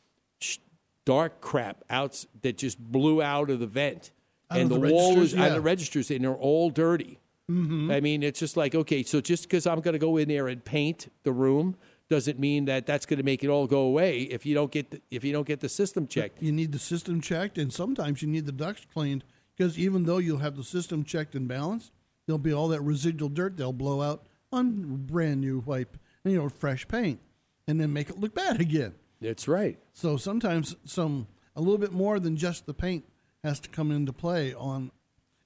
[1.04, 4.10] dark crap out that just blew out of the vent
[4.50, 7.18] Out and the, the wall is out of the registers and they're all dirty.
[7.50, 7.92] Mhm.
[7.92, 10.48] I mean, it's just like okay, so just because I'm going to go in there
[10.48, 11.76] and paint the room
[12.12, 14.90] doesn't mean that that's going to make it all go away if you don't get
[14.90, 16.42] the, if you don't get the system checked.
[16.42, 19.24] You need the system checked, and sometimes you need the ducts cleaned
[19.56, 21.90] because even though you'll have the system checked and balanced,
[22.26, 25.88] there'll be all that residual dirt they'll blow out on brand new white,
[26.22, 27.18] you know, fresh paint,
[27.66, 28.94] and then make it look bad again.
[29.22, 29.78] That's right.
[29.94, 33.06] So sometimes some a little bit more than just the paint
[33.42, 34.90] has to come into play on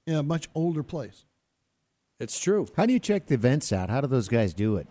[0.05, 1.23] a much older place.
[2.19, 2.67] It's true.
[2.75, 3.89] How do you check the vents out?
[3.89, 4.87] How do those guys do it?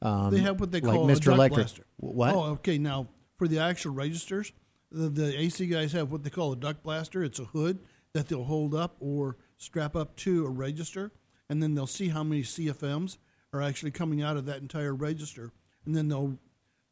[0.00, 1.10] Um, they have what they like call Mr.
[1.10, 1.56] a duct Electric.
[1.56, 1.86] blaster.
[1.96, 2.34] What?
[2.34, 2.78] Oh, okay.
[2.78, 4.52] Now for the actual registers,
[4.90, 7.22] the, the AC guys have what they call a duct blaster.
[7.22, 7.78] It's a hood
[8.12, 11.12] that they'll hold up or strap up to a register,
[11.48, 13.18] and then they'll see how many CFMs
[13.52, 15.52] are actually coming out of that entire register,
[15.84, 16.38] and then they'll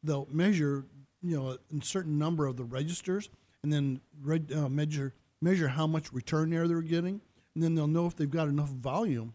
[0.02, 0.84] they'll measure
[1.22, 3.30] you know a certain number of the registers,
[3.62, 7.20] and then reg, uh, measure measure how much return air they're getting,
[7.54, 9.34] and then they'll know if they've got enough volume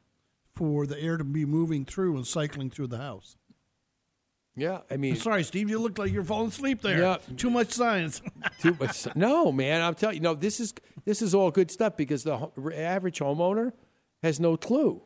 [0.56, 3.38] for the air to be moving through and cycling through the house.
[4.56, 7.00] Yeah, I mean, Sorry, Steve, you look like you're falling asleep there.
[7.00, 7.18] Yeah.
[7.38, 8.22] Too much science.
[8.62, 9.08] Too much.
[9.16, 10.34] No, man, I'm telling you, no.
[10.34, 10.74] This is
[11.06, 13.72] this is all good stuff because the ho- average homeowner
[14.24, 15.02] has no clue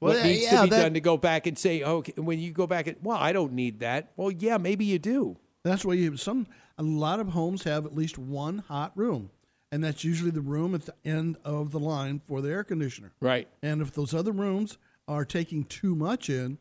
[0.00, 2.12] Well, what yeah, needs yeah, to be that- done to go back and say, okay.
[2.16, 4.12] When you go back and well, I don't need that.
[4.16, 5.38] Well, yeah, maybe you do.
[5.64, 6.46] That's why you some
[6.78, 9.30] a lot of homes have at least one hot room,
[9.72, 13.12] and that's usually the room at the end of the line for the air conditioner.
[13.20, 13.48] Right.
[13.60, 16.58] And if those other rooms are taking too much in,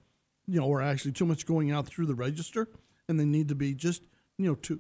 [0.48, 2.68] you know, or actually too much going out through the register,
[3.08, 4.04] and they need to be just,
[4.38, 4.80] you know, to,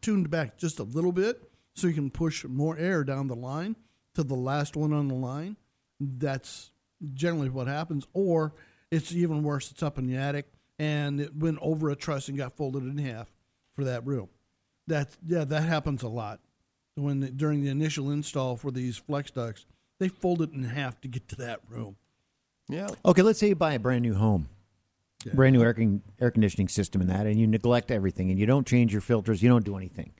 [0.00, 1.42] tuned, back just a little bit
[1.74, 3.76] so you can push more air down the line
[4.14, 5.56] to the last one on the line.
[6.00, 6.70] That's
[7.14, 8.06] generally what happens.
[8.12, 8.54] Or
[8.90, 10.46] it's even worse, it's up in the attic
[10.78, 13.28] and it went over a truss and got folded in half
[13.74, 14.28] for that room.
[14.86, 16.40] That's yeah, that happens a lot.
[16.96, 19.66] When during the initial install for these flex ducts,
[19.98, 21.96] they fold it in half to get to that room.
[22.68, 22.88] Yeah.
[23.04, 24.48] Okay, let's say you buy a brand new home,
[25.34, 28.46] brand new air, con- air conditioning system and that, and you neglect everything and you
[28.46, 30.12] don't change your filters, you don't do anything.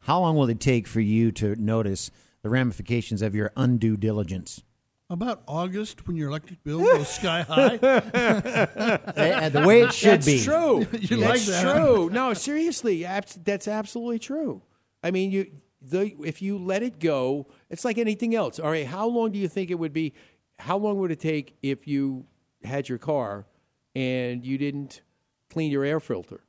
[0.00, 2.10] How long will it take for you to notice
[2.42, 4.62] the ramifications of your undue diligence?
[5.10, 10.42] About August, when your electric bill goes sky high, the way it should that's be.
[10.42, 10.86] True.
[10.92, 11.76] You like that's that?
[11.76, 12.10] true.
[12.10, 14.62] No, seriously, abs- that's absolutely true.
[15.02, 15.46] I mean, you
[15.82, 18.58] the if you let it go, it's like anything else.
[18.58, 20.14] All right, how long do you think it would be?
[20.58, 22.26] How long would it take if you
[22.62, 23.46] had your car
[23.94, 25.02] and you didn't
[25.50, 26.40] clean your air filter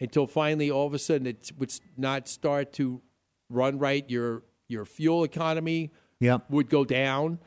[0.00, 3.00] until finally all of a sudden it would not start to
[3.48, 4.08] run right?
[4.08, 6.44] Your your fuel economy Yep.
[6.48, 7.38] would go down,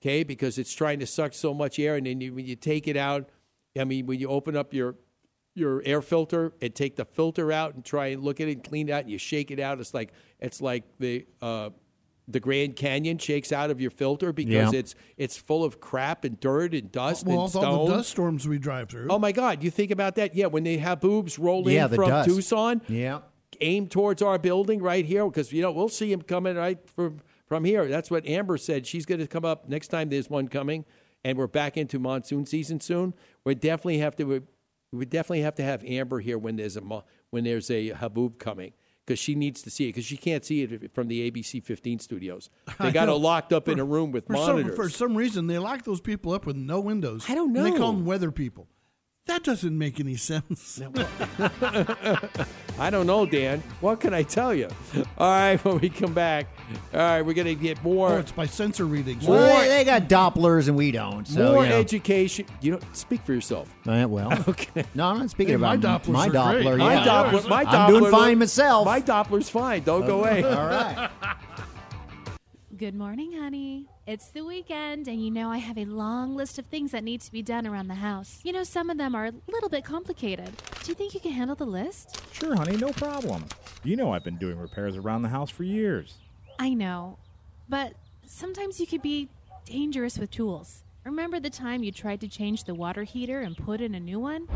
[0.00, 2.86] okay, because it's trying to suck so much air, and then you, when you take
[2.86, 3.28] it out,
[3.76, 4.94] I mean, when you open up your
[5.56, 8.64] your air filter and take the filter out and try and look at it and
[8.64, 11.70] clean it out, and you shake it out, it's like it's like the uh,
[12.32, 14.78] the Grand Canyon shakes out of your filter because Yeah.
[14.78, 17.74] it's it's full of crap and dirt and dust well, and also stone.
[17.74, 19.08] all the dust storms we drive through.
[19.10, 19.62] Oh my God!
[19.62, 20.34] You think about that?
[20.34, 22.28] Yeah, when they have haboobs roll Yeah, in from dust.
[22.28, 23.20] Tucson, Yeah.
[23.60, 27.20] aim towards our building right here because you know we'll see him coming right from
[27.46, 27.86] from here.
[27.88, 28.86] That's what Amber said.
[28.86, 30.08] She's going to come up next time.
[30.08, 30.84] There's one coming,
[31.24, 33.12] and we're back into monsoon season soon.
[33.44, 34.24] We definitely have to.
[34.24, 34.40] We
[34.92, 38.38] would definitely have to have Amber here when there's a mo- when there's a haboob
[38.38, 38.72] coming.
[39.10, 41.98] Because she needs to see it, because she can't see it from the ABC 15
[41.98, 42.48] studios.
[42.78, 44.76] They got her locked up in a room with for some, monitors.
[44.76, 47.24] for some reason, they lock those people up with no windows.
[47.28, 48.68] I don't And they call them weather people.
[49.26, 50.80] That doesn't make any sense.
[52.78, 53.62] I don't know, Dan.
[53.80, 54.68] What can I tell you?
[55.18, 56.46] All right, when we come back,
[56.92, 58.10] all right, we're going to get more.
[58.10, 59.26] Oh, it's by sensor readings.
[59.26, 61.28] Well, they, they got Dopplers and we don't.
[61.28, 61.78] So, more you know.
[61.78, 62.46] education.
[62.60, 63.72] You know, speak for yourself.
[63.86, 64.84] Uh, well, okay.
[64.94, 66.64] No, I'm not speaking Hey, my about Dopplers my are great.
[66.66, 66.78] Doppler.
[66.78, 66.96] My.
[66.96, 68.84] Doppler, my Doppler, I'm doing fine myself.
[68.86, 69.82] My Doppler's fine.
[69.82, 70.42] Don't go away.
[70.42, 71.10] All right.
[72.76, 73.86] Good morning, honey.
[74.06, 77.20] It's the weekend, and you know I have a long list of things that need
[77.20, 78.40] to be done around the house.
[78.42, 80.50] You know, some of them are a little bit complicated.
[80.82, 82.20] Do you think you can handle the list?
[82.32, 83.44] Sure, honey, no problem.
[83.84, 86.16] You know I've been doing repairs around the house for years.
[86.58, 87.18] I know,
[87.68, 87.92] but
[88.26, 89.28] sometimes you could be
[89.66, 90.82] dangerous with tools.
[91.04, 94.18] Remember the time you tried to change the water heater and put in a new
[94.18, 94.48] one?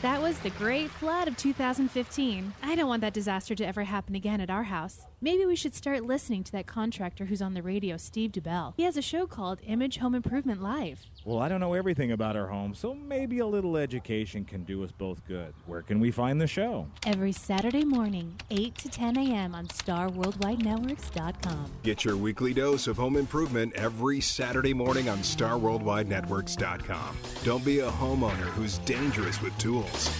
[0.00, 2.54] That was the Great Flood of 2015.
[2.62, 5.04] I don't want that disaster to ever happen again at our house.
[5.20, 8.74] Maybe we should start listening to that contractor who's on the radio, Steve DeBell.
[8.76, 11.04] He has a show called Image Home Improvement Live.
[11.24, 14.84] Well, I don't know everything about our home, so maybe a little education can do
[14.84, 15.54] us both good.
[15.66, 16.86] Where can we find the show?
[17.04, 19.56] Every Saturday morning, 8 to 10 a.m.
[19.56, 21.72] on StarWorldWideNetworks.com.
[21.82, 27.16] Get your weekly dose of home improvement every Saturday morning on StarWorldWideNetworks.com.
[27.42, 30.16] Don't be a homeowner who's dangerous with tools.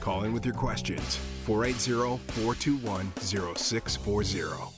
[0.00, 3.12] Call in with your questions 480 421
[3.54, 4.74] 0640.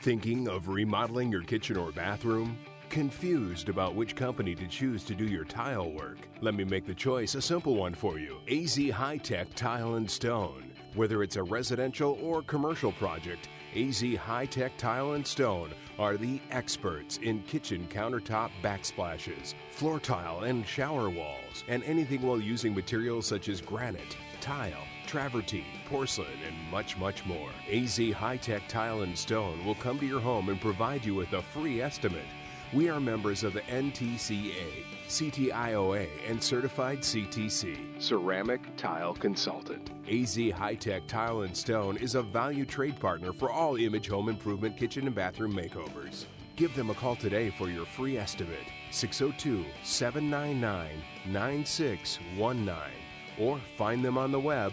[0.00, 2.56] Thinking of remodeling your kitchen or bathroom?
[2.88, 6.18] Confused about which company to choose to do your tile work?
[6.40, 10.08] Let me make the choice a simple one for you AZ High Tech Tile and
[10.08, 10.70] Stone.
[10.94, 16.40] Whether it's a residential or commercial project, AZ High Tech Tile and Stone are the
[16.52, 23.26] experts in kitchen countertop backsplashes, floor tile and shower walls, and anything while using materials
[23.26, 24.84] such as granite, tile,
[25.14, 27.48] travertine, porcelain, and much, much more.
[27.72, 31.32] AZ High Tech Tile and Stone will come to your home and provide you with
[31.34, 32.26] a free estimate.
[32.72, 38.02] We are members of the NTCA, CTIOA, and certified CTC.
[38.02, 39.92] Ceramic Tile Consultant.
[40.10, 44.28] AZ High Tech Tile and Stone is a value trade partner for all image home
[44.28, 46.24] improvement kitchen and bathroom makeovers.
[46.56, 50.90] Give them a call today for your free estimate 602 799
[51.28, 52.74] 9619
[53.38, 54.72] or find them on the web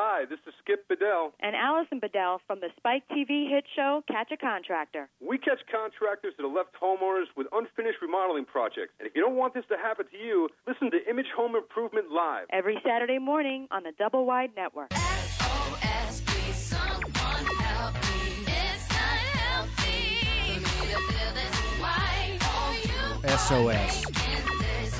[0.00, 1.32] Hi, Hi, this is Skip Bedell.
[1.38, 5.08] And Allison Bedell from the Spike TV hit show Catch a Contractor.
[5.20, 8.94] We catch contractors that have left homeowners with unfinished remodeling projects.
[8.98, 12.10] And if you don't want this to happen to you, listen to Image Home Improvement
[12.10, 12.46] Live.
[12.50, 14.88] Every Saturday morning on the Double Wide Network.
[14.92, 18.42] S-O-S-P, someone help me.
[18.42, 22.38] It's not healthy for me to feel this way.
[22.42, 23.94] Oh, you SOS.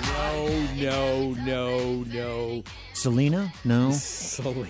[0.06, 0.46] No,
[0.76, 2.62] no, no, no.
[2.98, 3.52] Selena?
[3.64, 3.92] No.
[3.92, 4.68] Selena.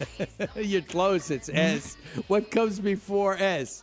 [0.56, 1.30] You're close.
[1.30, 1.96] It's S.
[2.26, 3.82] What comes before S?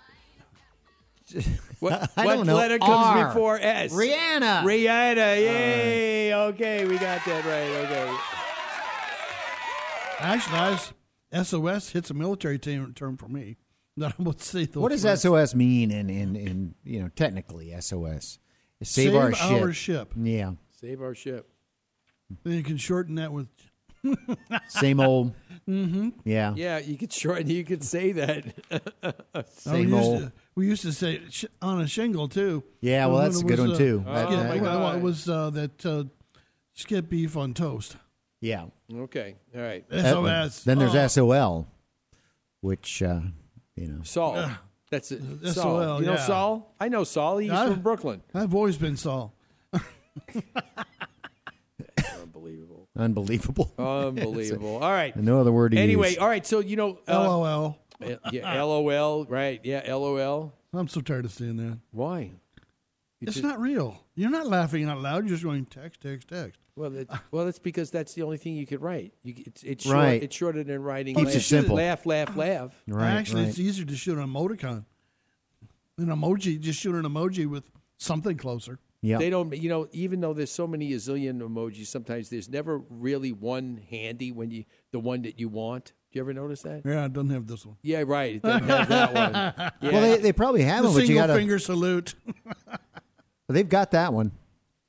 [1.79, 2.55] What, I what don't know.
[2.55, 3.27] letter comes R.
[3.27, 3.93] before S?
[3.93, 4.63] Rihanna.
[4.63, 5.33] Rihanna.
[5.33, 6.33] Uh, yay.
[6.33, 7.85] okay, we got that right.
[7.85, 8.17] Okay.
[10.19, 13.57] Actually, was, SOS hits a military term, term for me.
[13.97, 15.21] That I would say those What does words.
[15.23, 18.37] SOS mean in, in, in you know technically SOS?
[18.83, 20.11] Save, Save our, our ship.
[20.11, 20.13] ship.
[20.15, 20.51] Yeah.
[20.79, 21.49] Save our ship.
[22.43, 23.47] Then you can shorten that with.
[24.67, 25.33] Same old.
[25.67, 26.09] Mm-hmm.
[26.23, 26.53] Yeah.
[26.55, 27.49] Yeah, you could shorten.
[27.49, 28.45] You could say that.
[29.65, 29.91] Oh, we, used
[30.23, 32.63] to, we used to say sh- on a shingle too.
[32.81, 34.03] Yeah, well, When that's a good was, one, uh, too.
[34.07, 36.03] Oh, That- yeah, that- well, it was uh, that uh,
[36.73, 37.97] skip beef on toast.
[38.41, 38.65] Yeah.
[38.93, 39.35] Okay.
[39.55, 39.85] All right.
[39.91, 40.63] SOS.
[40.63, 41.07] Then there's Oh.
[41.07, 41.67] SOL,
[42.61, 43.19] which uh,
[43.75, 44.01] you know.
[44.03, 44.49] Saul.
[44.89, 45.21] That's it.
[45.43, 45.99] SOL, Saul.
[45.99, 46.25] You know yeah.
[46.25, 46.75] Saul?
[46.79, 47.37] I know Saul.
[47.39, 48.21] He's I- from Brooklyn.
[48.33, 49.33] I've always been Saul.
[52.97, 53.71] Unbelievable.
[53.77, 54.07] Unbelievable.
[54.27, 54.75] Unbelievable.
[54.83, 55.15] All right.
[55.15, 56.17] No other word to Anyway, use.
[56.17, 56.45] all right.
[56.45, 57.77] So you know, uh, LOL.
[58.31, 59.25] yeah, LOL.
[59.25, 59.59] Right?
[59.63, 60.53] Yeah, LOL.
[60.73, 61.79] I'm so tired of seeing that.
[61.91, 62.31] Why?
[63.21, 64.03] It's just- not real.
[64.15, 65.23] You're not laughing out loud.
[65.25, 66.59] You're just going text, text, text.
[66.75, 69.13] Well, that, well, that's because that's the only thing you could write.
[69.23, 70.21] You, it's it's short, Right.
[70.23, 71.15] It's shorter than writing.
[71.15, 71.75] Keeps laugh, it simple.
[71.77, 72.71] Laugh, laugh, laugh.
[72.87, 73.49] Right, Actually, right.
[73.49, 74.85] it's easier to shoot an emoticon.
[75.97, 77.63] An emoji, just shoot an emoji with
[77.97, 78.77] something closer.
[79.07, 79.17] Yeah.
[79.19, 82.79] They don't, you know, even though there's so many a zillion emojis, sometimes there's never
[82.89, 85.93] really one handy when you the one that you want.
[86.11, 86.81] Do you ever notice that?
[86.85, 87.77] Yeah, I don't have this one.
[87.81, 88.35] Yeah, right.
[88.35, 89.33] It doesn't have that one.
[89.81, 89.91] Yeah.
[89.91, 91.39] Well, they, they probably have The them, but you single got to.
[91.39, 92.15] finger salute.
[93.49, 94.31] They've got that one.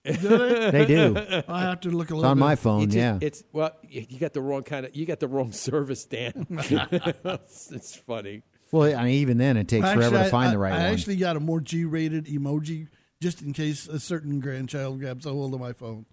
[0.04, 0.70] Do they?
[0.72, 1.16] They do.
[1.48, 2.18] I have to look a little.
[2.18, 2.40] It's little on bit.
[2.40, 2.82] my phone.
[2.84, 3.18] It's, yeah.
[3.20, 6.46] it's well, you you got the wrong kind of, you got the wrong service, Dan.
[6.50, 8.42] it's, it's funny.
[8.72, 10.70] well, I mean, even then, it takes Actually, forever I- to find I, the right
[10.72, 10.80] one.
[10.80, 10.92] I one.
[10.92, 12.88] actually got a more G-rated emoji
[13.20, 16.06] just in case a certain grandchild grabs a hold of my phone.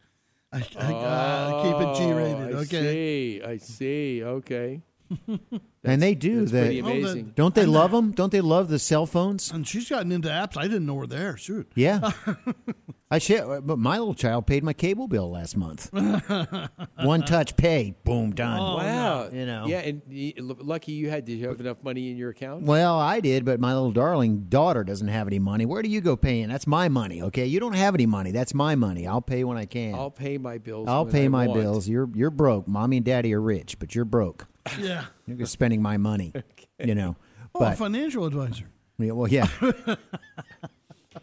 [0.51, 2.53] I, I, uh, keep it G-rated.
[2.53, 2.69] Oh, I Okay.
[2.69, 3.41] see.
[3.43, 4.23] I see.
[4.23, 4.81] Okay.
[5.85, 6.39] and they do.
[6.41, 7.33] that's They, pretty oh, amazing.
[7.35, 8.11] Don't they love them?
[8.11, 9.51] Don't they love the cell phones?
[9.51, 11.37] And she's gotten into apps I didn't know were there.
[11.37, 11.71] Shoot.
[11.75, 12.11] Yeah.
[13.11, 15.89] I share, uh, but my little child paid my cable bill last month.
[16.95, 18.59] One touch pay, boom, done.
[18.59, 19.29] Oh, wow.
[19.31, 19.67] You know.
[19.67, 21.23] Yeah, and y- l- lucky you had.
[21.25, 22.63] Did you have enough money in your account?
[22.63, 25.65] Well, I did, but my little darling daughter doesn't have any money.
[25.67, 26.49] Where do you go paying?
[26.49, 27.45] That's my money, okay?
[27.45, 28.31] You don't have any money.
[28.31, 29.05] That's my money.
[29.05, 29.93] I'll pay when I can.
[29.93, 30.87] I'll pay my bills.
[30.89, 31.59] I'll when pay I my want.
[31.61, 31.87] bills.
[31.87, 32.67] You're you're broke.
[32.67, 34.47] Mommy and daddy are rich, but you're broke.
[34.79, 35.05] Yeah.
[35.25, 36.33] You're just spending my money.
[36.77, 37.15] You know.
[37.55, 38.65] Oh, a But financial advisor.
[38.99, 39.47] yeah, well, yeah.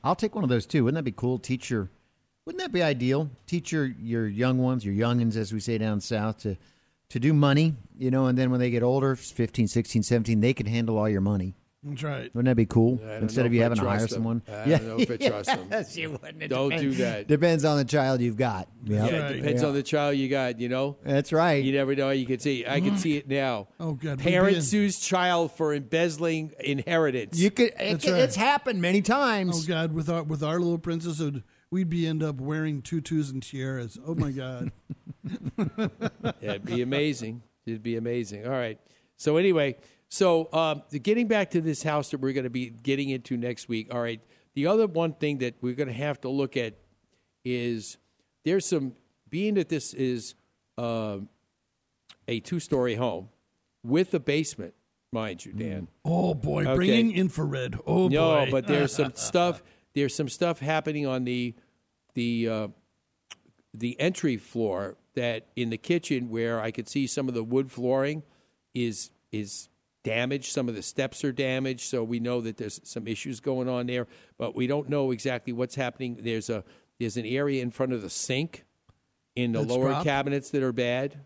[0.02, 0.84] I'll take one of those too.
[0.84, 1.38] Wouldn't that be cool?
[1.38, 1.90] Teach your
[2.46, 3.30] wouldn't that be ideal?
[3.46, 6.56] Teach your, your young ones, your youngins as we say down south to
[7.10, 10.54] to do money, you know, and then when they get older, 15, 16, 17, they
[10.54, 11.54] can handle all your money.
[11.84, 12.32] That's right.
[12.34, 13.00] Wouldn't that be cool?
[13.02, 14.08] I don't Instead of you having to hire them.
[14.08, 14.42] someone.
[14.48, 15.66] I don't know if I trust them.
[15.70, 16.40] Yes, you wouldn't.
[16.42, 17.26] It Don't depends- do that.
[17.26, 18.68] Depends on the child you've got.
[18.84, 19.10] Yep.
[19.10, 19.68] Yeah, it depends Yeah.
[19.68, 20.60] on the child you got.
[20.60, 20.96] You know.
[21.02, 21.62] That's right.
[21.64, 22.10] You never know.
[22.10, 22.64] You can see.
[22.64, 22.98] I can mm.
[22.98, 23.66] see it now.
[23.80, 24.18] Oh, God.
[24.18, 27.36] we'd Parent be in- sues child for embezzling inheritance.
[27.38, 27.72] You could.
[27.80, 29.64] It, That's It's happened many times.
[29.64, 31.42] Oh God, with our with our little princesshood,
[31.72, 33.98] we'd be end up wearing tutus and tiaras.
[34.06, 34.70] Oh my God.
[36.40, 37.42] Yeah, it'd be amazing.
[37.66, 38.44] It'd be amazing.
[38.44, 38.78] All right.
[39.16, 39.76] So anyway,
[40.12, 43.66] so um, getting back to this house that we're going to be getting into next
[43.66, 43.88] week.
[43.94, 44.20] All right.
[44.52, 46.74] The other one thing that we're going to have to look at
[47.46, 47.96] is
[48.44, 48.92] there's some
[49.30, 50.34] being that this is
[50.76, 51.30] um,
[52.28, 53.30] a two-story home
[53.82, 54.74] with a basement,
[55.12, 55.88] mind you, Dan.
[56.04, 56.74] Oh boy, Okay.
[56.74, 57.76] bringing infrared.
[57.86, 58.14] Oh boy.
[58.14, 58.50] no, boy.
[58.50, 59.62] but there's some stuff.
[59.94, 61.54] There's some stuff happening on the
[62.12, 62.68] the uh,
[63.72, 67.70] the entry floor that in the kitchen where I could see some of the wood
[67.70, 68.24] flooring
[68.74, 69.70] is is
[70.04, 70.52] damaged.
[70.52, 73.86] Some of the steps are damaged, so we know that there's some issues going on
[73.86, 74.06] there.
[74.38, 76.18] But we don't know exactly what's happening.
[76.20, 76.64] There's a
[76.98, 78.64] there's an area in front of the sink
[79.34, 80.04] in the That's lower dropped?
[80.06, 81.20] cabinets that are bad.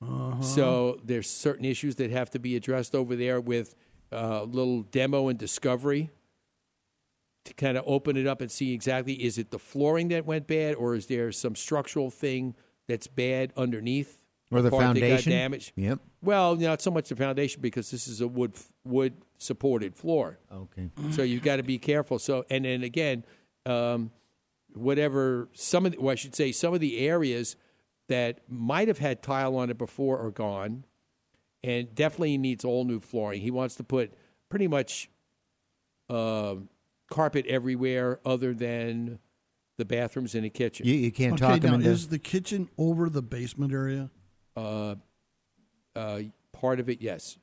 [0.00, 0.42] Uh-huh.
[0.42, 3.74] So there's certain issues that have to be addressed over there with
[4.12, 6.10] a little demo and discovery
[7.44, 10.46] to kind of open it up and see exactly is it the flooring that went
[10.46, 12.54] bad or is there some structural thing
[12.86, 14.17] that's bad underneath
[14.50, 15.32] Or the part that got foundation.
[15.32, 15.72] damaged?
[15.76, 15.98] Yep.
[16.22, 18.54] Well, not so much the foundation because this is a wood
[18.84, 20.38] wood supported floor.
[20.50, 20.90] Okay.
[21.10, 22.18] So you've got to be careful.
[22.18, 23.24] So and then again,
[23.66, 24.10] um,
[24.74, 27.56] whatever some of the, well, I should say some of the areas
[28.08, 30.84] that might have had tile on it before are gone.
[31.62, 33.40] and definitely needs all new flooring.
[33.40, 34.14] He wants to put
[34.48, 35.10] pretty much
[36.08, 36.54] uh,
[37.10, 39.18] carpet everywhere other than
[39.76, 40.86] the bathrooms and the kitchen.
[40.86, 41.90] You, you can't okay, talk him now into.
[41.90, 44.10] is the kitchen over the basement area?
[44.58, 44.94] Uh,
[45.98, 46.20] uh,
[46.52, 47.38] part of it, yes.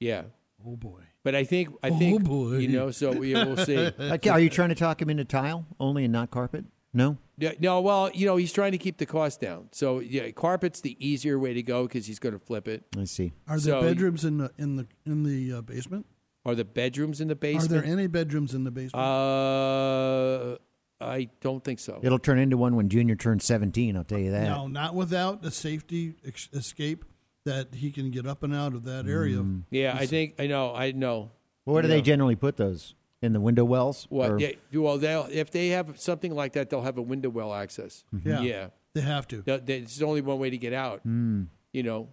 [0.00, 0.22] Yeah.
[0.66, 1.00] Oh boy.
[1.22, 2.56] But I think I Oh, think boy.
[2.58, 2.90] you know.
[2.90, 3.76] So we will see.
[3.98, 6.64] Okay, are you trying to talk him into tile only and not carpet?
[6.92, 7.18] No.
[7.36, 9.68] Yeah, no, well, you know, he's trying to keep the cost down.
[9.72, 12.84] So yeah, carpet's the easier way to go because he's going to flip it.
[12.96, 13.32] I see.
[13.48, 16.06] Are there So- bedrooms in the in the in the uh, basement?
[16.46, 17.72] Are the bedrooms in the basement?
[17.72, 19.02] Are there any bedrooms in the basement?
[19.02, 20.56] Uh,
[21.00, 22.00] I don't think so.
[22.02, 24.44] It'll turn into one when Junior turns 17, I'll tell you that.
[24.48, 27.04] no, not without a safety ex- escape
[27.44, 29.36] that he can get up and out of that area.
[29.38, 29.64] Mm.
[29.70, 30.74] Yeah, I think I know.
[30.74, 31.30] I know.
[31.64, 31.94] Where do Yeah.
[31.96, 32.94] they generally put those?
[33.22, 34.06] In the window wells?
[34.10, 34.30] What?
[34.32, 37.54] Or- Yeah, well, they'll if they have something like that, they'll have a window well
[37.54, 38.04] access.
[38.24, 38.40] Yeah.
[38.42, 39.40] yeah, They have to.
[39.42, 41.06] Th- th- It's only one way to get out.
[41.06, 41.46] Mm.
[41.72, 42.08] You know,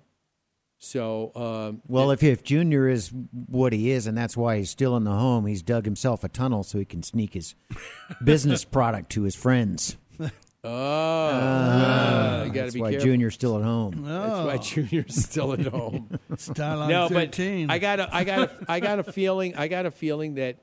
[0.83, 3.11] so um, Well, if if Junior is
[3.47, 6.27] what he is, and that's why he's still in the home, he's dug himself a
[6.29, 7.53] tunnel so he can sneak his
[8.23, 9.95] business product to his friends.
[10.19, 10.29] oh,
[10.63, 13.05] Ah, you got to that's be why careful.
[13.07, 14.03] Junior's still at home.
[14.03, 16.19] That's why Junior's still at home.
[16.33, 17.67] Starline no, 13.
[17.67, 20.35] but I got a, I got a, I got a feeling, I got a feeling
[20.35, 20.57] that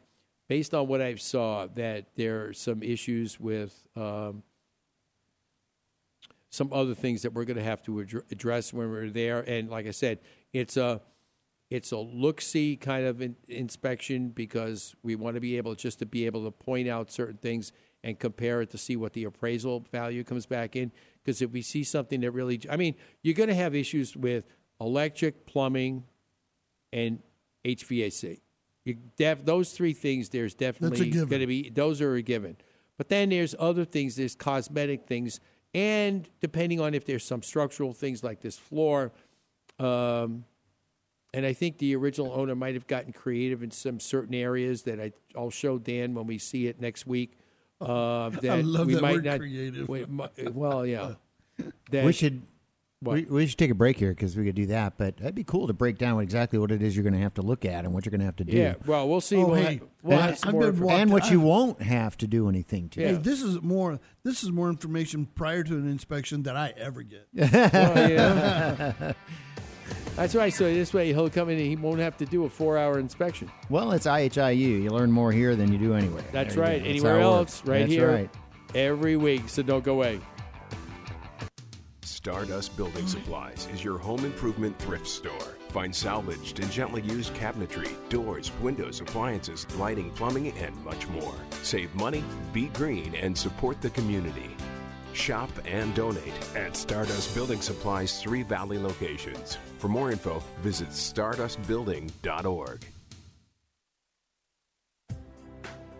[0.48, 4.42] based on what I saw, that there are some issues with um,
[6.50, 9.40] some other things that we're going to have to addr- address when we're there.
[9.40, 10.20] And like I said,
[10.52, 11.00] it's a
[11.70, 15.98] it's a look see kind of in, inspection because we want to be able just
[15.98, 17.72] to be able to point out certain things
[18.02, 20.90] and compare it to see what the appraisal value comes back in.
[21.22, 24.44] Because if we see something that really, I mean, you're going to have issues with
[24.80, 26.04] electric, plumbing,
[26.92, 27.20] and
[27.64, 28.40] HVAC.
[28.84, 32.56] You def, those three things, there's definitely going to be those are a given.
[32.96, 35.40] But then there's other things, there's cosmetic things,
[35.74, 39.12] and depending on if there's some structural things like this floor,
[39.78, 40.44] um,
[41.34, 44.98] and I think the original owner might have gotten creative in some certain areas that
[44.98, 47.38] I, I'll show Dan when we see it next week.
[47.80, 49.88] Uh, that love we that might word not, creative.
[49.88, 50.04] we
[50.50, 51.12] well, yeah.
[51.90, 52.42] That- we should What?
[53.00, 54.94] We, we should take a break here because we could do that.
[54.98, 57.34] But that'd be cool to break down exactly what it is you're going to have
[57.34, 58.56] to look at and what you're going to have to do.
[58.56, 59.36] Yeah, well, we'll see.
[59.36, 61.40] Oh, we'll hey, ha- we'll I- have some I've more been info- and what you
[61.40, 63.00] won't have to do anything to.
[63.00, 64.00] Hey, this is more.
[64.24, 67.28] This is more information prior to an inspection that I ever get.
[67.34, 69.12] Well, yeah.
[70.16, 70.52] That's right.
[70.52, 73.50] So this way he'll come in and he won't have to do a four-hour inspection.
[73.70, 74.56] Well, it's IHIU.
[74.82, 76.24] You learn more here than you do anywhere.
[76.32, 76.72] That's There right.
[76.72, 76.78] go.
[76.78, 77.68] That's Anywhere else, works.
[77.68, 78.30] right That's here, right.
[78.74, 79.48] every week.
[79.48, 80.20] So don't go away.
[82.18, 85.54] Stardust Building Supplies is your home improvement thrift store.
[85.68, 91.36] Find salvaged and gently used cabinetry, doors, windows, appliances, lighting, plumbing, and much more.
[91.62, 94.56] Save money, be green, and support the community.
[95.12, 99.56] Shop and donate at Stardust Building Supplies' three Valley locations.
[99.78, 102.84] For more info, visit stardustbuilding.org.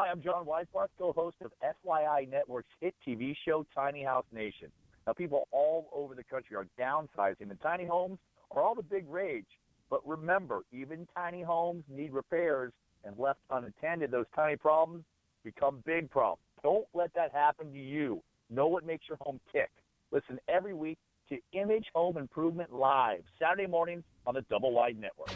[0.00, 4.68] Hi, I'm John Weisbarth, co-host of FYI Network's hit TV show Tiny House Nation.
[5.06, 8.18] Now, people all over the country are downsizing, and tiny homes
[8.50, 9.44] are all the big rage.
[9.90, 12.72] But remember, even tiny homes need repairs,
[13.04, 15.04] and left unattended, those tiny problems
[15.44, 16.40] become big problems.
[16.62, 18.22] Don't let that happen to you.
[18.48, 19.68] Know what makes your home tick.
[20.12, 20.96] Listen every week
[21.28, 25.28] to Image Home Improvement Live, Saturday mornings on the Double Wide Network.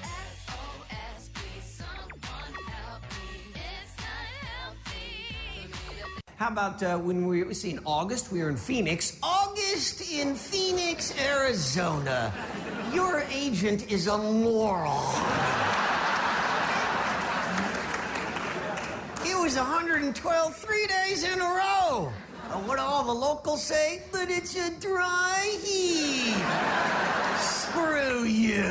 [6.36, 9.16] How about uh, when we see in August we were in Phoenix?
[9.22, 12.32] August in Phoenix, Arizona.
[12.92, 15.00] Your agent is a moral.
[19.24, 22.12] It was 112 three days in a row.
[22.66, 24.02] What do all the locals say?
[24.10, 26.34] But it's a dry heat.
[27.38, 28.64] Screw you.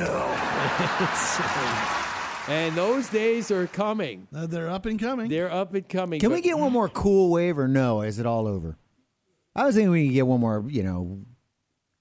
[2.49, 4.27] And those days are coming.
[4.35, 5.29] Uh, they're up and coming.
[5.29, 6.19] They're up and coming.
[6.19, 8.01] Can but- we get one more cool wave or no?
[8.01, 8.77] Is it all over?
[9.55, 11.21] I was thinking we could get one more, you know,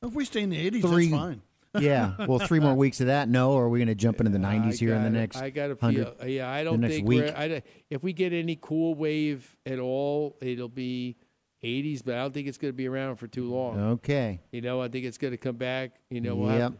[0.02, 1.08] If we stay in the 80s, three.
[1.08, 1.42] that's fine.
[1.80, 2.14] yeah.
[2.26, 3.28] Well, three more weeks of that.
[3.28, 5.36] No, or are we going to jump into the 90s here in the gotta- next
[5.36, 6.28] I got to 100 feel.
[6.28, 7.20] Yeah, I don't think week?
[7.22, 7.34] we're.
[7.36, 11.16] I, if we get any cool wave at all, it'll be
[11.62, 13.78] 80s, but I don't think it's going to be around for too long.
[13.92, 14.40] Okay.
[14.50, 15.92] You know, I think it's going to come back.
[16.10, 16.54] You know what?
[16.56, 16.72] Yep.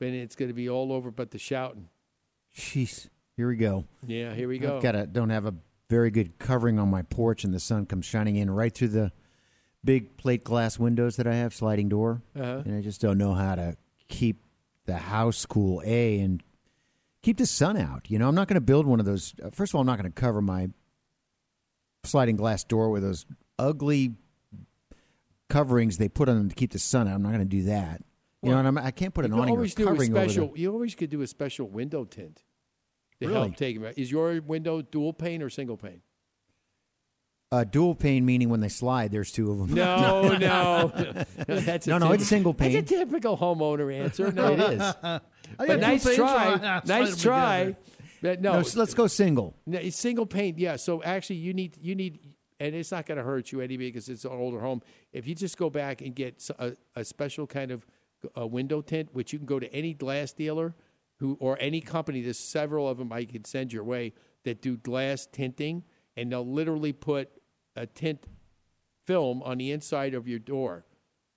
[0.00, 1.88] and it's going to be all over but the shouting.
[2.56, 3.08] Jeez.
[3.36, 3.84] Here we go.
[4.06, 4.76] Yeah, here we go.
[4.76, 5.54] I've got a don't have a
[5.90, 9.12] very good covering on my porch, and the sun comes shining in right through the
[9.84, 12.62] big plate glass windows that I have, sliding door, Uh-huh.
[12.64, 13.76] and I just don't know how to
[14.08, 14.42] keep
[14.86, 15.82] the house cool.
[15.84, 16.42] A and
[17.22, 18.10] keep the sun out.
[18.10, 19.34] You know, I'm not going to build one of those.
[19.42, 20.68] uh, First of all, I'm not going to cover my
[22.04, 23.26] sliding glass door with those
[23.58, 24.14] ugly
[25.48, 27.14] coverings they put on them to keep the sun out.
[27.14, 28.02] I'm not going to do that.
[28.44, 30.12] You know, Well, and I'm, I can't put an awning or always do a covering
[30.16, 30.52] over special.
[30.52, 30.60] the.
[30.60, 32.42] You always could do a special window tint
[33.20, 33.40] to Really?
[33.40, 33.98] help take 'em out.
[33.98, 36.02] Is your window dual pane or single pane?
[37.52, 39.74] Uh, dual pane meaning when they slide, there's two of them.
[39.74, 40.88] No, no,
[41.46, 42.10] that's no, no.
[42.12, 42.72] It's single pane.
[42.72, 44.32] That's a typical homeowner answer.
[44.32, 44.94] No, It is.
[45.58, 47.76] But nice try, so I- I slide nice try.
[48.22, 49.54] But no, No, so let's go single.
[49.70, 50.54] It's single pane.
[50.56, 50.76] Yeah.
[50.76, 52.18] So actually, you need you need,
[52.58, 54.80] and it's not going to hurt you anyway because it's an older home.
[55.12, 56.42] If you just go back and get
[56.96, 57.86] a special kind of
[58.34, 60.74] a window tint, which you can go to any glass dealer
[61.18, 62.22] who or any company.
[62.22, 64.12] There's several of them I can send your way
[64.44, 65.84] that do glass tinting,
[66.16, 67.30] and they'll literally put
[67.76, 68.24] a tint
[69.04, 70.84] film on the inside of your door.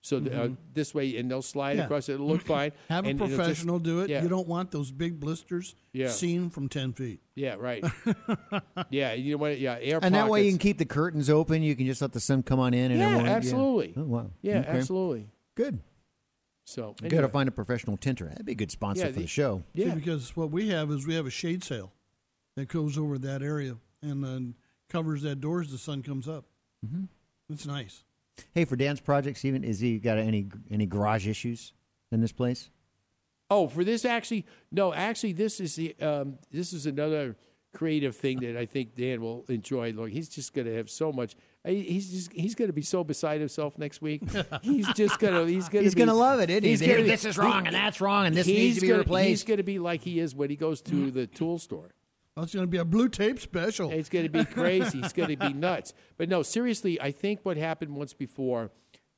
[0.02, 0.58] So that, uh, Mhm.
[0.74, 1.84] this way, and they'll slide Yeah.
[1.86, 2.14] across it.
[2.14, 2.72] It'll look fine.
[2.88, 4.10] Have a and it'll just- professional do it.
[4.10, 4.24] Yeah.
[4.24, 6.08] You don't want those big blisters Yeah.
[6.10, 7.20] seen from 10 feet.
[7.36, 7.84] Yeah, right.
[8.90, 9.60] yeah, you know what?
[9.60, 11.62] Yeah, air And that way you can keep the curtains open.
[11.62, 12.92] You can just let the sun come on in.
[12.92, 13.94] And Yeah, everyone, absolutely.
[13.98, 14.32] Oh, wow.
[14.42, 14.70] Yeah, Okay.
[14.70, 15.30] absolutely.
[15.56, 15.80] Good.
[16.68, 18.26] So You got to find a professional tinter.
[18.26, 19.64] That'd be a good sponsor Yeah, for the- the show.
[19.74, 21.94] See, because what we have is we have a shade sail
[22.58, 24.56] that goes over that area and then
[24.90, 26.44] covers that door as the sun comes up.
[26.86, 27.06] Mm-hmm.
[27.50, 28.04] It's nice.
[28.54, 31.72] Hey, for Dan's project, Steven, is he got any any garage issues
[32.12, 32.70] in this place?
[33.50, 37.38] Oh, for this actually, no, actually, this is the um, this is another
[37.74, 39.94] creative thing that I think Dan will enjoy.
[39.94, 41.36] Look, he's just going to have so much.
[41.68, 44.24] I- He's just he's going to be so beside himself next week.
[44.62, 46.70] He's just going to he's going He's gonna love it, isn't he?
[46.70, 49.00] he's Here, gonna- this is wrong and that's wrong and this needs to be gonna-
[49.00, 49.30] replaced.
[49.30, 51.92] He's going to be like he is when he goes to the tool store.
[52.38, 53.90] Oh, it's going to be a blue tape special.
[53.92, 55.00] It's going to be crazy.
[55.00, 55.94] it's going to be nuts.
[56.18, 58.70] But no, seriously, I think what happened once before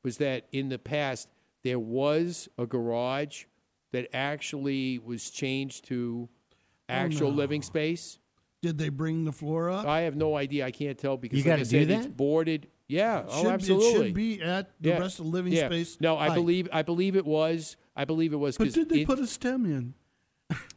[0.03, 1.27] was that in the past
[1.63, 3.43] there was a garage
[3.91, 6.53] that actually was changed to oh,
[6.87, 7.35] actual Oh, no.
[7.35, 8.18] living space.
[8.61, 9.85] Did they bring the floor up?
[9.85, 10.65] I have no idea.
[10.65, 12.67] I can't tell because You like gotta I said, do it's boarded.
[12.87, 13.87] Yeah, Should oh, absolutely.
[13.87, 14.99] It should be at the Yeah.
[14.99, 15.67] rest of the living Yeah.
[15.67, 15.97] space.
[16.01, 16.35] No, I height.
[16.35, 17.77] believe I believe it was.
[17.95, 18.57] I believe it was.
[18.57, 19.93] But 'cause did they it- put a stem in?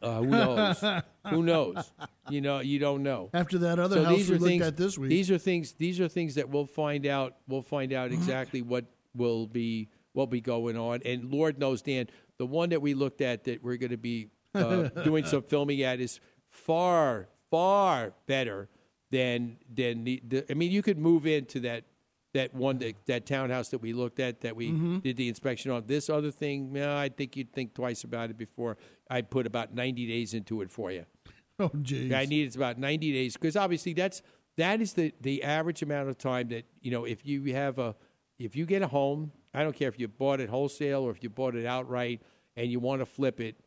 [0.03, 0.83] uh, who knows?
[1.29, 1.91] who knows?
[2.29, 3.31] You know, you don't know.
[3.33, 5.09] After that other house these we are looked things, at this week.
[5.09, 5.73] These are things.
[5.73, 7.37] These are things that we'll find out.
[7.47, 8.85] We'll find out exactly what
[9.15, 11.01] will be what be going on.
[11.03, 12.07] And Lord knows, Dan,
[12.37, 15.81] the one that we looked at that we're going to be uh, doing some filming
[15.81, 18.67] at is far, far better
[19.11, 20.45] than than the, the.
[20.49, 21.83] I mean, you could move into that.
[22.33, 25.03] That one, that, that townhouse that we looked at, that we Mhm.
[25.03, 25.83] did the inspection on.
[25.85, 28.75] This other thing, no, I think you'd think twice about it before
[29.07, 31.05] I put about ninety days into it for you.
[31.59, 32.11] Oh, jeez.
[32.11, 34.23] I need it's about 90 days because obviously that's
[34.57, 37.95] that is the the average amount of time that you know if you have a
[38.39, 41.21] if you get a home, I don't care if you bought it wholesale or if
[41.21, 42.23] you bought it outright
[42.57, 43.57] and you want to flip it,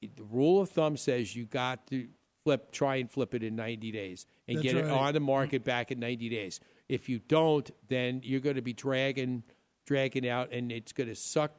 [0.00, 2.08] the rule of thumb says you got to
[2.44, 5.64] flip try and flip it in 90 days and That's get it on the market
[5.64, 6.60] back in 90 days.
[6.88, 9.44] If you don't, then you're going to be dragging
[9.86, 11.52] dragging out and it's going to suck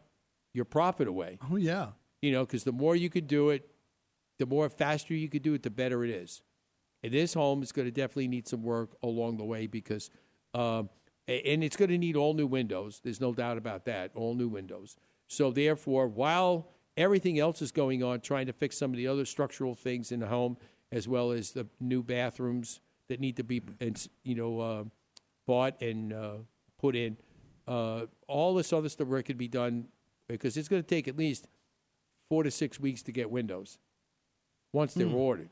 [0.54, 1.40] your profit away.
[1.52, 1.90] Oh, yeah.
[2.22, 3.70] You know, because the more you could do it,
[4.40, 6.42] the more faster you could do it, the better it is.
[7.04, 10.10] And this home is going to definitely need some work along the way because,
[10.54, 10.90] um,
[11.28, 13.02] and it's going to need all new windows.
[13.04, 14.12] There's no doubt about that.
[14.16, 14.96] All new windows.
[15.28, 19.26] So therefore, while everything else is going on, trying to fix some of the other
[19.26, 20.58] structural things in the home,
[20.94, 22.80] as well as the new bathrooms
[23.10, 23.62] that need to be,
[24.24, 24.84] you know, uh,
[25.46, 26.34] bought and uh,
[26.80, 27.18] put in,
[27.68, 29.88] uh, all this other stuff work could be done
[30.28, 31.48] because it's going to take at least
[32.30, 33.78] four to six weeks to get windows
[34.72, 35.16] once they're Hmm.
[35.16, 35.50] ordered.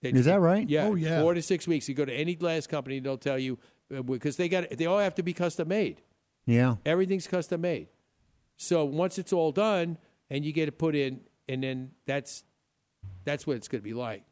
[0.00, 0.68] They- Is that right?
[0.68, 0.86] Yeah.
[0.88, 1.20] Oh, yeah.
[1.20, 1.88] Four to six weeks.
[1.88, 3.58] You go to any glass company, they'll tell you
[3.94, 6.02] uh, because they got they all have to be custom made.
[6.46, 6.76] Yeah.
[6.84, 7.88] Everything's custom made.
[8.56, 9.98] So once it's all done
[10.30, 12.44] and you get it put in, and then that's
[13.24, 14.24] that's what it's going to be like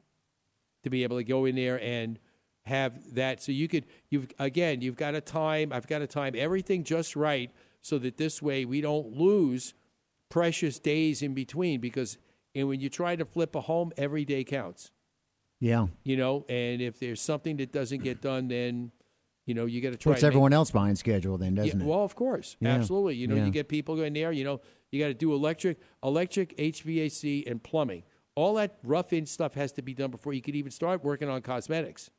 [0.84, 2.18] to be able to go in there and
[2.64, 3.42] have that.
[3.42, 5.72] So you could you've again you've got to time.
[5.72, 7.50] I've got to time everything just right
[7.82, 9.74] so that this way we don't lose
[10.28, 12.18] precious days in between because
[12.54, 14.90] and when you try to flip a home, every day counts
[15.60, 15.86] Yeah.
[16.04, 18.92] you know and if there's something that doesn't get done then
[19.46, 21.84] you know you got to try Puts make- everyone else behind schedule, then, doesn't yeah,
[21.84, 21.88] it?
[21.88, 22.74] well of course Yeah.
[22.74, 23.46] absolutely you know Yeah.
[23.46, 24.60] you get people in there you know
[24.92, 28.02] you got to do electric electric hvac and plumbing
[28.40, 31.28] all that rough in stuff has to be done before you could even start working
[31.28, 32.10] on cosmetics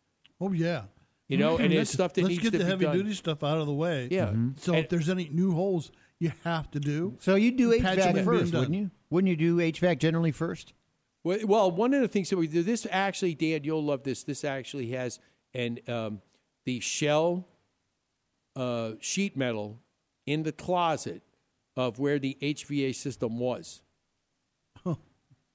[0.43, 0.83] Oh, yeah.
[1.27, 2.43] You know, and let's, it's stuff that needs to be.
[2.43, 2.95] let's needs get to the be heavy done.
[3.05, 4.07] duty stuff out of the way.
[4.11, 4.25] Yeah.
[4.27, 4.47] Mm-hmm.
[4.49, 4.59] Mhm.
[4.59, 7.15] So And- if there's any new holes, you have to do.
[7.19, 8.91] So you do Patching HVAC first, wouldn't you?
[9.11, 10.73] Wouldn't you do HVAC generally first?
[11.23, 14.23] Well, well, one of the things that we do, this actually, Dan, you'll love this.
[14.23, 15.19] This actually has
[15.53, 16.21] an um,
[16.65, 17.47] the shell
[18.55, 19.79] uh, sheet metal
[20.25, 21.21] in the closet
[21.77, 23.81] of where the HVA system was.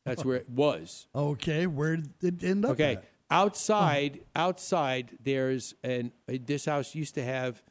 [0.07, 1.09] That's where it was.
[1.15, 2.73] Okay, where did it end up?
[2.73, 3.05] Okay, at?
[3.31, 7.63] outside, outside, there's an uh, this house used to have.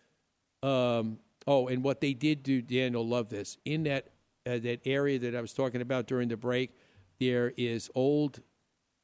[0.61, 3.57] Um, oh, and what they did do, Daniel, love this.
[3.65, 4.09] In that
[4.45, 6.75] uh, that area that I was talking about during the break,
[7.19, 8.41] there is old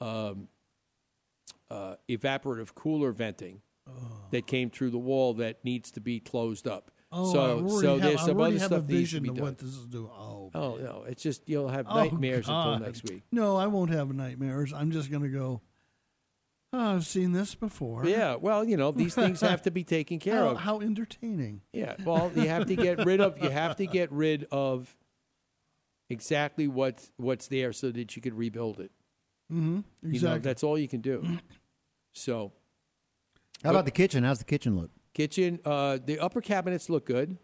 [0.02, 0.50] um,
[1.70, 3.62] uh, evaporative cooler venting
[4.32, 6.92] that came through the wall that needs to be closed up.
[7.12, 9.44] Oh, so, so have- there's some other stuff that needs to be of done.
[9.44, 10.10] what this is doing.
[10.14, 13.24] Oh, Oh no, it's just you'll have Oh, nightmares until next week.
[13.32, 14.74] No, I won't have nightmares.
[14.74, 15.62] I'm just going to go.
[16.74, 18.06] "Oh, I've seen this before.
[18.06, 20.58] Yeah, well, you know these things have to be taken care how, of.
[20.58, 21.62] How entertaining.
[21.74, 24.96] Yeah, well, you have to get rid of you have to get rid of
[26.10, 28.92] exactly what's what's there so that you can rebuild it.
[29.52, 29.76] Mm-hmm.
[29.76, 30.40] You know, Exactly.
[30.40, 31.26] that's all you can do.
[32.14, 32.52] So,
[33.64, 34.24] How about the kitchen?
[34.24, 34.92] How's the kitchen look?
[35.14, 35.60] kitchen?
[35.66, 37.38] Uh, the upper cabinets look good.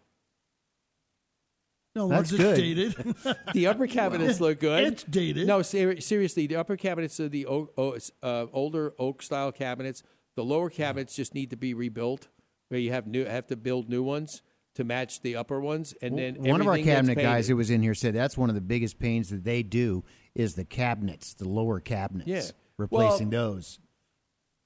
[2.06, 2.56] No, That's good.
[2.56, 2.94] dated.
[3.54, 4.84] The upper cabinets look good.
[4.84, 5.46] It's dated.
[5.46, 10.02] No, ser- seriously, the upper cabinets are the uh, older oak style cabinets.
[10.36, 12.28] The lower cabinets just need to be rebuilt,
[12.68, 14.42] where you have new have to build new ones
[14.76, 17.82] to match the upper ones, and then one of our cabinet guys who was in
[17.82, 20.04] here said that's one of the biggest pains that they do
[20.36, 22.42] is the cabinets, the lower cabinets, Yeah.
[22.78, 23.80] replacing Well, those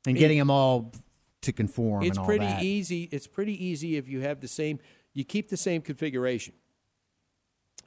[0.07, 0.93] and it- getting them all
[1.43, 2.03] to conform.
[2.03, 2.63] It's and all pretty that.
[2.63, 3.05] easy.
[3.11, 4.79] It's pretty easy if you have the same.
[5.15, 6.53] You keep the same configuration,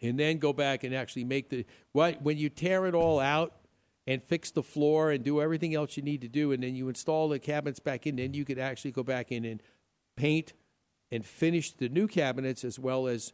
[0.02, 3.54] and then go back and actually make the what when you tear it all out
[4.08, 6.88] and fix the floor and do everything else you need to do, and then you
[6.90, 8.18] install the cabinets back in.
[8.18, 9.62] Then you could actually go back in and
[10.16, 10.54] paint
[11.12, 13.34] and finish the new cabinets as well as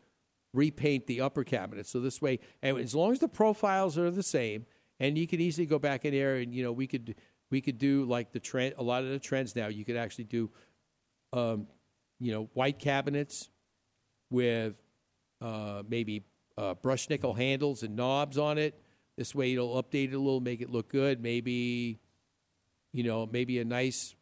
[0.54, 1.90] repaint the upper cabinets.
[1.90, 4.66] So this way, and as long as the profiles are the same,
[5.00, 7.16] and you could easily go back in there and you know we could
[7.50, 8.76] we could do like the trend.
[8.78, 10.50] A lot of the trends now you could actually do,
[11.34, 11.68] um,
[12.20, 13.50] you know, white cabinets
[14.30, 14.76] with
[15.42, 16.24] uh, maybe
[16.62, 18.80] uh, brush nickel handles and knobs on it.
[19.18, 21.22] This way, it'll update it a little, make it look good.
[21.22, 22.00] Maybe,
[22.94, 24.16] you know, maybe a nice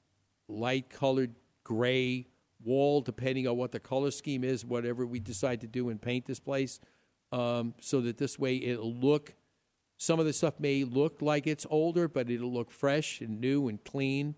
[0.47, 1.35] light colored
[1.65, 2.27] gray
[2.63, 6.25] wall, depending on what the color scheme is, whatever we decide to do and paint
[6.25, 6.79] this place,
[7.31, 9.35] um, so that this way it'll look.
[9.97, 13.67] Some of the stuff may look like it's older, but it'll look fresh and new
[13.67, 14.35] and clean,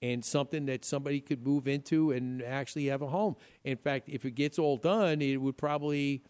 [0.00, 3.36] and something that somebody could move into and actually have a home.
[3.62, 6.22] In fact, if it gets all done, it would probably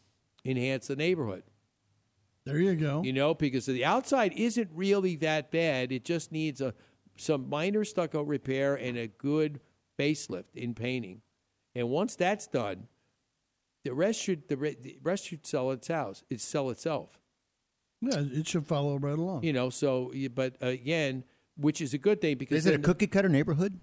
[0.44, 1.44] enhance the neighborhood.
[2.44, 3.02] There you go.
[3.02, 5.92] You know, because the outside isn't really that bad.
[5.92, 6.74] It just needs a
[7.16, 9.60] some minor stucco repair and a good
[9.98, 11.20] facelift in painting.
[11.74, 12.88] And once that's done,
[13.84, 16.24] the rest should the re- the rest should sell its house.
[16.30, 17.18] It sell itself.
[18.00, 19.44] Yeah, it should follow right along.
[19.44, 21.24] You know, so but again,
[21.56, 23.78] which is a good thing because Is it a cookie cutter neighborhood?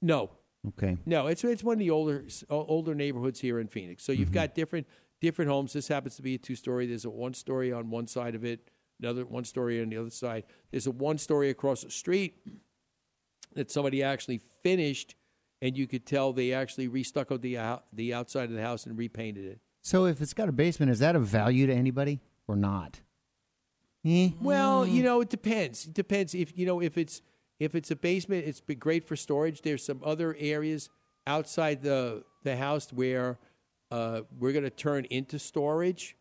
[0.00, 0.30] No,
[0.68, 0.96] Okay.
[1.06, 4.04] no, it's it's one of the older older neighborhoods here in Phoenix.
[4.04, 4.34] So you've mm-hmm.
[4.34, 4.86] got different
[5.20, 5.72] different homes.
[5.72, 6.86] This happens to be a two story.
[6.86, 8.70] There's a one story on one side of it,
[9.00, 10.44] another one story on the other side.
[10.70, 12.38] There's a one story across the street
[13.54, 15.14] that somebody actually finished,
[15.62, 19.44] and you could tell they actually restuccoed the the outside of the house and repainted
[19.44, 19.60] it.
[19.82, 23.00] So if it's got a basement, is that of value to anybody or not?
[24.04, 24.30] Eh?
[24.40, 25.86] Well, you know, it depends.
[25.86, 27.22] It depends if you know if it's
[27.58, 29.62] if it's a basement, it's been great for storage.
[29.62, 30.88] There's some other areas
[31.26, 33.38] outside the the house where
[33.90, 36.16] uh, we're going to turn into storage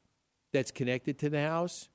[0.53, 1.89] that's connected to the house.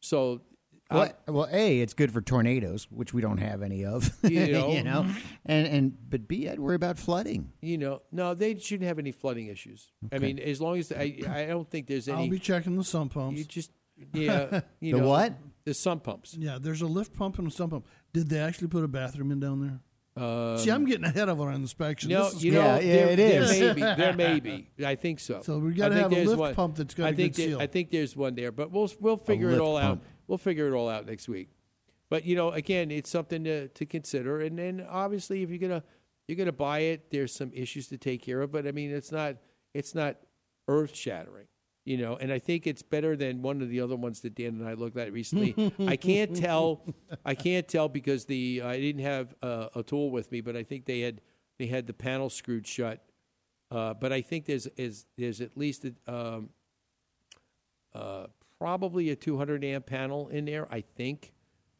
[0.00, 0.42] So,
[0.90, 4.10] uh, Well, well, a it's good for tornadoes, which we don't have any of.
[4.28, 4.82] You know.
[4.82, 5.06] know,
[5.46, 7.52] and and but b I'd worry about flooding.
[7.62, 9.90] you know, no, they shouldn't have any flooding issues.
[10.12, 12.24] I mean, as long as I, I don't think there's any.
[12.24, 13.38] I'll be checking the sump pumps.
[13.38, 13.70] You just,
[14.12, 15.32] yeah, you The know, what?
[15.64, 16.34] The sump pumps.
[16.38, 17.86] Yeah, there's a lift pump and a sump pump.
[18.12, 19.80] Did they actually put a bathroom in down there?
[20.16, 22.10] Um, See, I'm getting ahead of our inspection.
[22.10, 22.58] No, This is you good.
[22.62, 23.80] know, there, there may be.
[23.80, 24.68] There may be.
[24.84, 25.42] I think so.
[25.42, 26.54] So we I gotta have a lift one.
[26.54, 27.60] pump that's got I a think good there- seal.
[27.60, 30.02] I think there's one there, but we'll we'll figure it all pump.
[30.02, 30.06] out.
[30.28, 31.48] We'll figure it all out next week.
[32.10, 34.40] But you know, again, it's something to, to consider.
[34.40, 35.82] And then obviously, if you're gonna
[36.28, 38.52] you're gonna buy it, there's some issues to take care of.
[38.52, 39.36] But I mean, it's not
[39.72, 40.16] it's not
[40.68, 41.46] earth shattering.
[41.84, 44.58] You know, and I think it's better than one of the other ones that Dan
[44.60, 45.54] and I looked at recently.
[45.86, 46.82] I can't tell,
[47.26, 50.62] I can't tell because the I didn't have uh, a tool with me, but I
[50.62, 51.20] think they had
[51.58, 53.04] they had the panel screwed shut.
[53.70, 56.48] Uh, but I think there's is there's at least a, um,
[57.94, 58.26] uh,
[58.58, 60.66] probably a 200 amp panel in there.
[60.72, 61.34] I think,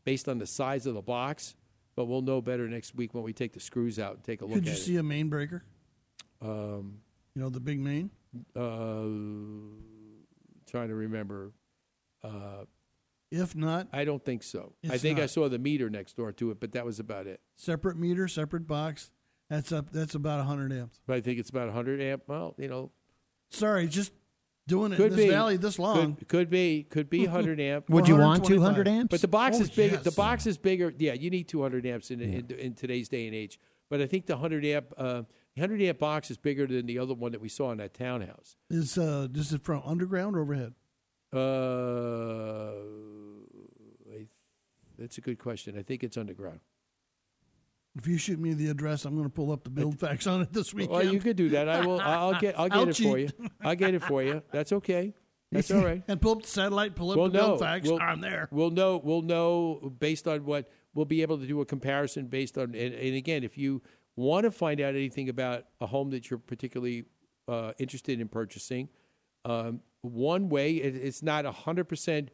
[0.05, 1.57] based on the size of the box.
[1.97, 4.45] But we'll know better next week when we take the screws out and take a
[4.45, 5.63] look Could you at see a main breaker?
[6.43, 6.99] Um,
[7.37, 8.11] You know, the big main?
[8.57, 9.05] uh,
[10.67, 11.53] trying to remember.
[12.23, 12.65] Uh,
[13.31, 14.75] If not, I don't think so.
[14.89, 17.27] I It's think I saw the meter next door to it, but that was about
[17.27, 17.41] it.
[17.57, 19.11] separate meter, separate box.
[19.51, 19.91] That's up.
[19.93, 21.01] That's about 100 amps.
[21.07, 22.23] But I think it's about 100 amp.
[22.27, 22.91] Well, you know,
[23.51, 24.13] Sorry, just
[24.67, 26.15] doing it could in this be valley this long.
[26.17, 26.83] Could, could be.
[26.85, 27.91] Could be 100 amp.
[27.91, 29.11] Would you want 200 amps?
[29.11, 29.97] But the box Oh, is bigger.
[29.97, 30.05] yes.
[30.05, 30.93] The box is bigger.
[30.97, 33.59] Yeah, you need 200 amps in, in in today's day and age.
[33.91, 35.23] But I think the 100 amp uh,
[35.57, 38.57] 100 amp box is bigger than the other one that we saw in that townhouse.
[38.71, 40.75] Is uh, this is from underground or overhead?
[41.33, 42.73] Uh,
[44.13, 44.27] I,
[44.99, 45.79] that's a good question.
[45.79, 46.61] I think it's underground.
[47.97, 50.43] If you shoot me the address, I'm going to pull up the build facts on
[50.43, 50.93] it this weekend.
[50.93, 51.69] Well, you could do that.
[51.69, 52.01] I will.
[52.01, 52.59] I'll get.
[52.59, 53.29] I'll get I'll it for you.
[53.61, 54.43] I'll get it for you.
[54.51, 55.15] That's okay.
[55.53, 56.03] That's all right.
[56.09, 57.85] and pull up the satellite, pull up We'll the BuildFax.
[57.85, 58.49] We'll, I'm there.
[58.51, 59.01] We'll know.
[59.03, 62.75] We'll know based on what we'll be able to do a comparison based on.
[62.75, 63.83] And, and again, if you
[64.17, 67.05] want to find out anything about a home that you're particularly
[67.49, 68.89] uh, interested in purchasing,
[69.45, 72.31] um, one way it, it's not hundred percent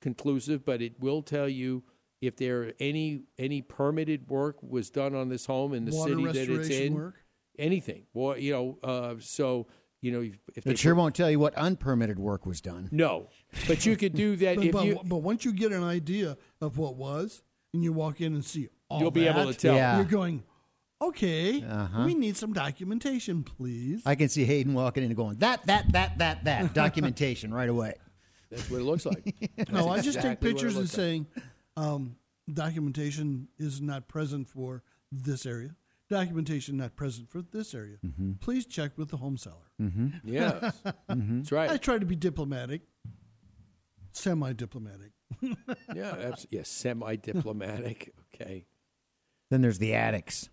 [0.00, 1.82] conclusive, but it will tell you
[2.20, 6.24] if there any any permitted work was done on this home in the Water city
[6.24, 6.94] that it's restoration in.
[6.94, 7.14] work?
[7.58, 8.04] Anything.
[8.14, 8.78] Well, you know.
[8.82, 9.66] Uh, so
[10.00, 12.60] you know if, if they It sure put- won't tell you what unpermitted work was
[12.60, 12.88] done.
[12.92, 13.28] No,
[13.66, 15.00] but you could do that But, if but, you.
[15.04, 17.42] but once you get an idea of what was,
[17.72, 19.74] and you walk in and see all You'll be able to tell.
[19.76, 19.96] Yeah.
[19.96, 20.42] You're going,
[21.08, 22.04] okay, Uh-huh.
[22.06, 24.02] we need some documentation, please.
[24.06, 26.74] I can see Hayden walking in and going, that, that, that, that, that.
[26.84, 27.94] Documentation right away.
[28.50, 29.34] That's what it looks like.
[29.72, 30.96] no, I just take exactly what it pictures and looks like.
[30.96, 31.26] saying,
[31.76, 32.16] um,
[32.52, 35.74] documentation is not present for this area.
[36.10, 37.96] Documentation not present for this area.
[38.06, 38.32] Mm-hmm.
[38.40, 39.70] Please check with the home seller.
[39.80, 40.08] Mm-hmm.
[40.24, 40.80] Yes.
[41.08, 41.70] That's right.
[41.70, 42.82] I try to be diplomatic,
[44.12, 45.12] semi-diplomatic.
[45.94, 48.14] Yeah, abs- yeah, semi-diplomatic.
[48.34, 48.66] Okay.
[49.50, 50.48] Then there's the attics.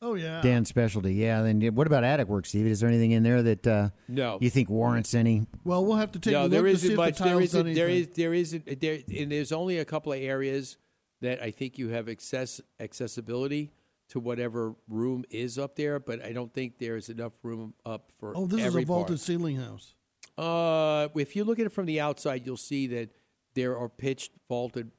[0.00, 1.14] Oh yeah, Dan's specialty.
[1.14, 1.42] Yeah.
[1.42, 2.66] Then what about attic work, Steve?
[2.66, 4.38] Is there anything in there that uh, No.
[4.40, 5.46] you think warrants any?
[5.64, 7.18] Well, we'll have to take a no, look there to isn't see if much.
[7.18, 7.64] the There tiles isn't.
[7.66, 8.10] done There anything.
[8.10, 8.16] is.
[8.16, 8.80] There isn't.
[8.80, 10.76] There and there's only a couple of areas
[11.20, 13.72] that I think you have access accessibility
[14.10, 18.32] to whatever room is up there, but I don't think there's enough room up for.
[18.36, 19.20] Oh, this is a vaulted part.
[19.20, 19.94] ceiling house.
[20.38, 23.10] Uh, if you look at it from the outside, you'll see that
[23.54, 24.92] there are pitched vaulted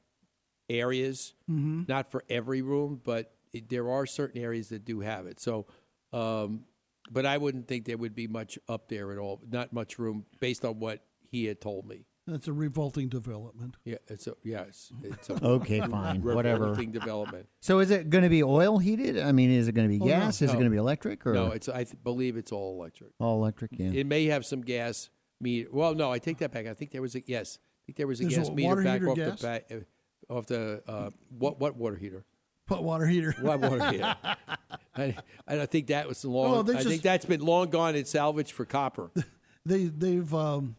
[0.68, 1.34] areas.
[1.50, 1.88] Mhm.
[1.88, 5.40] Not for every room, but it, there are certain areas that do have it.
[5.40, 5.66] So,
[6.12, 6.64] um,
[7.10, 9.40] but I wouldn't think there would be much up there at all.
[9.50, 12.06] Not much room based on what he had told me.
[12.26, 13.76] That's a revolting development.
[13.84, 14.92] Yeah, it's a yes.
[15.02, 16.60] It's a Okay, fine, whatever.
[16.66, 17.48] revolting development.
[17.60, 19.18] So is it going to be oil heated?
[19.18, 20.20] I mean, is it going to be Oh, no.
[20.26, 20.40] gas?
[20.42, 21.26] Is it going to be electric?
[21.26, 23.10] Or No, it's I th- believe it's all electric.
[23.18, 23.72] all electric.
[23.74, 23.90] Yeah.
[23.92, 25.08] It may have some gas
[25.40, 25.70] meter.
[25.72, 26.66] Well, no, I take that back.
[26.66, 27.58] I think there was a yes.
[27.60, 29.40] I think there was a There's gas a meter back off gas?
[29.40, 32.24] the back uh, off the uh, what what water heater?
[32.70, 33.34] What water heater?
[33.40, 34.14] What water heater?
[34.96, 35.14] I,
[35.48, 36.54] I think that was long.
[36.54, 39.10] Oh, they I think that's been long gone and salvaged for copper.
[39.66, 40.76] They they've um,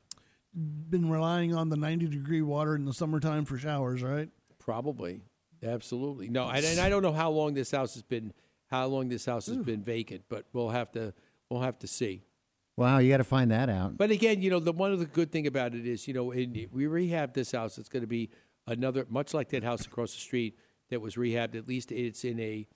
[0.56, 4.28] been relying on the 90 degree water in the summertime for showers, right?
[4.58, 5.22] Probably,
[5.62, 6.30] absolutely.
[6.30, 8.34] No, and, and I don't know how long this house has been
[8.72, 11.14] how long this house has been vacant, but we'll have to
[11.48, 12.24] we'll have to see.
[12.76, 13.98] Wow, you got to find that out.
[13.98, 16.32] But again, you know, the one of the good thing about it is, you know,
[16.32, 17.78] in, we rehab this house.
[17.78, 18.32] It's going to be
[18.66, 20.58] another, much like that house across the street
[20.92, 21.56] that was rehabbed.
[21.56, 22.68] At least it's in a,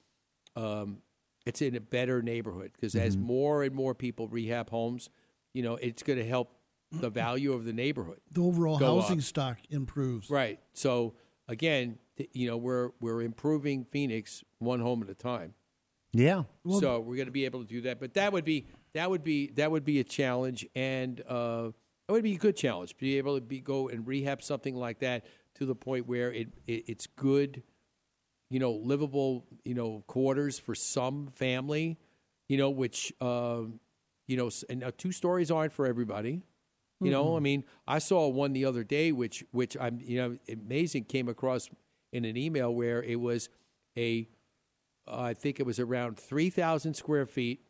[0.56, 0.98] um,
[1.46, 3.26] it's in a better neighborhood because as Mm-hmm.
[3.26, 5.10] more and more people rehab homes,
[5.54, 6.58] you know, it's going to help
[6.92, 8.20] the value of the neighborhood.
[8.32, 9.24] The overall housing up.
[9.24, 10.30] stock improves.
[10.30, 10.60] Right.
[10.74, 11.14] So
[11.48, 12.00] again,
[12.32, 15.54] you know, we're we're improving Phoenix one home at a time.
[16.14, 16.44] Yeah.
[16.80, 19.22] so we're going to be able to do that, but that would be that would
[19.24, 21.72] be that would be a challenge, and uh,
[22.08, 24.76] it would be a good challenge to be able to be go and rehab something
[24.78, 25.26] like that
[25.56, 27.64] to the point where it, it it's good,
[28.50, 31.98] you know, livable, you know, quarters for some family,
[32.48, 33.80] you know, which um,
[34.28, 36.42] you know, and uh, two stories aren't for everybody.
[37.02, 37.36] You know, Mm-hmm.
[37.36, 41.28] I mean, I saw one the other day, which which I'm you know amazing came
[41.28, 41.70] across
[42.14, 43.50] in an email where it was
[43.98, 44.28] a
[45.08, 47.62] uh, I think it was around 3,000 square feet,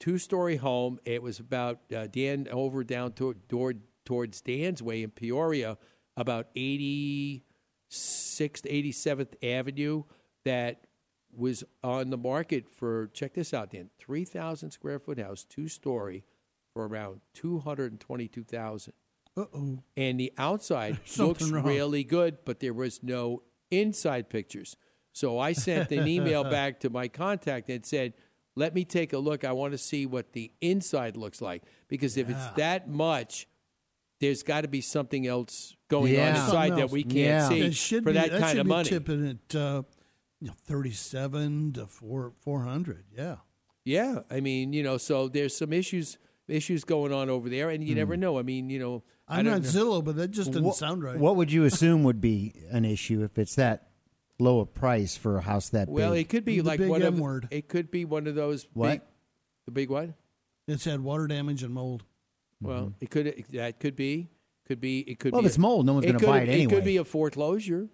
[0.00, 0.98] two story home.
[1.04, 5.78] It was about uh, Dan over down to, toward, towards Dan's Way in Peoria,
[6.16, 6.48] about
[7.90, 10.04] 86th, 87th Avenue,
[10.44, 10.86] that
[11.36, 16.24] was on the market for, check this out, Dan, 3,000 square foot house, two story,
[16.72, 18.92] for around 222000
[19.36, 19.78] Uh oh.
[19.96, 21.64] and the outside looks wrong.
[21.64, 24.76] really good, but there was no inside pictures.
[25.12, 28.14] So I sent an email back to my contact and said,
[28.56, 29.44] "Let me take a look.
[29.44, 33.46] I want to see what the inside looks like because if it's that much,
[34.24, 36.30] there's got to be something else going Yeah.
[36.30, 36.92] on inside Something that else.
[36.92, 37.48] we can't Yeah.
[37.48, 39.82] see It should for be, that, kind should of be money." tipping at uh,
[40.40, 43.04] you know, 37 to 4, 400.
[43.16, 43.36] Yeah.
[43.84, 46.18] Yeah, I mean, you know, so there's some issues.
[46.46, 48.38] issues going on over there, and you never know.
[48.38, 49.68] I mean, you know, I I'm don't know.
[49.68, 51.18] Zillow, but that just doesn't What- sound right.
[51.18, 53.88] What would you assume would be an issue if it's that
[54.38, 56.02] low a price for a house that Well, big?
[56.04, 57.48] Well, it could be The like big one of word.
[57.50, 58.90] it could be one of those What?
[58.90, 59.00] Big,
[59.64, 60.10] the big what?
[60.68, 62.04] It's had water damage and mold.
[62.64, 64.30] Well, it could that could be
[64.66, 66.48] could be it could Well, be if it's mold, no one's gonna could- buy it
[66.48, 66.64] anyway.
[66.72, 67.88] It could be a foreclosure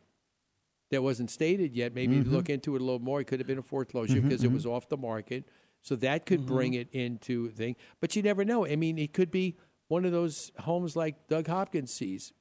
[0.90, 1.94] that wasn't stated yet.
[1.94, 2.30] Maybe Mhm.
[2.30, 3.20] look into it a little more.
[3.20, 4.54] It could have been a foreclosure because it mhm.
[4.54, 5.44] was off the market.
[5.82, 7.76] So that could bring it into thing.
[8.00, 8.66] But you never know.
[8.66, 9.56] I mean, it could be
[9.88, 12.32] one of those homes like Doug Hopkins sees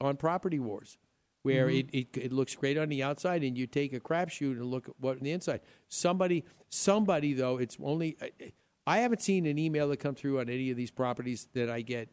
[0.00, 0.98] on Property Wars,
[1.42, 1.88] where Mm-hmm.
[1.96, 4.88] It, it it looks great on the outside, and you take a crapshoot and look
[4.88, 5.60] at what on the inside.
[5.88, 8.16] Somebody, somebody though, it's only.
[8.20, 8.52] I-
[8.86, 11.82] I haven't seen an email that come through on any of these properties that I
[11.82, 12.08] get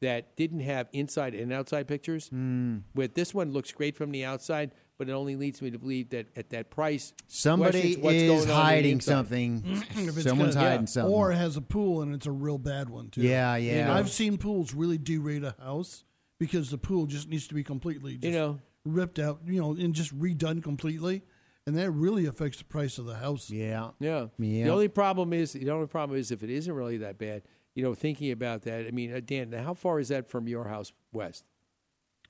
[0.00, 2.28] that didn't have inside and outside pictures.
[2.28, 2.78] Hmm.
[2.94, 6.10] With this one looks great from the outside, but it only leads me to believe
[6.10, 9.62] that at that price, Somebody is going on on the hiding something.
[9.96, 11.12] If it's Someone's got- hiding something.
[11.12, 13.22] Or has a pool and it's a real bad one too.
[13.22, 13.78] Yeah, yeah.
[13.78, 16.04] You know, I've seen pools really derate a house
[16.38, 18.60] because the pool just needs to be completely, just You know.
[18.84, 19.40] ripped out.
[19.46, 21.22] You know, and just redone completely,
[21.66, 23.50] and that really affects the price of the house.
[23.50, 23.90] Yeah.
[24.00, 24.26] Yeah.
[24.38, 24.64] Yeah.
[24.64, 27.42] The only problem is the only problem is if it isn't really that bad.
[27.74, 28.86] You know, thinking about that.
[28.86, 31.44] I mean, uh, Dan, how far is that from your house west?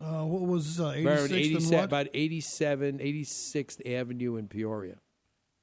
[0.00, 1.84] Uh, what was uh, Around 86 and what?
[1.84, 4.96] about 87, 86th Avenue in Peoria.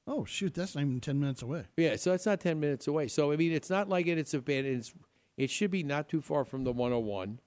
[0.06, 1.64] Oh shoot, that's not even ten minutes away.
[1.76, 3.06] Yeah, so it's not ten minutes away.
[3.06, 4.64] So I mean, it's not like it, it's a bad.
[4.64, 4.92] It's
[5.36, 7.40] it should be not too far from the 101,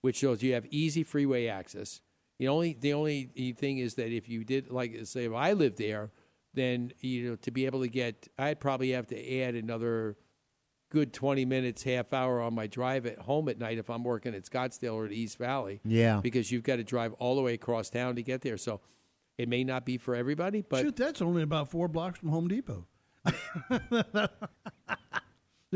[0.00, 2.00] which shows you have easy freeway access.
[2.38, 5.78] The only the only thing is that if you did like say if I lived
[5.78, 6.10] there,
[6.54, 10.16] then you know to be able to get, I'd probably have to add another
[10.90, 14.34] good 20 minutes, half hour on my drive at home at night if I'm working
[14.34, 15.80] at Scottsdale or at East Valley.
[15.84, 16.20] Yeah.
[16.22, 18.56] because you've got to drive all the way across town to get there.
[18.56, 18.80] So
[19.36, 22.48] it may not be for everybody, but shoot, that's only about four blocks from Home
[22.48, 22.86] Depot.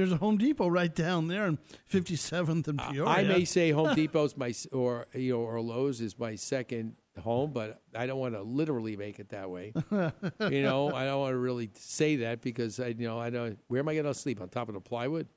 [0.00, 1.58] There's a Home Depot right down there in
[1.92, 3.04] 57th and Peoria.
[3.04, 7.52] I may say Home Depot's my or you know or Lowe's is my second home,
[7.52, 9.72] but I don't want to literally make it that way.
[10.50, 13.58] you know, I don't want to really say that because I you know I don't.
[13.68, 15.28] Where am I going to sleep on top of the plywood?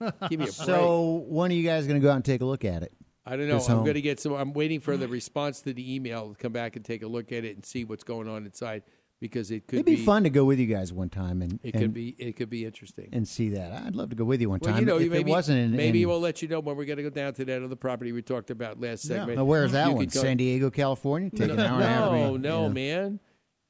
[0.00, 0.50] Give me a break.
[0.50, 2.92] So when are you guys going to go out and take a look at it?
[3.24, 3.54] I don't know.
[3.54, 3.84] This I'm home?
[3.84, 4.32] going to get some.
[4.32, 7.32] I'm waiting for the response to the email to come back and take a look
[7.32, 8.82] at it and see what's going on inside
[9.26, 11.74] because it could It'd be, fun to go with you guys one time and It
[11.74, 12.10] and, could be.
[12.18, 13.08] It could be interesting.
[13.12, 13.72] and see that.
[13.72, 14.80] I'd love to go with you one Well, time.
[14.80, 16.84] you know, if maybe, it wasn't in, maybe in, we'll let you know when we're
[16.84, 19.38] going to go down to that other property we talked about last segment.
[19.38, 20.06] Now, where's that You one?
[20.06, 21.30] go- San Diego, California.
[21.30, 22.10] Take an no, hour and a half.
[22.12, 22.68] No, no, know.
[22.68, 23.20] man.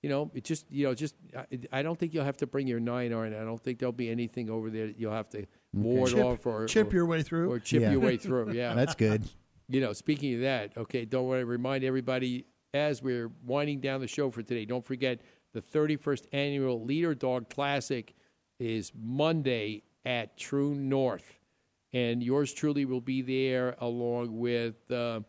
[0.02, 2.68] You know, it just you know, just I, I don't think you'll have to bring
[2.68, 3.34] your nine iron.
[3.34, 6.46] I don't think there'll be anything over there that you'll have to ward Chip- off
[6.46, 7.50] or chip or- your way through.
[7.50, 7.90] or chip Yeah.
[7.90, 8.52] your way through.
[8.52, 9.24] Yeah, That's good.
[9.68, 14.00] You know, speaking of that, okay, don't want to Remind everybody as we're winding down
[14.00, 14.64] the show for today.
[14.64, 15.22] Don't forget
[15.56, 18.14] the 31st annual Leader Dog Classic
[18.60, 21.38] is Monday at True North,
[21.94, 24.90] and yours truly will be there along with.
[24.90, 25.20] Uh,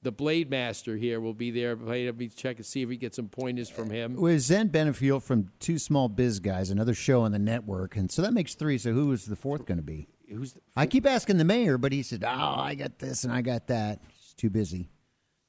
[0.00, 1.74] the Blade Master here will be there.
[1.74, 4.14] Let me check and see if we get some pointers from him.
[4.14, 8.22] With Zen Benefiel from Two Small Biz Guys, another show on the network, and so
[8.22, 8.78] that makes three.
[8.78, 10.08] So who is the fourth going to be?
[10.28, 12.28] Who's the, I keep asking the mayor, but he said, "Oh,
[12.58, 14.90] I got this and I got that." He's too busy.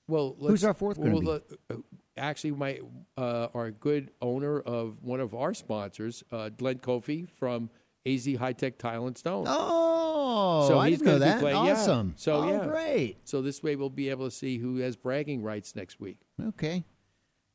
[0.08, 1.76] Well, Who's our fourth gonna well, be?
[2.20, 2.80] Actually, my
[3.18, 7.70] uh, our good owner of one of our sponsors, uh, Glenn Kofi from
[8.06, 9.46] AZ High Tech Tile and Stone.
[9.48, 11.40] Oh, so I he's know gonna be that.
[11.40, 11.72] playing- yeah.
[11.74, 12.14] Awesome.
[12.18, 13.18] So Oh, yeah, great.
[13.28, 16.20] So this way we'll be able to see who has bragging rights next week.
[16.42, 16.84] Okay.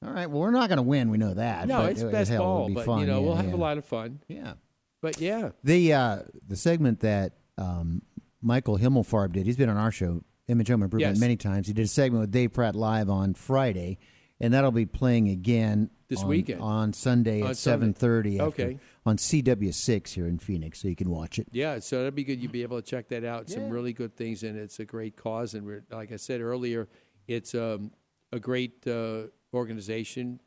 [0.04, 0.28] All right.
[0.28, 1.08] Well, we're not going to win.
[1.10, 1.66] We know that.
[1.66, 3.00] No, but, it's uh, best hell, ball, but fun.
[3.00, 4.20] you know Yeah, we'll have a lot of fun.
[4.28, 4.54] Yeah.
[5.00, 8.02] But yeah, The uh, the segment that um,
[8.42, 11.20] Michael Himmelfarb did, he's been on our show, Image Home Improvement, Yes.
[11.20, 11.66] many times.
[11.68, 13.98] He did a segment with Dave Pratt live on Friday,
[14.44, 16.60] and that'll be playing again This on- weekend.
[16.60, 18.40] on Sunday On at seven thirty.
[18.40, 18.78] Okay.
[19.06, 21.48] on CW6 here in Phoenix, so you can watch it.
[21.52, 22.40] Yeah, so that'd be good.
[22.40, 23.50] You'd be able to check that out.
[23.50, 25.52] Some really good things, and it's a great cause.
[25.54, 26.88] And we're, like I said earlier,
[27.28, 27.90] it's um,
[28.32, 30.40] a great uh, organization,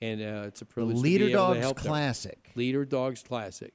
[0.00, 0.96] and uh, it's a privilege.
[0.98, 1.86] Leader to be able to Dogs help them.
[1.86, 2.50] Classic.
[2.54, 3.72] Leader Dogs Classic.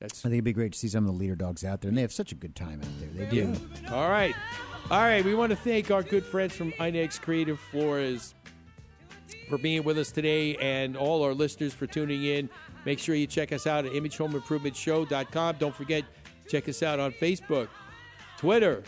[0.00, 1.88] That's I think it'd be great to see some of the leader dogs out there,
[1.88, 3.26] and they have such a good time out there.
[3.26, 3.54] They do.
[3.82, 3.94] Yeah.
[3.94, 4.34] All right.
[4.92, 5.24] All right.
[5.24, 8.34] We want to thank our good friends from Inex Creative Floors
[9.48, 12.50] for being with us today and all our listeners for tuning in.
[12.84, 15.56] Make sure you check us out at imagehomeimprovementshow.com.
[15.58, 16.04] Don't forget,
[16.48, 17.68] check us out on Facebook,
[18.38, 18.82] Twitter,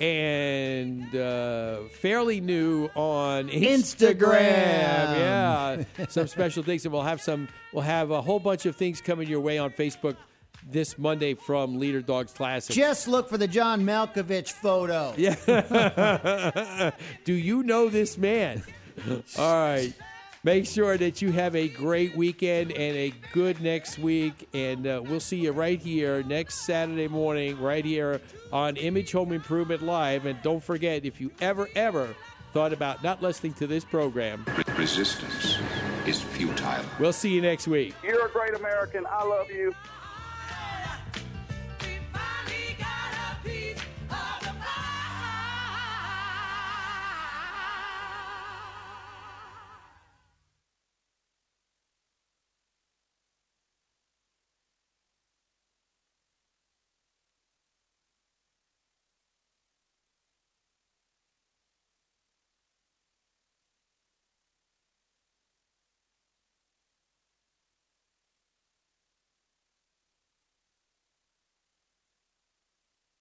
[0.00, 4.18] and uh, fairly new on Instagram.
[4.18, 4.36] Instagram.
[5.98, 7.48] Yeah, some special things, and we'll have some.
[7.72, 10.16] We'll have a whole bunch of things coming your way on Facebook
[10.70, 12.74] this Monday from Leader Dogs Classic.
[12.74, 15.14] Just look for the John Malkovich photo.
[15.16, 16.90] Yeah.
[17.24, 18.62] Do you know this man?
[19.38, 19.92] All right.
[20.44, 24.48] Make sure that you have a great weekend and a good next week.
[24.54, 28.20] And uh, we'll see you right here next Saturday morning, right here
[28.52, 30.26] on Image Home Improvement Live.
[30.26, 32.14] And don't forget, if you ever, ever
[32.52, 34.46] thought about not listening to this program,
[34.76, 35.58] Resistance
[36.06, 36.84] is futile.
[37.00, 37.94] we'll see you next week.
[38.02, 39.06] You're a great American.
[39.10, 39.74] I love you.